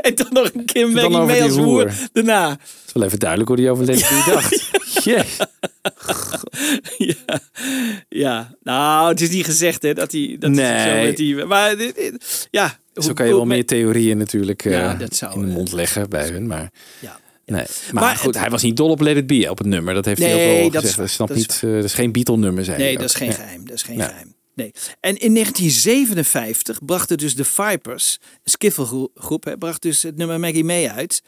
En 0.02 0.16
dan 0.16 0.28
nog 0.30 0.50
een 0.54 0.94
Dan 0.94 1.12
Maggie 1.12 1.34
die 1.34 1.44
als 1.44 1.56
hoer 1.56 1.66
hoer. 1.66 1.92
daarna. 2.14 2.50
Het 2.50 2.60
is 2.88 2.94
wel 2.94 3.04
even 3.04 3.20
duidelijk 3.20 3.50
hoe 3.50 3.60
hij 3.60 3.70
over 3.70 3.86
Let 3.86 4.00
It 4.00 4.10
Be 4.10 4.32
dacht. 4.32 4.70
Jee. 5.04 5.24
ja, 6.98 7.40
ja, 8.10 8.56
nou, 8.64 9.10
het 9.10 9.22
is 9.22 9.30
niet 9.30 9.46
gezegd 9.46 9.82
hè, 9.82 9.94
dat 9.94 10.12
hij... 10.12 10.36
Dat 10.40 10.52
Nee. 10.52 11.14
Die, 11.14 11.46
maar 11.46 11.78
dit- 11.78 11.96
dit- 11.96 12.48
ja. 12.52 12.78
Zo 12.94 13.14
kan 13.14 13.28
je 13.28 13.34
wel 13.36 13.46
meer 13.46 13.66
theorieën 13.66 14.18
natuurlijk 14.18 14.64
Ja, 14.64 14.98
zou, 15.10 15.34
in 15.34 15.42
de 15.42 15.48
mond 15.48 15.72
leggen 15.72 16.10
bij 16.10 16.28
hun. 16.30 16.48
Maar, 16.48 16.72
Ja. 17.00 17.20
Nee. 17.50 17.66
Maar, 17.92 18.04
Maar 18.04 18.16
goed, 18.16 18.26
het- 18.26 18.38
hij 18.38 18.50
was 18.50 18.62
niet 18.62 18.78
dol 18.78 18.90
op 18.90 19.00
Let 19.02 19.18
It 19.18 19.28
Be, 19.28 19.48
op 19.50 19.58
het 19.58 19.68
nummer. 19.68 19.94
Dat 19.94 20.06
heeft 20.06 20.22
hij 20.22 20.34
ook 20.34 20.62
wel 20.62 20.72
dat 20.72 20.82
gezegd. 20.82 21.00
is 21.10 21.18
Dat, 21.18 21.28
Dat 21.28 21.38
is 21.38 21.44
niet, 21.48 21.64
eh, 21.64 21.72
dat 21.76 21.84
is 21.84 21.94
geen 21.94 22.12
Beatle-nummer 22.12 22.64
zijn. 22.64 22.80
Nee, 22.80 22.96
dat 22.98 23.06
is 23.06 23.14
geen 23.14 23.34
geheim. 23.34 23.66
Dat 23.66 23.76
is 23.76 23.84
geen 23.84 24.02
geheim. 24.02 24.38
Nee. 24.56 24.72
En 25.00 25.18
in 25.18 25.32
1957 25.34 26.86
brachten 26.86 27.18
dus 27.18 27.36
de 27.36 27.46
Vipers, 27.46 28.18
een 28.22 28.52
skiffelgroep, 28.52 29.44
hè, 29.44 29.58
bracht 29.58 29.82
dus 29.82 30.04
het 30.04 30.18
nummer 30.18 30.40
Maggie 30.40 30.64
May 30.64 30.88
uit. 30.90 31.22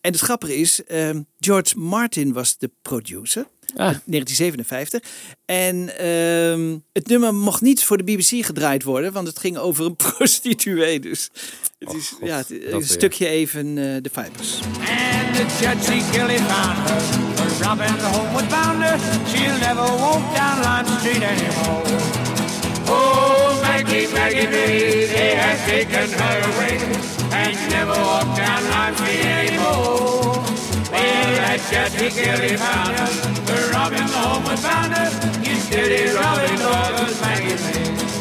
En 0.00 0.12
het 0.12 0.20
grappige 0.20 0.56
is, 0.56 0.84
ehm, 0.84 1.20
George 1.40 1.78
Martin 1.78 2.32
was 2.32 2.58
de 2.58 2.70
producer. 2.82 3.46
Ah. 3.76 3.90
in 3.90 4.00
1957. 4.04 5.02
En 5.44 5.98
ehm, 5.98 6.78
het 6.92 7.06
nummer 7.06 7.34
mocht 7.34 7.60
niet 7.60 7.84
voor 7.84 7.96
de 7.96 8.04
BBC 8.04 8.44
gedraaid 8.44 8.82
worden, 8.82 9.12
want 9.12 9.26
het 9.26 9.38
ging 9.38 9.56
over 9.56 9.84
een 9.84 9.96
prostituee. 10.16 11.00
Dus 11.00 11.30
het 11.78 11.94
is 11.94 12.14
ja, 12.22 12.36
het, 12.36 12.50
een 12.50 12.58
weer. 12.60 12.84
stukje 12.84 13.26
even 13.28 13.66
eh, 13.68 14.02
de 14.02 14.10
Vipers. 14.12 14.60
And 14.78 15.36
the 15.36 15.44
judge, 15.60 15.90
he 15.92 16.00
guilty 16.12 16.36
found 16.36 16.78
her. 16.88 17.00
For 17.34 17.64
robbing 17.64 17.96
the 17.98 18.04
homeward 18.06 18.48
bounder. 18.48 18.98
She'll 19.28 19.58
never 19.58 19.96
walk 19.96 20.34
down 20.34 20.60
Lime 20.60 20.98
Street 20.98 21.22
anymore. 21.22 21.82
Oh, 22.88 23.60
Maggie, 23.62 24.08
Maggie, 24.12 24.48
Maggie, 24.48 25.06
they 25.06 25.34
have 25.36 25.60
taken 25.66 26.10
her 26.20 26.38
away. 26.50 26.78
And 27.32 27.56
she 27.56 27.68
never 27.68 27.92
walk 28.10 28.36
down 28.36 28.62
Lime 28.70 28.96
Street 28.96 29.24
anymore. 29.24 30.51
Well, 31.02 31.58
steady 31.58 32.08
Maggie. 37.20 38.12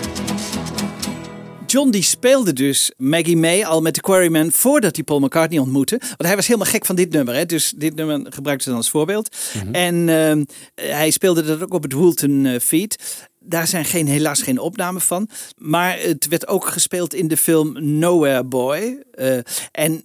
John 1.72 1.90
die 1.90 2.04
speelde 2.04 2.54
dus 2.54 2.92
Maggie 2.98 3.38
May 3.38 3.64
al 3.64 3.82
met 3.82 3.96
de 3.96 4.02
Quarrymen 4.02 4.52
voordat 4.52 4.96
hij 4.96 5.04
Paul 5.04 5.20
McCartney 5.20 5.60
ontmoette. 5.60 5.98
Want 6.00 6.24
hij 6.24 6.36
was 6.36 6.48
helemaal 6.48 6.72
gek 6.72 6.86
van 6.86 6.96
dit 6.96 7.12
nummer. 7.12 7.36
Hè? 7.36 7.46
Dus 7.46 7.74
dit 7.76 7.96
nummer 7.96 8.22
gebruikte 8.30 8.64
ze 8.64 8.70
dan 8.70 8.78
als 8.78 8.90
voorbeeld. 8.90 9.36
En 9.72 10.10
ehm, 10.10 10.44
hij 10.76 11.12
speelde 11.12 11.44
dat 11.44 11.62
ook 11.62 11.74
op 11.74 11.84
het 11.84 11.94
Woolton 11.94 12.46
eh, 12.46 12.60
Feed. 12.60 12.98
Daar 13.44 13.68
zijn 13.68 13.86
geen, 13.86 14.08
helaas 14.08 14.42
geen 14.42 14.60
opnamen 14.60 15.02
van. 15.02 15.30
Maar 15.58 16.00
het 16.00 16.28
werd 16.28 16.48
ook 16.48 16.66
gespeeld 16.66 17.14
in 17.14 17.28
de 17.28 17.38
film 17.38 17.98
Nowhere 18.00 18.44
Boy. 18.44 19.04
Eh, 19.12 19.38
en 19.72 20.02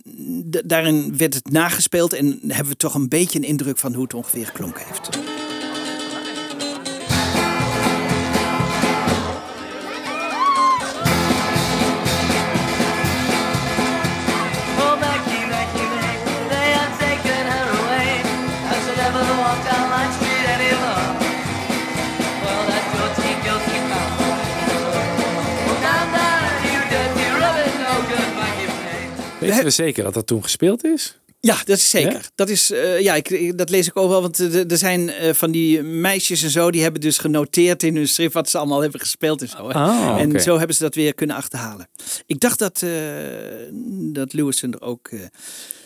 daarin 0.64 1.16
werd 1.16 1.34
het 1.34 1.51
nagespeeld. 1.51 2.12
En 2.12 2.39
hebben 2.47 2.68
we 2.72 2.76
toch 2.76 2.95
een 2.95 3.09
beetje 3.09 3.39
een 3.39 3.45
indruk 3.45 3.78
van 3.78 3.95
hoe 3.95 4.03
het 4.03 4.14
ongeveer 4.14 4.47
geklonken 4.47 4.87
heeft. 4.87 5.09
Weten 29.57 29.68
we 29.68 29.82
zeker 29.84 30.04
dat 30.04 30.14
dat 30.14 30.26
toen 30.26 30.42
gespeeld 30.42 30.84
is? 30.84 31.18
Ja, 31.40 31.57
dat 31.64 31.76
is 31.76 31.90
zeker. 31.90 32.12
Ja? 32.12 32.20
Dat, 32.34 32.48
is, 32.48 32.70
eh, 32.70 33.00
ja, 33.00 33.14
ik, 33.14 33.30
ik- 33.30 33.59
dat 33.59 33.70
lees 33.70 33.86
ik 33.86 33.96
ook 33.96 34.09
wel. 34.09 34.20
Want 34.22 34.38
er 34.38 34.66
er 34.70 34.78
zijn 34.78 35.11
eh, 35.11 35.32
van 35.34 35.50
die 35.50 35.82
meisjes 35.82 36.42
en 36.42 36.50
zo, 36.50 36.70
die 36.70 36.82
hebben 36.82 37.00
dus 37.00 37.18
genoteerd 37.18 37.82
in 37.82 37.96
hun 37.96 38.09
schrift 38.09 38.34
wat 38.34 38.50
ze 38.50 38.59
allemaal 38.59 38.80
hebben 38.82 39.00
gespeeld 39.00 39.42
en 39.42 39.48
zo. 39.48 39.57
Ah, 39.57 40.20
en 40.20 40.40
zo 40.40 40.59
hebben 40.59 40.76
ze 40.76 40.82
dat 40.82 40.94
weer 40.94 41.14
kunnen 41.14 41.36
achterhalen. 41.36 41.88
Ik 42.26 42.40
dacht 42.40 42.59
dat, 42.59 42.82
eh 42.82 42.90
dat 44.12 44.32
Lewison 44.32 44.72
er 44.72 44.80
ook, 44.82 45.09
eh, 45.09 45.20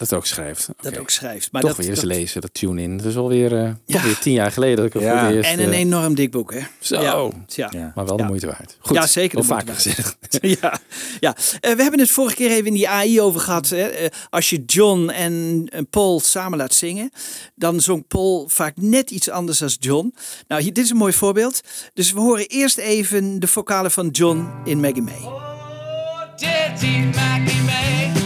Dat 0.00 0.12
ook 0.14 0.26
schrijft. 0.26 0.68
dat 0.80 0.98
ook 0.98 1.10
schrijft. 1.10 1.52
Maar 1.52 1.60
Toch 1.62 1.70
dat, 1.70 1.80
weer 1.80 1.88
eens 1.88 2.00
dat- 2.00 2.08
lezen, 2.08 2.40
dat 2.40 2.54
tune-in. 2.54 2.96
Dat 2.96 3.06
is 3.06 3.16
alweer, 3.16 3.52
eh 3.56 3.62
Ja. 3.62 3.74
toch 3.94 4.02
weer 4.02 4.18
tien 4.18 4.32
jaar 4.32 4.52
geleden 4.52 4.76
dat 4.76 4.84
ik 4.86 5.00
Ja. 5.00 5.18
voor 5.18 5.26
het 5.26 5.34
eerst... 5.36 5.50
En 5.50 5.60
een 5.60 5.72
eh, 5.72 5.78
enorm 5.78 6.14
dik 6.14 6.30
boek, 6.30 6.52
hè? 6.54 6.60
Zo. 6.80 7.00
Ja. 7.02 7.30
ja. 7.46 7.68
Ja. 7.72 7.92
Maar 7.94 8.06
wel 8.06 8.16
de 8.16 8.22
Ja. 8.22 8.28
moeite 8.28 8.46
waard. 8.46 8.76
Goed, 8.80 8.96
ja, 8.96 9.06
zeker. 9.06 9.38
De 9.38 9.44
vaker 9.44 9.74
gezegd. 9.74 10.16
ja, 10.60 10.78
ja. 11.20 11.36
Eh, 11.60 11.72
we 11.74 11.82
hebben 11.82 12.00
het 12.00 12.10
vorige 12.10 12.34
keer 12.36 12.50
even 12.50 12.66
in 12.66 12.72
die 12.72 12.88
AI 12.88 13.20
over 13.20 13.40
gehad. 13.40 13.68
Hè. 13.68 13.82
Eh, 13.86 14.08
als 14.30 14.50
je 14.50 14.62
John 14.66 15.08
en 15.08 15.68
Paul 15.90 16.20
samen 16.20 16.58
laat 16.58 16.74
zingen, 16.74 17.10
dan 17.54 17.80
zong 17.80 18.06
Paul 18.06 18.48
vaak 18.48 18.76
net 18.76 19.10
iets 19.10 19.28
anders 19.28 19.58
dan 19.58 19.70
John. 19.78 20.14
Nou, 20.48 20.62
hier, 20.62 20.72
dit 20.72 20.84
is 20.84 20.90
een 20.90 20.96
mooi 20.96 21.12
voorbeeld. 21.12 21.60
Dus 21.94 22.12
we 22.12 22.20
horen 22.20 22.46
eerst 22.46 22.78
even 22.78 23.40
de 23.40 23.46
vocalen 23.46 23.90
van 23.90 24.08
John 24.08 24.48
in 24.64 24.80
Maggie 24.80 25.02
May. 25.02 25.28
dirty 26.36 26.98
Maggie 27.14 27.62
May. 27.62 28.19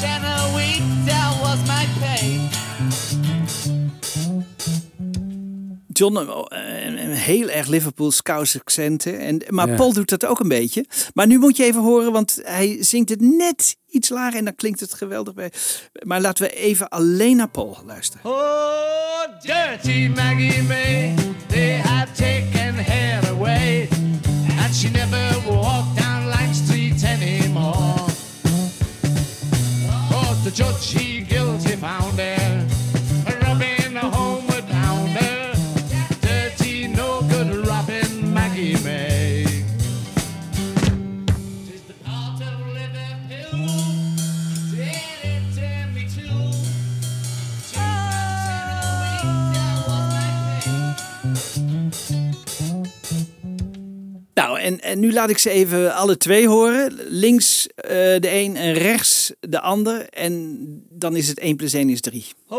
Ten 0.00 0.24
a 0.24 0.54
week? 0.54 0.82
That 1.06 1.40
was 1.40 1.58
my 1.66 1.86
pay. 2.00 2.40
John, 5.92 6.16
eh, 6.16 6.84
een, 6.86 6.98
een 7.04 7.12
heel 7.12 7.48
erg 7.48 7.66
Liverpool 7.66 8.10
Scouse 8.10 8.58
accenten. 8.58 9.18
En, 9.20 9.42
maar 9.48 9.68
Ja. 9.68 9.74
Paul 9.76 9.92
doet 9.92 10.08
dat 10.08 10.24
ook 10.26 10.40
een 10.40 10.48
beetje. 10.48 10.84
Maar 11.14 11.26
nu 11.26 11.38
moet 11.38 11.56
je 11.56 11.64
even 11.64 11.80
horen, 11.82 12.12
want 12.12 12.38
hij 12.42 12.76
zingt 12.80 13.08
het 13.08 13.20
net 13.20 13.76
iets 13.90 14.08
lager 14.08 14.38
en 14.38 14.44
dan 14.44 14.54
klinkt 14.54 14.80
het 14.80 14.94
geweldig 14.94 15.34
bij. 15.34 15.52
Maar 16.02 16.20
laten 16.20 16.44
we 16.44 16.54
even 16.54 16.88
alleen 16.88 17.36
naar 17.36 17.48
Paul 17.48 17.78
luisteren. 17.86 18.30
Oh, 18.32 19.20
dirty 19.42 20.10
Maggie 20.14 20.62
May, 20.62 21.14
they 21.48 21.78
had 21.80 22.06
taken 22.16 22.74
her 22.74 23.30
away, 23.30 23.88
and 24.64 24.74
she 24.76 24.88
never 24.90 25.42
walked 25.46 26.07
the 30.50 30.56
judge, 30.56 30.92
he 30.92 31.20
guilty 31.20 31.76
found 31.76 32.18
her, 32.18 32.57
Nou, 54.38 54.60
en, 54.60 55.00
nu 55.00 55.12
laat 55.12 55.30
ik 55.30 55.38
ze 55.38 55.50
even 55.50 55.94
alle 55.94 56.16
twee 56.16 56.48
horen. 56.48 56.92
Links 57.08 57.66
eh, 57.66 57.90
de 57.90 58.28
een 58.30 58.56
en 58.56 58.72
rechts 58.72 59.32
de 59.40 59.60
ander. 59.60 60.08
En 60.08 60.56
dan 60.90 61.16
is 61.16 61.28
het 61.28 61.38
1 61.38 61.56
plus 61.56 61.72
1 61.72 61.90
is 61.90 62.00
3. 62.00 62.26
Oh, 62.48 62.58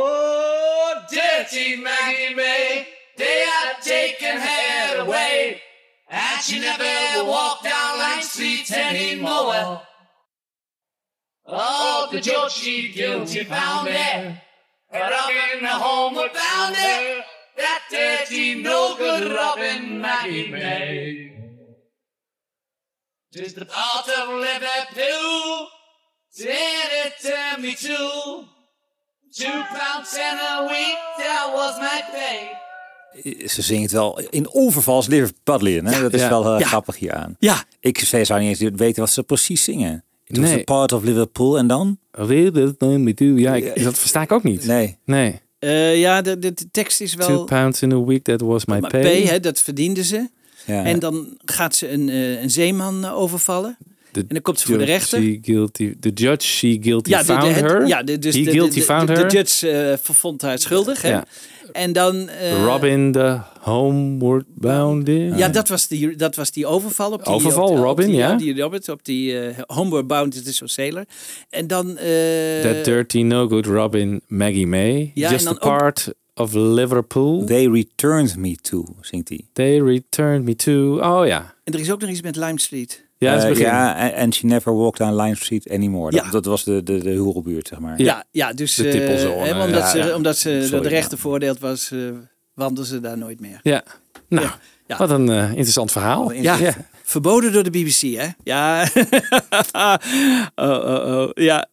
dirty 1.08 1.76
Maggie 1.76 2.36
May, 2.36 2.88
they 3.16 3.46
had 3.46 3.82
taken 3.82 4.42
her 4.42 5.00
away, 5.00 5.62
and 6.08 6.44
she 6.44 6.60
never 6.60 7.26
walked 7.26 7.64
down 7.64 7.98
Lime 7.98 8.22
Street 8.22 8.72
anymore. 8.72 9.82
Oh, 11.46 12.08
the 12.12 12.20
judge, 12.20 12.52
she 12.52 12.92
guilty 12.94 13.44
found 13.46 13.88
her, 13.88 14.42
robbing 14.92 15.62
the 15.62 15.78
homeward 15.80 16.34
bound 16.34 16.76
her, 16.76 17.24
that 17.58 17.82
dirty, 17.90 18.62
no 18.62 18.96
good 18.98 19.32
Robin 19.32 20.02
Maggie 20.02 20.52
May. 20.52 21.39
Tis 23.32 23.54
the 23.54 23.66
part 23.66 24.08
of 24.08 24.28
Liverpool, 24.40 25.70
did 26.36 26.48
it 27.06 27.14
turn 27.22 27.62
me 27.62 27.74
to? 27.76 28.44
Two 29.32 29.64
pounds 29.78 30.10
ten 30.12 30.38
a 30.40 30.68
week, 30.68 30.98
that 31.18 31.52
was 31.54 31.78
my 31.80 32.02
pay. 32.12 33.48
Ze 33.48 33.62
zingt 33.62 33.92
wel 33.92 34.20
in 34.30 34.50
onvervals 34.50 35.08
Liverpudlian. 35.08 35.86
Hè? 35.86 36.02
Dat 36.02 36.14
is 36.14 36.22
Ja. 36.22 36.30
wel 36.30 36.44
heel 36.44 36.60
Ja. 36.60 36.68
grappig 36.68 36.98
hieraan. 36.98 37.36
Ja. 37.40 37.64
Ik 37.80 38.00
zou 38.00 38.40
niet 38.42 38.60
eens 38.62 38.72
weten 38.76 39.02
wat 39.02 39.10
ze 39.12 39.24
precies 39.24 39.64
zingen. 39.64 40.04
It 40.26 40.38
was 40.38 40.50
Nee. 40.50 40.60
a 40.60 40.64
part 40.64 40.92
of 40.92 41.04
Liverpool 41.04 41.58
en 41.58 41.68
dan? 41.68 41.98
Ja, 43.38 43.56
ik, 43.56 43.84
dat 43.84 43.98
versta 44.00 44.22
ik 44.22 44.32
ook 44.32 44.44
niet. 44.44 44.66
Nee. 44.66 44.98
Nee. 45.06 45.40
Eh, 45.60 46.00
ja, 46.00 46.22
de, 46.22 46.40
de, 46.40 46.54
de 46.54 46.72
tekst 46.72 47.02
is 47.02 47.12
Two 47.12 47.28
wel... 47.28 47.44
pounds 47.46 47.82
in 47.82 47.92
a 47.92 48.04
week, 48.04 48.24
that 48.24 48.42
was 48.42 48.66
my 48.66 48.80
pay. 48.80 49.24
P, 49.24 49.28
hè, 49.28 49.40
dat 49.40 49.60
verdienden 49.60 50.04
ze. 50.04 50.30
Ja. 50.70 50.84
En 50.84 51.00
dan 51.00 51.38
gaat 51.46 51.76
ze 51.76 51.92
een, 51.92 52.10
eh, 52.10 52.42
een 52.42 52.50
zeeman 52.50 53.06
eh, 53.06 53.18
overvallen. 53.18 53.78
The 54.12 54.20
en 54.20 54.26
dan 54.28 54.42
komt 54.42 54.60
ze 54.60 54.68
voor 54.68 54.78
de 54.78 54.84
rechter. 54.84 55.20
she 55.22 55.40
guilty, 55.42 55.96
the 56.00 56.10
judge, 56.10 56.48
she 56.48 56.78
guilty 56.82 57.10
Ja, 57.10 57.24
found 57.24 57.42
de, 57.42 57.48
her. 57.48 57.88
ja, 57.88 58.04
de, 58.04 58.20
dus 58.20 58.36
He 58.36 58.44
de, 58.44 58.52
guilty 58.52 58.74
de, 58.74 58.80
de, 58.80 58.86
found 58.86 59.08
de, 59.08 59.14
her. 59.14 59.30
de 59.30 59.36
judge 59.36 59.70
eh, 59.72 59.98
vond 60.02 60.42
haar 60.42 60.60
schuldig. 60.60 61.02
Hè? 61.02 61.20
En 61.72 61.94
dan... 61.94 62.30
eh, 62.30 62.64
Robin, 62.64 63.12
the 63.12 63.40
homeward 63.60 64.46
bound. 64.56 65.08
Ja, 65.38 65.48
dat 65.50 65.68
was 65.68 65.88
die, 65.88 66.16
dat 66.16 66.36
was 66.36 66.52
die 66.52 66.66
overval 66.68 67.12
op 67.12 67.24
die... 67.26 67.34
Overval, 67.34 67.64
op 67.64 67.70
die- 67.70 67.78
op 67.78 67.84
Robin, 67.84 68.06
die, 68.08 68.16
ja. 68.16 68.36
Die 68.36 68.62
Robert, 68.62 68.90
op 68.90 69.06
die 69.06 69.36
Homeward 69.68 70.08
Bound, 70.08 70.46
is 70.48 70.58
zo'n 70.58 70.68
sailor. 70.68 71.06
En 71.50 71.68
dan... 71.68 71.86
That 72.62 72.86
dirty, 72.86 73.22
no 73.22 73.48
good 73.48 73.66
Robin, 73.66 74.22
Maggie 74.28 74.68
May. 74.68 75.12
Ja, 75.14 75.32
Just 75.32 75.46
en 75.46 75.52
a 75.52 75.54
ook- 75.54 75.60
part 75.60 76.14
of 76.40 76.54
Liverpool. 76.54 77.46
They 77.46 77.68
returned 77.70 78.36
me 78.36 78.56
to, 78.56 78.86
zingt 79.02 79.30
hij. 79.30 79.42
They 79.54 79.82
returned 79.82 80.44
me 80.46 80.56
to. 80.56 81.00
Oh 81.00 81.28
ja. 81.28 81.54
En 81.64 81.74
er 81.74 81.80
is 81.80 81.92
ook 81.92 82.02
nog 82.02 82.10
iets 82.10 82.22
met 82.22 82.36
Lime 82.36 82.60
Street. 82.60 83.08
Ja, 83.18 83.34
het 83.34 83.44
Eh, 83.44 83.58
ja, 83.58 83.96
en 84.12 84.24
and 84.24 84.36
she 84.36 84.46
never 84.46 84.76
walked 84.76 84.98
down 85.00 85.22
Lime 85.22 85.36
Street 85.36 85.70
anymore. 85.70 86.12
Dat, 86.12 86.26
Ja. 86.26 86.32
dat 86.32 86.46
was 86.46 86.64
de, 86.64 86.84
de, 86.84 86.98
de 86.98 87.16
hoerelbuurt, 87.16 87.68
zeg 87.68 87.80
maar. 87.80 88.02
Ja, 88.02 88.24
ja, 88.32 88.54
dus... 88.54 88.76
de 88.76 88.90
eh, 88.90 89.44
hè, 89.44 89.64
omdat, 89.64 89.80
ja, 89.82 89.88
ze, 89.90 89.98
ja. 89.98 90.16
omdat 90.16 90.38
ze 90.38 90.60
Sorry, 90.64 90.84
de 90.84 90.90
ja. 90.90 90.96
rechter 90.96 91.18
voordeeld 91.18 91.60
was, 91.60 91.92
eh 91.92 92.00
wandelden 92.54 92.86
ze 92.86 93.00
daar 93.00 93.18
nooit 93.18 93.40
meer. 93.40 93.60
Ja. 93.64 93.84
Nou, 94.28 94.48
Ja. 94.88 94.98
wat 94.98 95.10
een 95.10 95.30
eh, 95.30 95.50
interessant 95.50 95.92
verhaal. 95.92 96.32
Ja, 96.32 96.58
verboden 97.04 97.52
door 97.54 97.64
de 97.64 97.70
BBC, 97.70 98.02
hè? 98.02 98.28
Ja. 98.44 98.88
oh, 99.76 99.96
oh, 100.56 101.18
oh. 101.20 101.30
Ja. 101.34 101.68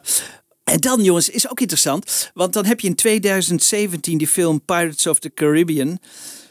En 0.73 0.81
dan, 0.81 1.03
jongens, 1.03 1.29
is 1.29 1.51
ook 1.51 1.61
interessant. 1.61 2.31
Want 2.35 2.53
dan 2.53 2.65
heb 2.65 2.81
je 2.81 2.89
in 2.89 2.95
2017 2.95 4.19
die 4.19 4.27
film 4.27 4.61
Pirates 4.61 5.07
of 5.07 5.19
the 5.19 5.31
Caribbean. 5.35 5.99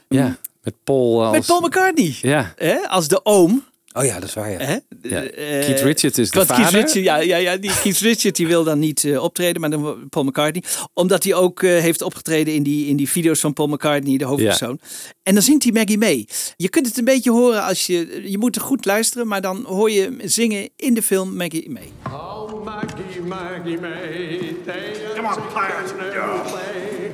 Ja, 0.09 0.37
met 0.63 0.73
Paul 0.83 1.25
als... 1.25 1.37
Met 1.37 1.45
Paul 1.45 1.61
McCartney. 1.61 2.15
Ja. 2.21 2.53
Hè? 2.55 2.87
Als 2.87 3.07
de 3.07 3.25
oom. 3.25 3.63
Oh 3.93 4.05
ja, 4.05 4.13
dat 4.19 4.23
is 4.23 4.33
waar, 4.33 4.51
ja. 4.51 4.57
Hè? 4.57 4.77
Ja. 5.01 5.23
Eh, 5.23 5.65
Keith 5.65 5.81
Richards 5.81 6.17
is 6.17 6.31
de 6.31 6.37
want 6.37 6.47
Keith 6.47 6.61
vader. 6.61 6.71
Richards, 6.71 6.93
ja, 6.93 7.17
ja, 7.17 7.37
ja, 7.37 7.57
die 7.57 7.71
Keith 7.81 7.97
Richards 7.97 8.37
die 8.37 8.47
wil 8.47 8.63
dan 8.63 8.79
niet 8.79 9.03
eh, 9.03 9.23
optreden, 9.23 9.61
maar 9.61 9.69
dan 9.69 10.09
Paul 10.09 10.25
McCartney. 10.25 10.63
Omdat 10.93 11.23
hij 11.23 11.33
ook 11.33 11.63
eh, 11.63 11.69
heeft 11.69 12.01
opgetreden 12.01 12.53
in 12.53 12.63
die, 12.63 12.87
in 12.87 12.95
die 12.95 13.09
video's 13.09 13.39
van 13.39 13.53
Paul 13.53 13.67
McCartney, 13.67 14.17
de 14.17 14.25
hoofdpersoon. 14.25 14.79
En 15.23 15.33
dan 15.33 15.43
zingt 15.43 15.63
hij 15.63 15.71
Maggie 15.71 15.97
mee. 15.97 16.27
Je 16.57 16.69
kunt 16.69 16.85
het 16.85 16.97
een 16.97 17.05
beetje 17.05 17.31
horen 17.31 17.63
als 17.63 17.87
je... 17.87 18.21
Je 18.29 18.37
moet 18.37 18.55
er 18.55 18.61
goed 18.61 18.85
luisteren, 18.85 19.27
maar 19.27 19.41
dan 19.41 19.63
hoor 19.67 19.91
je 19.91 20.01
hem 20.01 20.19
zingen 20.23 20.69
in 20.75 20.93
de 20.93 21.01
film 21.01 21.35
Maggie 21.35 21.69
mee. 21.69 21.91
Oh, 22.07 22.63
Maggie, 22.63 22.94
Maggie 23.25 23.77
May, 23.77 24.53
they 24.63 25.13
Come 25.15 25.25
on, 25.25 25.49
pirates, 25.51 25.93
never 25.93 26.43
play. 26.43 27.11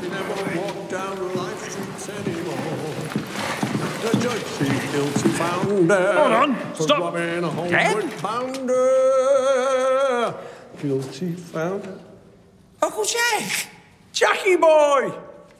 She 0.00 0.08
never 0.08 0.58
walked 0.60 0.90
down 0.90 1.36
life 1.36 1.70
streets 1.70 2.08
anymore. 2.08 2.56
The 4.02 4.10
judge, 4.18 4.44
she 4.58 4.64
guilty 4.92 5.28
found 5.30 5.90
her. 5.90 6.14
Hold 6.14 6.32
on, 6.32 6.74
stop. 6.74 6.98
robbing 6.98 7.44
a 7.44 7.48
homeward 7.48 7.70
Dad? 7.70 7.94
Guilty 10.82 11.32
found 11.32 11.84
her. 11.84 12.00
Uncle 12.82 13.04
Jack! 13.04 13.68
Jackie 14.12 14.56
boy! 14.56 15.12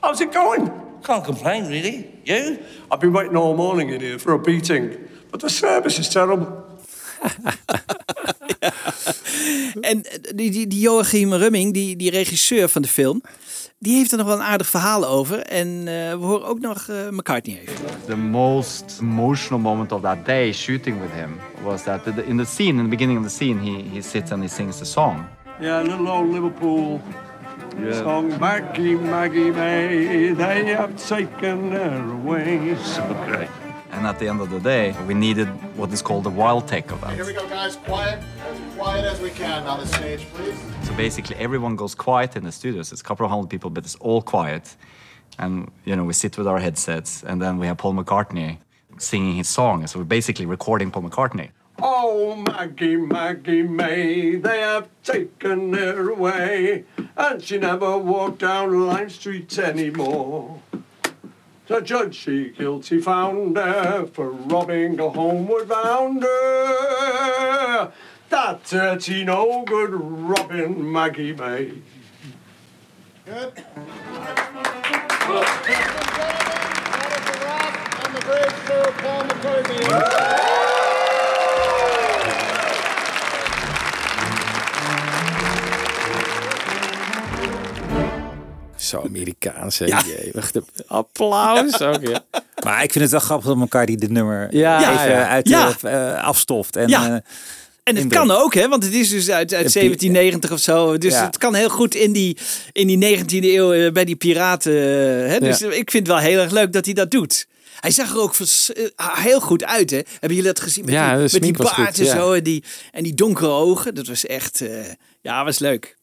How's 0.02 0.20
it 0.20 0.32
going? 0.32 0.68
Can't 1.04 1.24
complain, 1.24 1.68
really. 1.68 2.20
You? 2.24 2.58
I've 2.90 3.00
been 3.00 3.12
waiting 3.12 3.36
all 3.36 3.56
morning 3.56 3.90
in 3.90 4.00
here 4.00 4.18
for 4.18 4.32
a 4.32 4.38
beating, 4.38 5.08
but 5.30 5.38
the 5.40 5.48
service 5.48 6.00
is 6.00 6.08
terrible. 6.08 6.64
En 9.80 10.02
die, 10.34 10.50
die, 10.50 10.66
die 10.66 10.80
Joachim 10.80 11.32
Rumming, 11.32 11.72
die, 11.72 11.96
die 11.96 12.10
regisseur 12.10 12.68
van 12.68 12.82
de 12.82 12.88
film, 12.88 13.22
die 13.78 13.96
heeft 13.96 14.12
er 14.12 14.18
nog 14.18 14.26
wel 14.26 14.36
een 14.36 14.42
aardig 14.42 14.66
verhaal 14.66 15.06
over. 15.06 15.38
En 15.38 15.68
eh, 15.78 16.10
we 16.10 16.24
horen 16.24 16.46
ook 16.46 16.60
nog 16.60 16.88
eh, 16.88 17.08
McCartney 17.10 17.60
even. 17.60 17.74
The 18.06 18.16
most 18.16 18.98
emotional 19.00 19.62
moment 19.62 19.92
of 19.92 20.00
that 20.00 20.26
day 20.26 20.52
shooting 20.52 21.00
with 21.00 21.10
him 21.12 21.40
was 21.64 21.82
that 21.82 22.00
in 22.26 22.36
the 22.36 22.44
scene, 22.44 22.78
in 22.78 22.82
the 22.82 22.88
beginning 22.88 23.18
of 23.18 23.24
the 23.24 23.34
scene, 23.36 23.60
he, 23.60 23.84
he 23.92 24.02
sits 24.02 24.30
and 24.30 24.42
he 24.42 24.48
sings 24.48 24.78
the 24.78 24.84
song. 24.84 25.24
Yeah, 25.60 25.82
little 25.82 26.08
old 26.08 26.32
Liverpool 26.32 27.00
song, 27.92 28.38
Maggie, 28.40 28.94
Maggie 28.94 29.50
May, 29.50 30.32
they 30.32 30.64
have 30.74 30.96
taken 30.96 31.72
her 31.72 32.12
away. 32.12 32.76
So 32.84 33.02
great. 33.26 33.48
And 33.90 34.06
at 34.06 34.18
the 34.18 34.28
end 34.28 34.40
of 34.40 34.50
the 34.50 34.60
day, 34.60 34.94
we 35.06 35.14
needed 35.14 35.48
what 35.76 35.92
is 35.92 36.02
called 36.02 36.26
a 36.26 36.30
wild 36.30 36.68
take 36.68 36.90
of 36.90 37.00
that. 37.00 37.14
Here 37.14 37.24
we 37.24 37.32
go, 37.32 37.48
guys. 37.48 37.76
Quiet. 37.76 38.22
As 38.48 38.74
quiet 38.76 39.04
as 39.04 39.20
we 39.20 39.30
can 39.30 39.66
on 39.66 39.80
the 39.80 39.86
stage, 39.86 40.26
please. 40.34 40.58
So 40.82 40.94
basically, 40.94 41.36
everyone 41.36 41.76
goes 41.76 41.94
quiet 41.94 42.36
in 42.36 42.44
the 42.44 42.52
studios. 42.52 42.92
It's 42.92 43.00
a 43.00 43.04
couple 43.04 43.24
of 43.24 43.30
hundred 43.30 43.48
people, 43.48 43.70
but 43.70 43.84
it's 43.84 43.96
all 43.96 44.22
quiet. 44.22 44.76
And, 45.38 45.70
you 45.84 45.96
know, 45.96 46.04
we 46.04 46.12
sit 46.12 46.36
with 46.38 46.46
our 46.46 46.58
headsets, 46.58 47.22
and 47.22 47.40
then 47.40 47.58
we 47.58 47.66
have 47.66 47.78
Paul 47.78 47.94
McCartney 47.94 48.58
singing 48.98 49.36
his 49.36 49.48
song. 49.48 49.86
So 49.86 49.98
we're 49.98 50.04
basically 50.04 50.46
recording 50.46 50.90
Paul 50.90 51.02
McCartney. 51.02 51.50
Oh, 51.82 52.36
Maggie, 52.36 52.96
Maggie 52.96 53.62
May, 53.62 54.36
they 54.36 54.60
have 54.60 54.88
taken 55.04 55.74
her 55.74 56.10
away. 56.10 56.84
and 57.16 57.42
she 57.42 57.58
never 57.58 57.98
walked 57.98 58.38
down 58.38 58.86
Lime 58.86 59.10
Street 59.10 59.58
anymore. 59.58 60.62
The 61.68 61.80
judge 61.80 62.14
she 62.14 62.50
guilty 62.50 63.00
found 63.00 63.56
her 63.56 64.06
for 64.06 64.30
robbing 64.30 65.00
a 65.00 65.10
homeward 65.10 65.68
bounder. 65.68 66.28
That 68.28 68.64
dirty 68.64 69.24
no 69.24 69.64
good 69.64 69.90
Robin 69.92 70.92
Maggie 70.92 71.32
May. 71.32 71.82
Good. 73.24 73.64
On 77.98 78.12
the 78.14 78.20
bridge 78.20 78.52
for 78.52 78.92
Paul 79.02 79.24
McCartney. 79.24 80.75
Zo 88.86 89.00
Amerikaans, 89.04 89.78
hè? 89.78 89.84
Ja. 89.86 90.02
Jee, 90.06 90.30
wacht 90.34 90.56
even. 90.56 90.68
Applaus 90.86 91.80
ook, 91.80 92.06
ja. 92.06 92.24
Maar 92.64 92.82
ik 92.82 92.90
vind 92.92 93.02
het 93.04 93.10
wel 93.12 93.20
grappig 93.20 93.46
dat 93.48 93.58
elkaar 93.58 93.86
die 93.86 93.96
dit 93.96 94.10
nummer 94.10 94.54
Ja, 94.56 94.78
even 94.92 95.10
ja. 95.16 95.28
uit 95.28 95.48
Ja. 95.48 95.72
de, 95.80 95.88
eh, 95.88 96.24
afstoft. 96.24 96.76
En, 96.76 96.88
Ja. 96.88 97.06
eh, 97.08 97.16
En 97.82 97.96
het 97.96 98.06
kan 98.06 98.30
ook, 98.30 98.54
hè? 98.54 98.68
Want 98.68 98.84
het 98.84 98.92
is 98.94 99.08
dus 99.08 99.30
uit, 99.30 99.54
uit 99.54 99.64
Een 99.66 99.72
pi- 99.72 99.78
1790 99.78 100.52
of 100.52 100.58
zo. 100.58 100.98
Dus 100.98 101.12
Ja. 101.12 101.24
het 101.24 101.38
kan 101.38 101.54
heel 101.54 101.68
goed 101.68 101.94
in 101.94 102.12
die, 102.12 102.36
in 102.72 102.86
die 102.86 102.96
19e 102.98 103.54
eeuw 103.54 103.72
eh, 103.72 103.92
bij 103.92 104.04
die 104.04 104.16
piraten. 104.16 104.72
eh, 104.72 105.28
Hè? 105.32 105.38
Dus 105.38 105.58
Ja. 105.58 105.66
ik 105.70 105.90
vind 105.90 106.06
het 106.06 106.16
wel 106.16 106.18
heel 106.26 106.40
erg 106.40 106.50
leuk 106.52 106.72
dat 106.72 106.84
hij 106.84 106.94
dat 106.94 107.10
doet. 107.10 107.46
Hij 107.80 107.90
zag 107.90 108.10
er 108.10 108.20
ook 108.20 108.34
eh, 108.38 109.18
heel 109.18 109.40
goed 109.40 109.64
uit, 109.64 109.90
hè? 109.90 109.96
Hebben 109.96 110.28
jullie 110.36 110.42
dat 110.42 110.60
gezien? 110.60 110.84
Met 110.84 110.94
Ja, 110.94 111.06
die, 111.16 111.26
de 111.26 111.32
met 111.32 111.42
die 111.42 111.52
baard 111.52 111.98
en 111.98 112.06
zo. 112.06 112.32
En 112.32 112.42
die, 112.42 112.64
en 112.92 113.02
die 113.02 113.14
donkere 113.14 113.50
ogen. 113.50 113.94
Dat 113.94 114.06
was 114.06 114.26
echt... 114.26 114.60
eh, 114.60 114.68
ja, 115.20 115.44
was 115.44 115.58
leuk. 115.58 115.96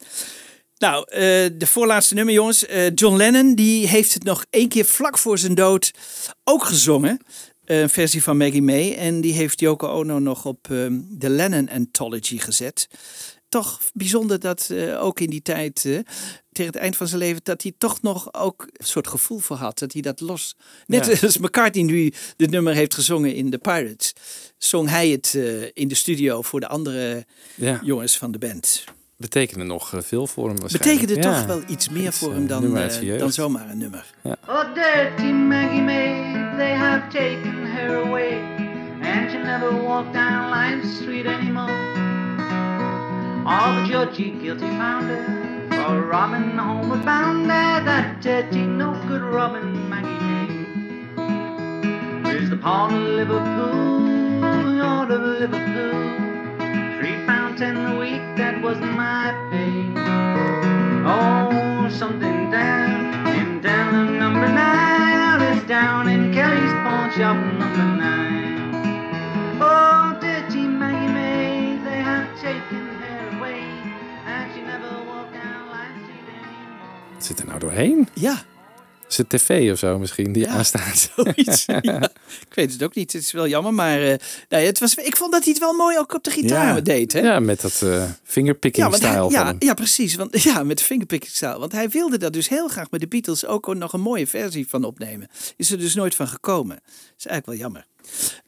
Nou, 0.84 1.06
eh, 1.10 1.20
de 1.54 1.66
voorlaatste 1.66 2.14
nummer, 2.14 2.34
jongens. 2.34 2.66
Eh, 2.66 2.92
John 2.96 3.16
Lennon 3.16 3.56
die 3.56 3.88
heeft 3.88 4.14
het 4.14 4.24
nog 4.24 4.46
één 4.50 4.68
keer 4.70 4.86
vlak 4.86 5.18
voor 5.18 5.38
zijn 5.38 5.56
dood 5.56 5.92
ook 6.44 6.64
gezongen. 6.64 7.20
Eh, 7.66 7.80
Een 7.82 7.90
versie 7.90 8.24
van 8.24 8.38
Maggie 8.38 8.62
May. 8.62 8.94
En 8.96 9.22
die 9.22 9.34
heeft 9.34 9.60
Yoko 9.60 9.88
Ono 9.88 10.20
nog 10.20 10.46
op 10.46 10.68
ehm, 10.72 11.00
de 11.10 11.30
Lennon 11.30 11.70
Anthology 11.70 12.38
gezet. 12.38 12.88
Toch 13.50 13.82
bijzonder 13.94 14.40
dat 14.40 14.70
ook 15.00 15.20
in 15.20 15.30
die 15.30 15.42
tijd, 15.42 15.76
tegen 16.52 16.72
het 16.72 16.76
eind 16.76 16.98
van 16.98 17.08
zijn 17.08 17.20
leven, 17.20 17.42
dat 17.44 17.62
hij 17.64 17.74
toch 17.78 18.02
nog 18.02 18.34
ook 18.34 18.68
een 18.74 18.86
soort 18.86 19.08
gevoel 19.08 19.40
voor 19.40 19.56
had. 19.56 19.80
Dat 19.80 19.94
hij 19.94 20.02
dat 20.02 20.20
los. 20.20 20.56
Net 20.86 21.06
Ja. 21.06 21.28
als 21.28 21.38
McCartney 21.38 21.84
nu 21.84 22.14
dit 22.36 22.50
nummer 22.50 22.74
heeft 22.74 22.94
gezongen 22.94 23.36
in 23.36 23.50
The 23.50 23.58
Pirates, 23.58 24.14
zong 24.58 24.90
hij 24.90 25.10
het 25.10 25.34
in 25.74 25.88
de 25.88 25.96
studio 25.96 26.42
voor 26.42 26.60
de 26.60 26.68
andere 26.68 27.26
Ja. 27.56 27.80
jongens 27.84 28.18
van 28.18 28.32
de 28.32 28.38
band. 28.38 28.84
Betekende 29.18 29.64
nog 29.64 29.94
eh, 29.94 30.02
veel 30.02 30.28
voor 30.28 30.48
hem 30.50 30.60
waarschijnlijk. 30.60 31.02
Betekende 31.08 31.30
Ja. 31.30 31.38
toch 31.38 31.46
wel 31.46 31.62
iets 31.68 31.90
meer 31.90 32.06
Het 32.06 32.14
is, 32.14 32.20
voor 32.20 32.30
eh, 32.30 32.36
hem 32.36 32.48
dan, 32.48 32.62
jeugd. 33.02 33.20
dan 33.20 33.32
zomaar 33.32 33.70
een 33.70 33.78
nummer. 33.78 34.06
Oh, 34.48 34.64
dirty 34.74 35.32
Maggie 35.32 35.82
May, 35.82 36.34
they 36.58 36.74
have 36.76 37.08
taken 37.10 37.66
her 37.66 38.04
away, 38.06 38.34
and 39.02 39.32
she 39.32 39.38
never 39.38 39.84
walked 39.84 40.14
down 40.14 40.50
Line 40.50 40.82
Street 41.02 41.26
anymore. 41.26 41.72
All 43.46 43.74
the 43.76 44.08
he 44.16 44.32
guilty 44.42 44.66
found 44.78 45.04
her 45.10 45.24
for 45.70 46.08
robbing 46.10 46.56
the 46.56 46.62
homeward 46.62 47.04
bound 47.06 47.46
there, 47.50 47.84
that 47.84 48.22
dirty 48.22 48.62
no 48.66 48.94
good 49.08 49.22
Robin 49.22 49.90
Maggie 49.90 50.24
May. 50.30 50.48
Where's 52.24 52.50
the 52.50 52.56
port 52.58 52.92
of 52.94 53.02
Liverpool, 53.02 54.00
Lord 54.80 55.12
of 55.12 55.22
Liverpool? 55.40 55.94
Three 57.00 57.18
pound 57.26 57.43
ten 57.64 57.78
a 57.78 57.98
week, 57.98 58.24
that 58.36 58.62
was 58.62 58.78
my 58.80 59.32
pay. 59.50 59.88
Oh, 61.08 61.88
something 61.90 62.52
down 62.52 62.92
in 63.40 63.62
down 63.62 63.92
in 64.02 64.20
number 64.20 64.48
nine. 64.48 65.16
Out 65.28 65.42
is 65.56 65.64
down 65.64 66.10
in 66.10 66.34
Kelly's 66.36 66.76
pawn 66.84 67.08
shop 67.16 67.38
number 67.62 67.88
nine. 68.04 68.60
Oh, 69.62 70.18
dirty 70.20 70.68
Maggie 70.68 71.14
May, 71.14 71.80
they 71.88 72.02
have 72.12 72.28
taken 72.42 72.84
her 73.02 73.38
away, 73.38 73.64
and 74.28 74.46
she 74.54 74.62
never 74.72 74.92
walked 75.08 75.34
down 75.40 75.62
Line 75.74 75.96
Street 76.04 76.28
anymore. 76.36 77.00
Wat 77.14 77.24
zit 77.26 77.40
er 77.40 77.46
nou 77.46 77.60
doorheen? 77.60 78.08
Ja. 78.14 78.36
Is 79.14 79.20
het 79.20 79.30
tv 79.30 79.72
of 79.72 79.80
zo 79.80 80.00
misschien 80.00 80.32
die 80.32 80.50
aanstaat? 80.50 81.10
Zoiets. 81.16 81.66
ja. 81.82 82.02
Ik 82.48 82.54
weet 82.54 82.72
het 82.74 82.84
ook 82.84 82.96
niet. 82.96 83.14
Het 83.14 83.22
is 83.22 83.32
wel 83.32 83.48
jammer, 83.48 83.74
maar 83.74 84.02
eh, 84.02 84.16
nee, 84.50 84.66
het 84.66 84.80
was, 84.80 84.96
ik 84.96 85.18
vond 85.18 85.32
dat 85.32 85.44
hij 85.44 85.52
het 85.52 85.62
wel 85.62 85.74
mooi 85.74 85.98
ook 85.98 86.14
op 86.14 86.24
de 86.24 86.32
gitaar 86.32 86.76
Ja. 86.76 86.82
deed. 86.82 87.14
Hè? 87.14 87.20
Ja, 87.20 87.40
met 87.40 87.62
dat 87.62 87.82
eh 87.82 88.10
fingerpicking 88.24 88.86
Ja, 88.86 88.98
van 88.98 89.30
ja, 89.32 89.46
hem. 89.46 89.56
ja, 89.60 89.74
precies. 89.74 90.16
Want, 90.16 90.42
ja, 90.50 90.64
met 90.64 90.78
de 90.78 90.84
fingerpicking 90.84 91.32
style. 91.32 91.60
Want 91.60 91.72
hij 91.72 91.90
wilde 91.90 92.18
daar 92.18 92.32
dus 92.32 92.50
heel 92.50 92.68
graag 92.68 92.92
met 92.92 93.00
de 93.00 93.08
Beatles 93.08 93.46
ook 93.46 93.76
nog 93.76 93.94
een 93.94 94.02
mooie 94.02 94.28
versie 94.28 94.68
van 94.70 94.84
opnemen. 94.84 95.28
Is 95.58 95.72
er 95.72 95.78
dus 95.80 95.94
nooit 95.96 96.16
van 96.16 96.28
gekomen. 96.28 96.80
is 97.18 97.26
eigenlijk 97.26 97.46
wel 97.46 97.56
jammer. 97.56 97.86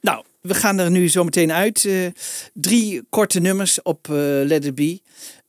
Nou, 0.00 0.24
we 0.40 0.54
gaan 0.54 0.78
er 0.78 0.90
nu 0.90 1.08
zo 1.08 1.24
meteen 1.24 1.52
uit. 1.52 1.84
Eh, 1.84 2.06
drie 2.52 3.02
korte 3.08 3.40
nummers 3.40 3.82
op 3.82 4.08
eh 4.08 4.14
Let 4.44 4.64
It 4.64 4.74
Be. 4.74 5.00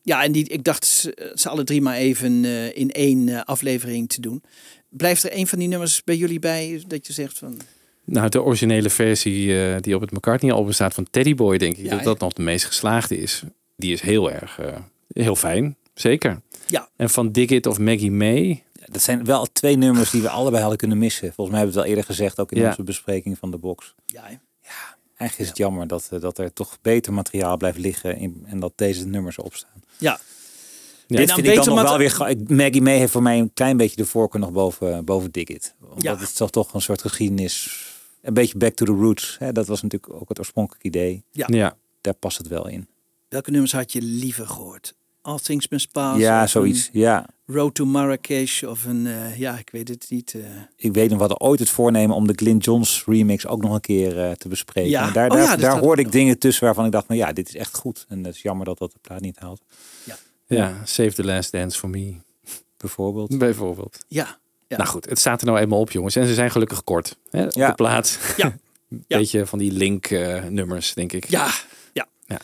Ja, 0.01 0.23
en 0.23 0.31
die, 0.31 0.47
ik 0.49 0.63
dacht 0.63 0.85
ze, 0.85 1.31
ze 1.35 1.49
alle 1.49 1.63
drie 1.63 1.81
maar 1.81 1.95
even 1.95 2.45
in 2.75 2.91
één 2.91 3.45
aflevering 3.45 4.09
te 4.09 4.21
doen. 4.21 4.43
Blijft 4.97 5.23
er 5.23 5.37
een 5.37 5.47
van 5.47 5.59
die 5.59 5.67
nummers 5.67 6.03
bij 6.03 6.15
jullie 6.15 6.39
bij 6.39 6.83
dat 6.87 7.07
je 7.07 7.13
zegt 7.13 7.37
van... 7.37 7.57
Nou, 8.03 8.29
de 8.29 8.41
originele 8.41 8.89
versie 8.89 9.61
eh, 9.65 9.75
die 9.81 9.95
op 9.95 10.01
het 10.01 10.11
McCartney-album 10.11 10.71
staat 10.73 10.93
van 10.93 11.07
Teddy 11.09 11.35
Boy, 11.35 11.57
denk 11.57 11.77
ik 11.77 11.85
Ja, 11.85 11.89
dat 11.95 12.03
dat 12.03 12.19
nog 12.19 12.33
de 12.33 12.41
meest 12.41 12.65
geslaagde 12.65 13.17
is. 13.17 13.43
Die 13.75 13.93
is 13.93 14.01
heel 14.01 14.31
erg, 14.31 14.59
eh, 14.59 14.77
heel 15.13 15.35
fijn, 15.35 15.75
zeker. 15.93 16.41
Ja. 16.67 16.89
En 16.95 17.09
van 17.09 17.31
Dig 17.31 17.49
It 17.49 17.65
of 17.65 17.79
Maggie 17.79 18.11
May, 18.11 18.63
Dat 18.85 19.01
zijn 19.01 19.25
wel 19.25 19.45
twee 19.45 19.75
nummers 19.77 20.09
die 20.09 20.21
we 20.21 20.29
allebei 20.29 20.59
hadden 20.61 20.77
kunnen 20.79 20.97
missen. 20.97 21.33
Volgens 21.33 21.49
mij 21.49 21.57
hebben 21.57 21.73
we 21.75 21.79
het 21.81 21.89
al 21.89 21.95
eerder 21.95 22.15
gezegd, 22.15 22.39
ook 22.39 22.51
in 22.51 22.61
Ja. 22.61 22.67
onze 22.67 22.83
bespreking 22.83 23.37
van 23.37 23.51
de 23.51 23.57
box. 23.57 23.93
Ja, 24.05 24.21
hè? 24.21 24.35
Eigenlijk 25.17 25.39
is 25.39 25.47
het 25.47 25.57
jammer 25.57 25.87
dat, 25.87 26.07
eh, 26.11 26.19
dat 26.21 26.37
er 26.37 26.53
toch 26.53 26.77
beter 26.81 27.13
materiaal 27.13 27.57
blijft 27.57 27.77
liggen 27.77 28.17
in, 28.17 28.43
en 28.45 28.59
dat 28.59 28.73
deze 28.75 29.07
nummers 29.07 29.37
erop 29.37 29.55
staan. 29.55 29.81
Ja. 31.07 31.17
Dit 31.17 31.29
En 31.29 31.35
vind 31.35 31.47
ik 31.47 31.55
dan 31.63 31.75
nog 31.75 31.81
wel 31.83 31.97
weer... 31.97 32.35
Maggie 32.47 32.81
May 32.81 32.97
heeft 32.97 33.11
voor 33.11 33.21
mij 33.21 33.39
een 33.39 33.53
klein 33.53 33.77
beetje 33.77 33.95
de 33.95 34.05
voorkeur 34.05 34.41
nog 34.41 34.51
boven, 34.51 35.05
boven 35.05 35.31
Dig 35.31 35.47
It. 35.47 35.75
Omdat 35.81 36.03
Ja. 36.03 36.17
het 36.17 36.35
toch, 36.35 36.49
toch 36.51 36.73
een 36.73 36.81
soort 36.81 37.01
geschiedenis... 37.01 37.85
Een 38.21 38.33
beetje 38.33 38.57
back 38.57 38.73
to 38.73 38.85
the 38.85 38.91
roots. 38.91 39.35
Hè? 39.39 39.51
Dat 39.51 39.67
was 39.67 39.81
natuurlijk 39.81 40.13
ook 40.13 40.29
het 40.29 40.39
oorspronkelijke 40.39 40.87
idee. 40.87 41.23
Ja. 41.31 41.45
Ja. 41.49 41.77
Daar 42.01 42.13
past 42.13 42.37
het 42.37 42.47
wel 42.47 42.67
in. 42.67 42.87
Welke 43.29 43.51
nummers 43.51 43.71
had 43.71 43.91
je 43.91 44.01
liever 44.01 44.47
gehoord? 44.47 44.95
All 45.21 45.37
Things 45.39 45.67
Must 45.67 45.91
Pass? 45.91 46.19
ja, 46.19 46.47
zoiets. 46.47 46.89
Ja. 46.91 47.25
Road 47.45 47.75
to 47.75 47.85
Marrakesh 47.85 48.63
of 48.63 48.85
een... 48.85 49.07
eh, 49.07 49.37
ja, 49.39 49.57
ik 49.57 49.69
weet 49.69 49.87
het 49.87 50.05
niet. 50.09 50.33
eh. 50.33 50.41
Ik 50.75 50.93
weet 50.93 51.03
nog, 51.09 51.13
we 51.13 51.25
hadden 51.27 51.39
ooit 51.41 51.59
het 51.59 51.69
voornemen 51.69 52.15
om 52.15 52.27
de 52.27 52.33
Glyn 52.35 52.57
Johns 52.57 53.03
remix 53.05 53.47
ook 53.47 53.61
nog 53.61 53.73
een 53.73 53.81
keer 53.81 54.19
eh, 54.23 54.31
te 54.31 54.47
bespreken. 54.47 54.89
Ja. 54.89 55.07
En 55.07 55.13
daar, 55.13 55.29
Oh 55.29 55.35
daar, 55.35 55.43
ja, 55.43 55.49
dat 55.51 55.59
daar 55.59 55.71
staat 55.71 55.83
hoorde 55.83 56.01
ik 56.01 56.11
dingen 56.11 56.39
tussen 56.39 56.65
waarvan 56.65 56.85
ik 56.85 56.91
dacht, 56.91 57.07
nou 57.07 57.19
ja, 57.19 57.33
dit 57.33 57.47
is 57.47 57.55
echt 57.55 57.75
goed. 57.75 58.05
En 58.09 58.23
het 58.23 58.35
is 58.35 58.41
jammer 58.41 58.65
dat 58.65 58.77
dat 58.77 58.91
de 58.91 58.99
plaat 59.01 59.21
niet 59.21 59.39
haalt. 59.39 59.61
ja, 60.03 60.15
Save 60.83 61.11
the 61.13 61.23
Last 61.23 61.51
Dance 61.51 61.79
for 61.79 61.89
Me, 61.89 62.13
Bijvoorbeeld. 62.77 63.37
bijvoorbeeld. 63.37 64.05
Ja. 64.07 64.37
ja. 64.67 64.77
Nou 64.77 64.89
goed, 64.89 65.05
het 65.09 65.19
staat 65.19 65.41
er 65.41 65.47
nou 65.47 65.59
eenmaal 65.59 65.79
op, 65.79 65.91
jongens. 65.91 66.15
En 66.15 66.27
ze 66.27 66.33
zijn 66.33 66.51
gelukkig 66.51 66.83
kort 66.83 67.17
hè, 67.29 67.43
op 67.45 67.51
Ja. 67.51 67.67
de 67.67 67.75
plaat. 67.75 68.19
Ja. 68.37 68.57
Beetje 69.07 69.45
van 69.45 69.59
die 69.59 69.71
link-nummers, 69.71 70.93
denk 70.93 71.13
ik. 71.13 71.29
Ja, 71.29 71.49
ja. 71.93 72.07
Ja. 72.25 72.39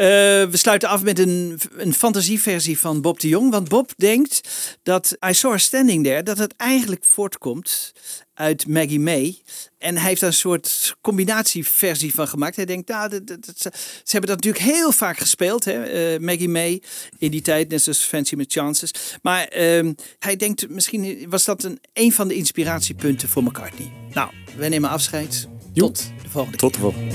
Eh, 0.00 0.06
we 0.50 0.56
sluiten 0.56 0.88
af 0.88 1.02
met 1.02 1.18
een, 1.18 1.60
een 1.76 1.94
fantasieversie 1.94 2.78
van 2.78 3.00
Bob 3.00 3.20
de 3.20 3.28
Jong. 3.28 3.50
Want 3.50 3.68
Bob 3.68 3.90
denkt 3.96 4.48
dat 4.82 5.16
I 5.28 5.34
Saw 5.34 5.50
Her 5.50 5.60
Standing 5.60 6.04
There, 6.04 6.22
dat 6.22 6.38
het 6.38 6.54
eigenlijk 6.56 7.04
voortkomt 7.04 7.92
uit 8.34 8.66
Maggie 8.66 9.00
May. 9.00 9.42
En 9.78 9.96
hij 9.96 10.08
heeft 10.08 10.20
daar 10.20 10.30
een 10.30 10.36
soort 10.36 10.96
combinatieversie 11.00 12.14
van 12.14 12.28
gemaakt. 12.28 12.56
Hij 12.56 12.64
denkt, 12.64 12.88
nou, 12.88 13.08
dat, 13.08 13.26
dat- 13.26 13.46
dat- 13.46 13.58
ze, 13.60 13.70
ze 13.74 14.10
hebben 14.10 14.30
dat 14.30 14.44
natuurlijk 14.44 14.74
heel 14.74 14.92
vaak 14.92 15.18
gespeeld, 15.18 15.64
hè, 15.64 15.82
eh, 15.82 16.20
Maggie 16.20 16.48
May, 16.48 16.82
in 17.18 17.30
die 17.30 17.42
tijd, 17.42 17.68
net 17.68 17.82
zoals 17.82 17.98
Fancy 17.98 18.36
with 18.36 18.52
Chances. 18.52 18.90
Maar 19.22 19.44
ehm, 19.44 19.92
hij 20.18 20.36
denkt, 20.36 20.68
misschien 20.68 21.26
was 21.28 21.44
dat 21.44 21.64
een, 21.64 21.78
een 21.92 22.12
van 22.12 22.28
de 22.28 22.34
inspiratiepunten 22.34 23.28
voor 23.28 23.42
McCartney. 23.42 23.92
Nou, 24.12 24.30
wij 24.56 24.68
nemen 24.68 24.90
afscheid. 24.90 25.48
Tot 25.74 25.96
de 26.22 26.28
volgende 26.28 26.56
Tot 26.58 26.74
de 26.74 26.80
volgende. 26.80 27.14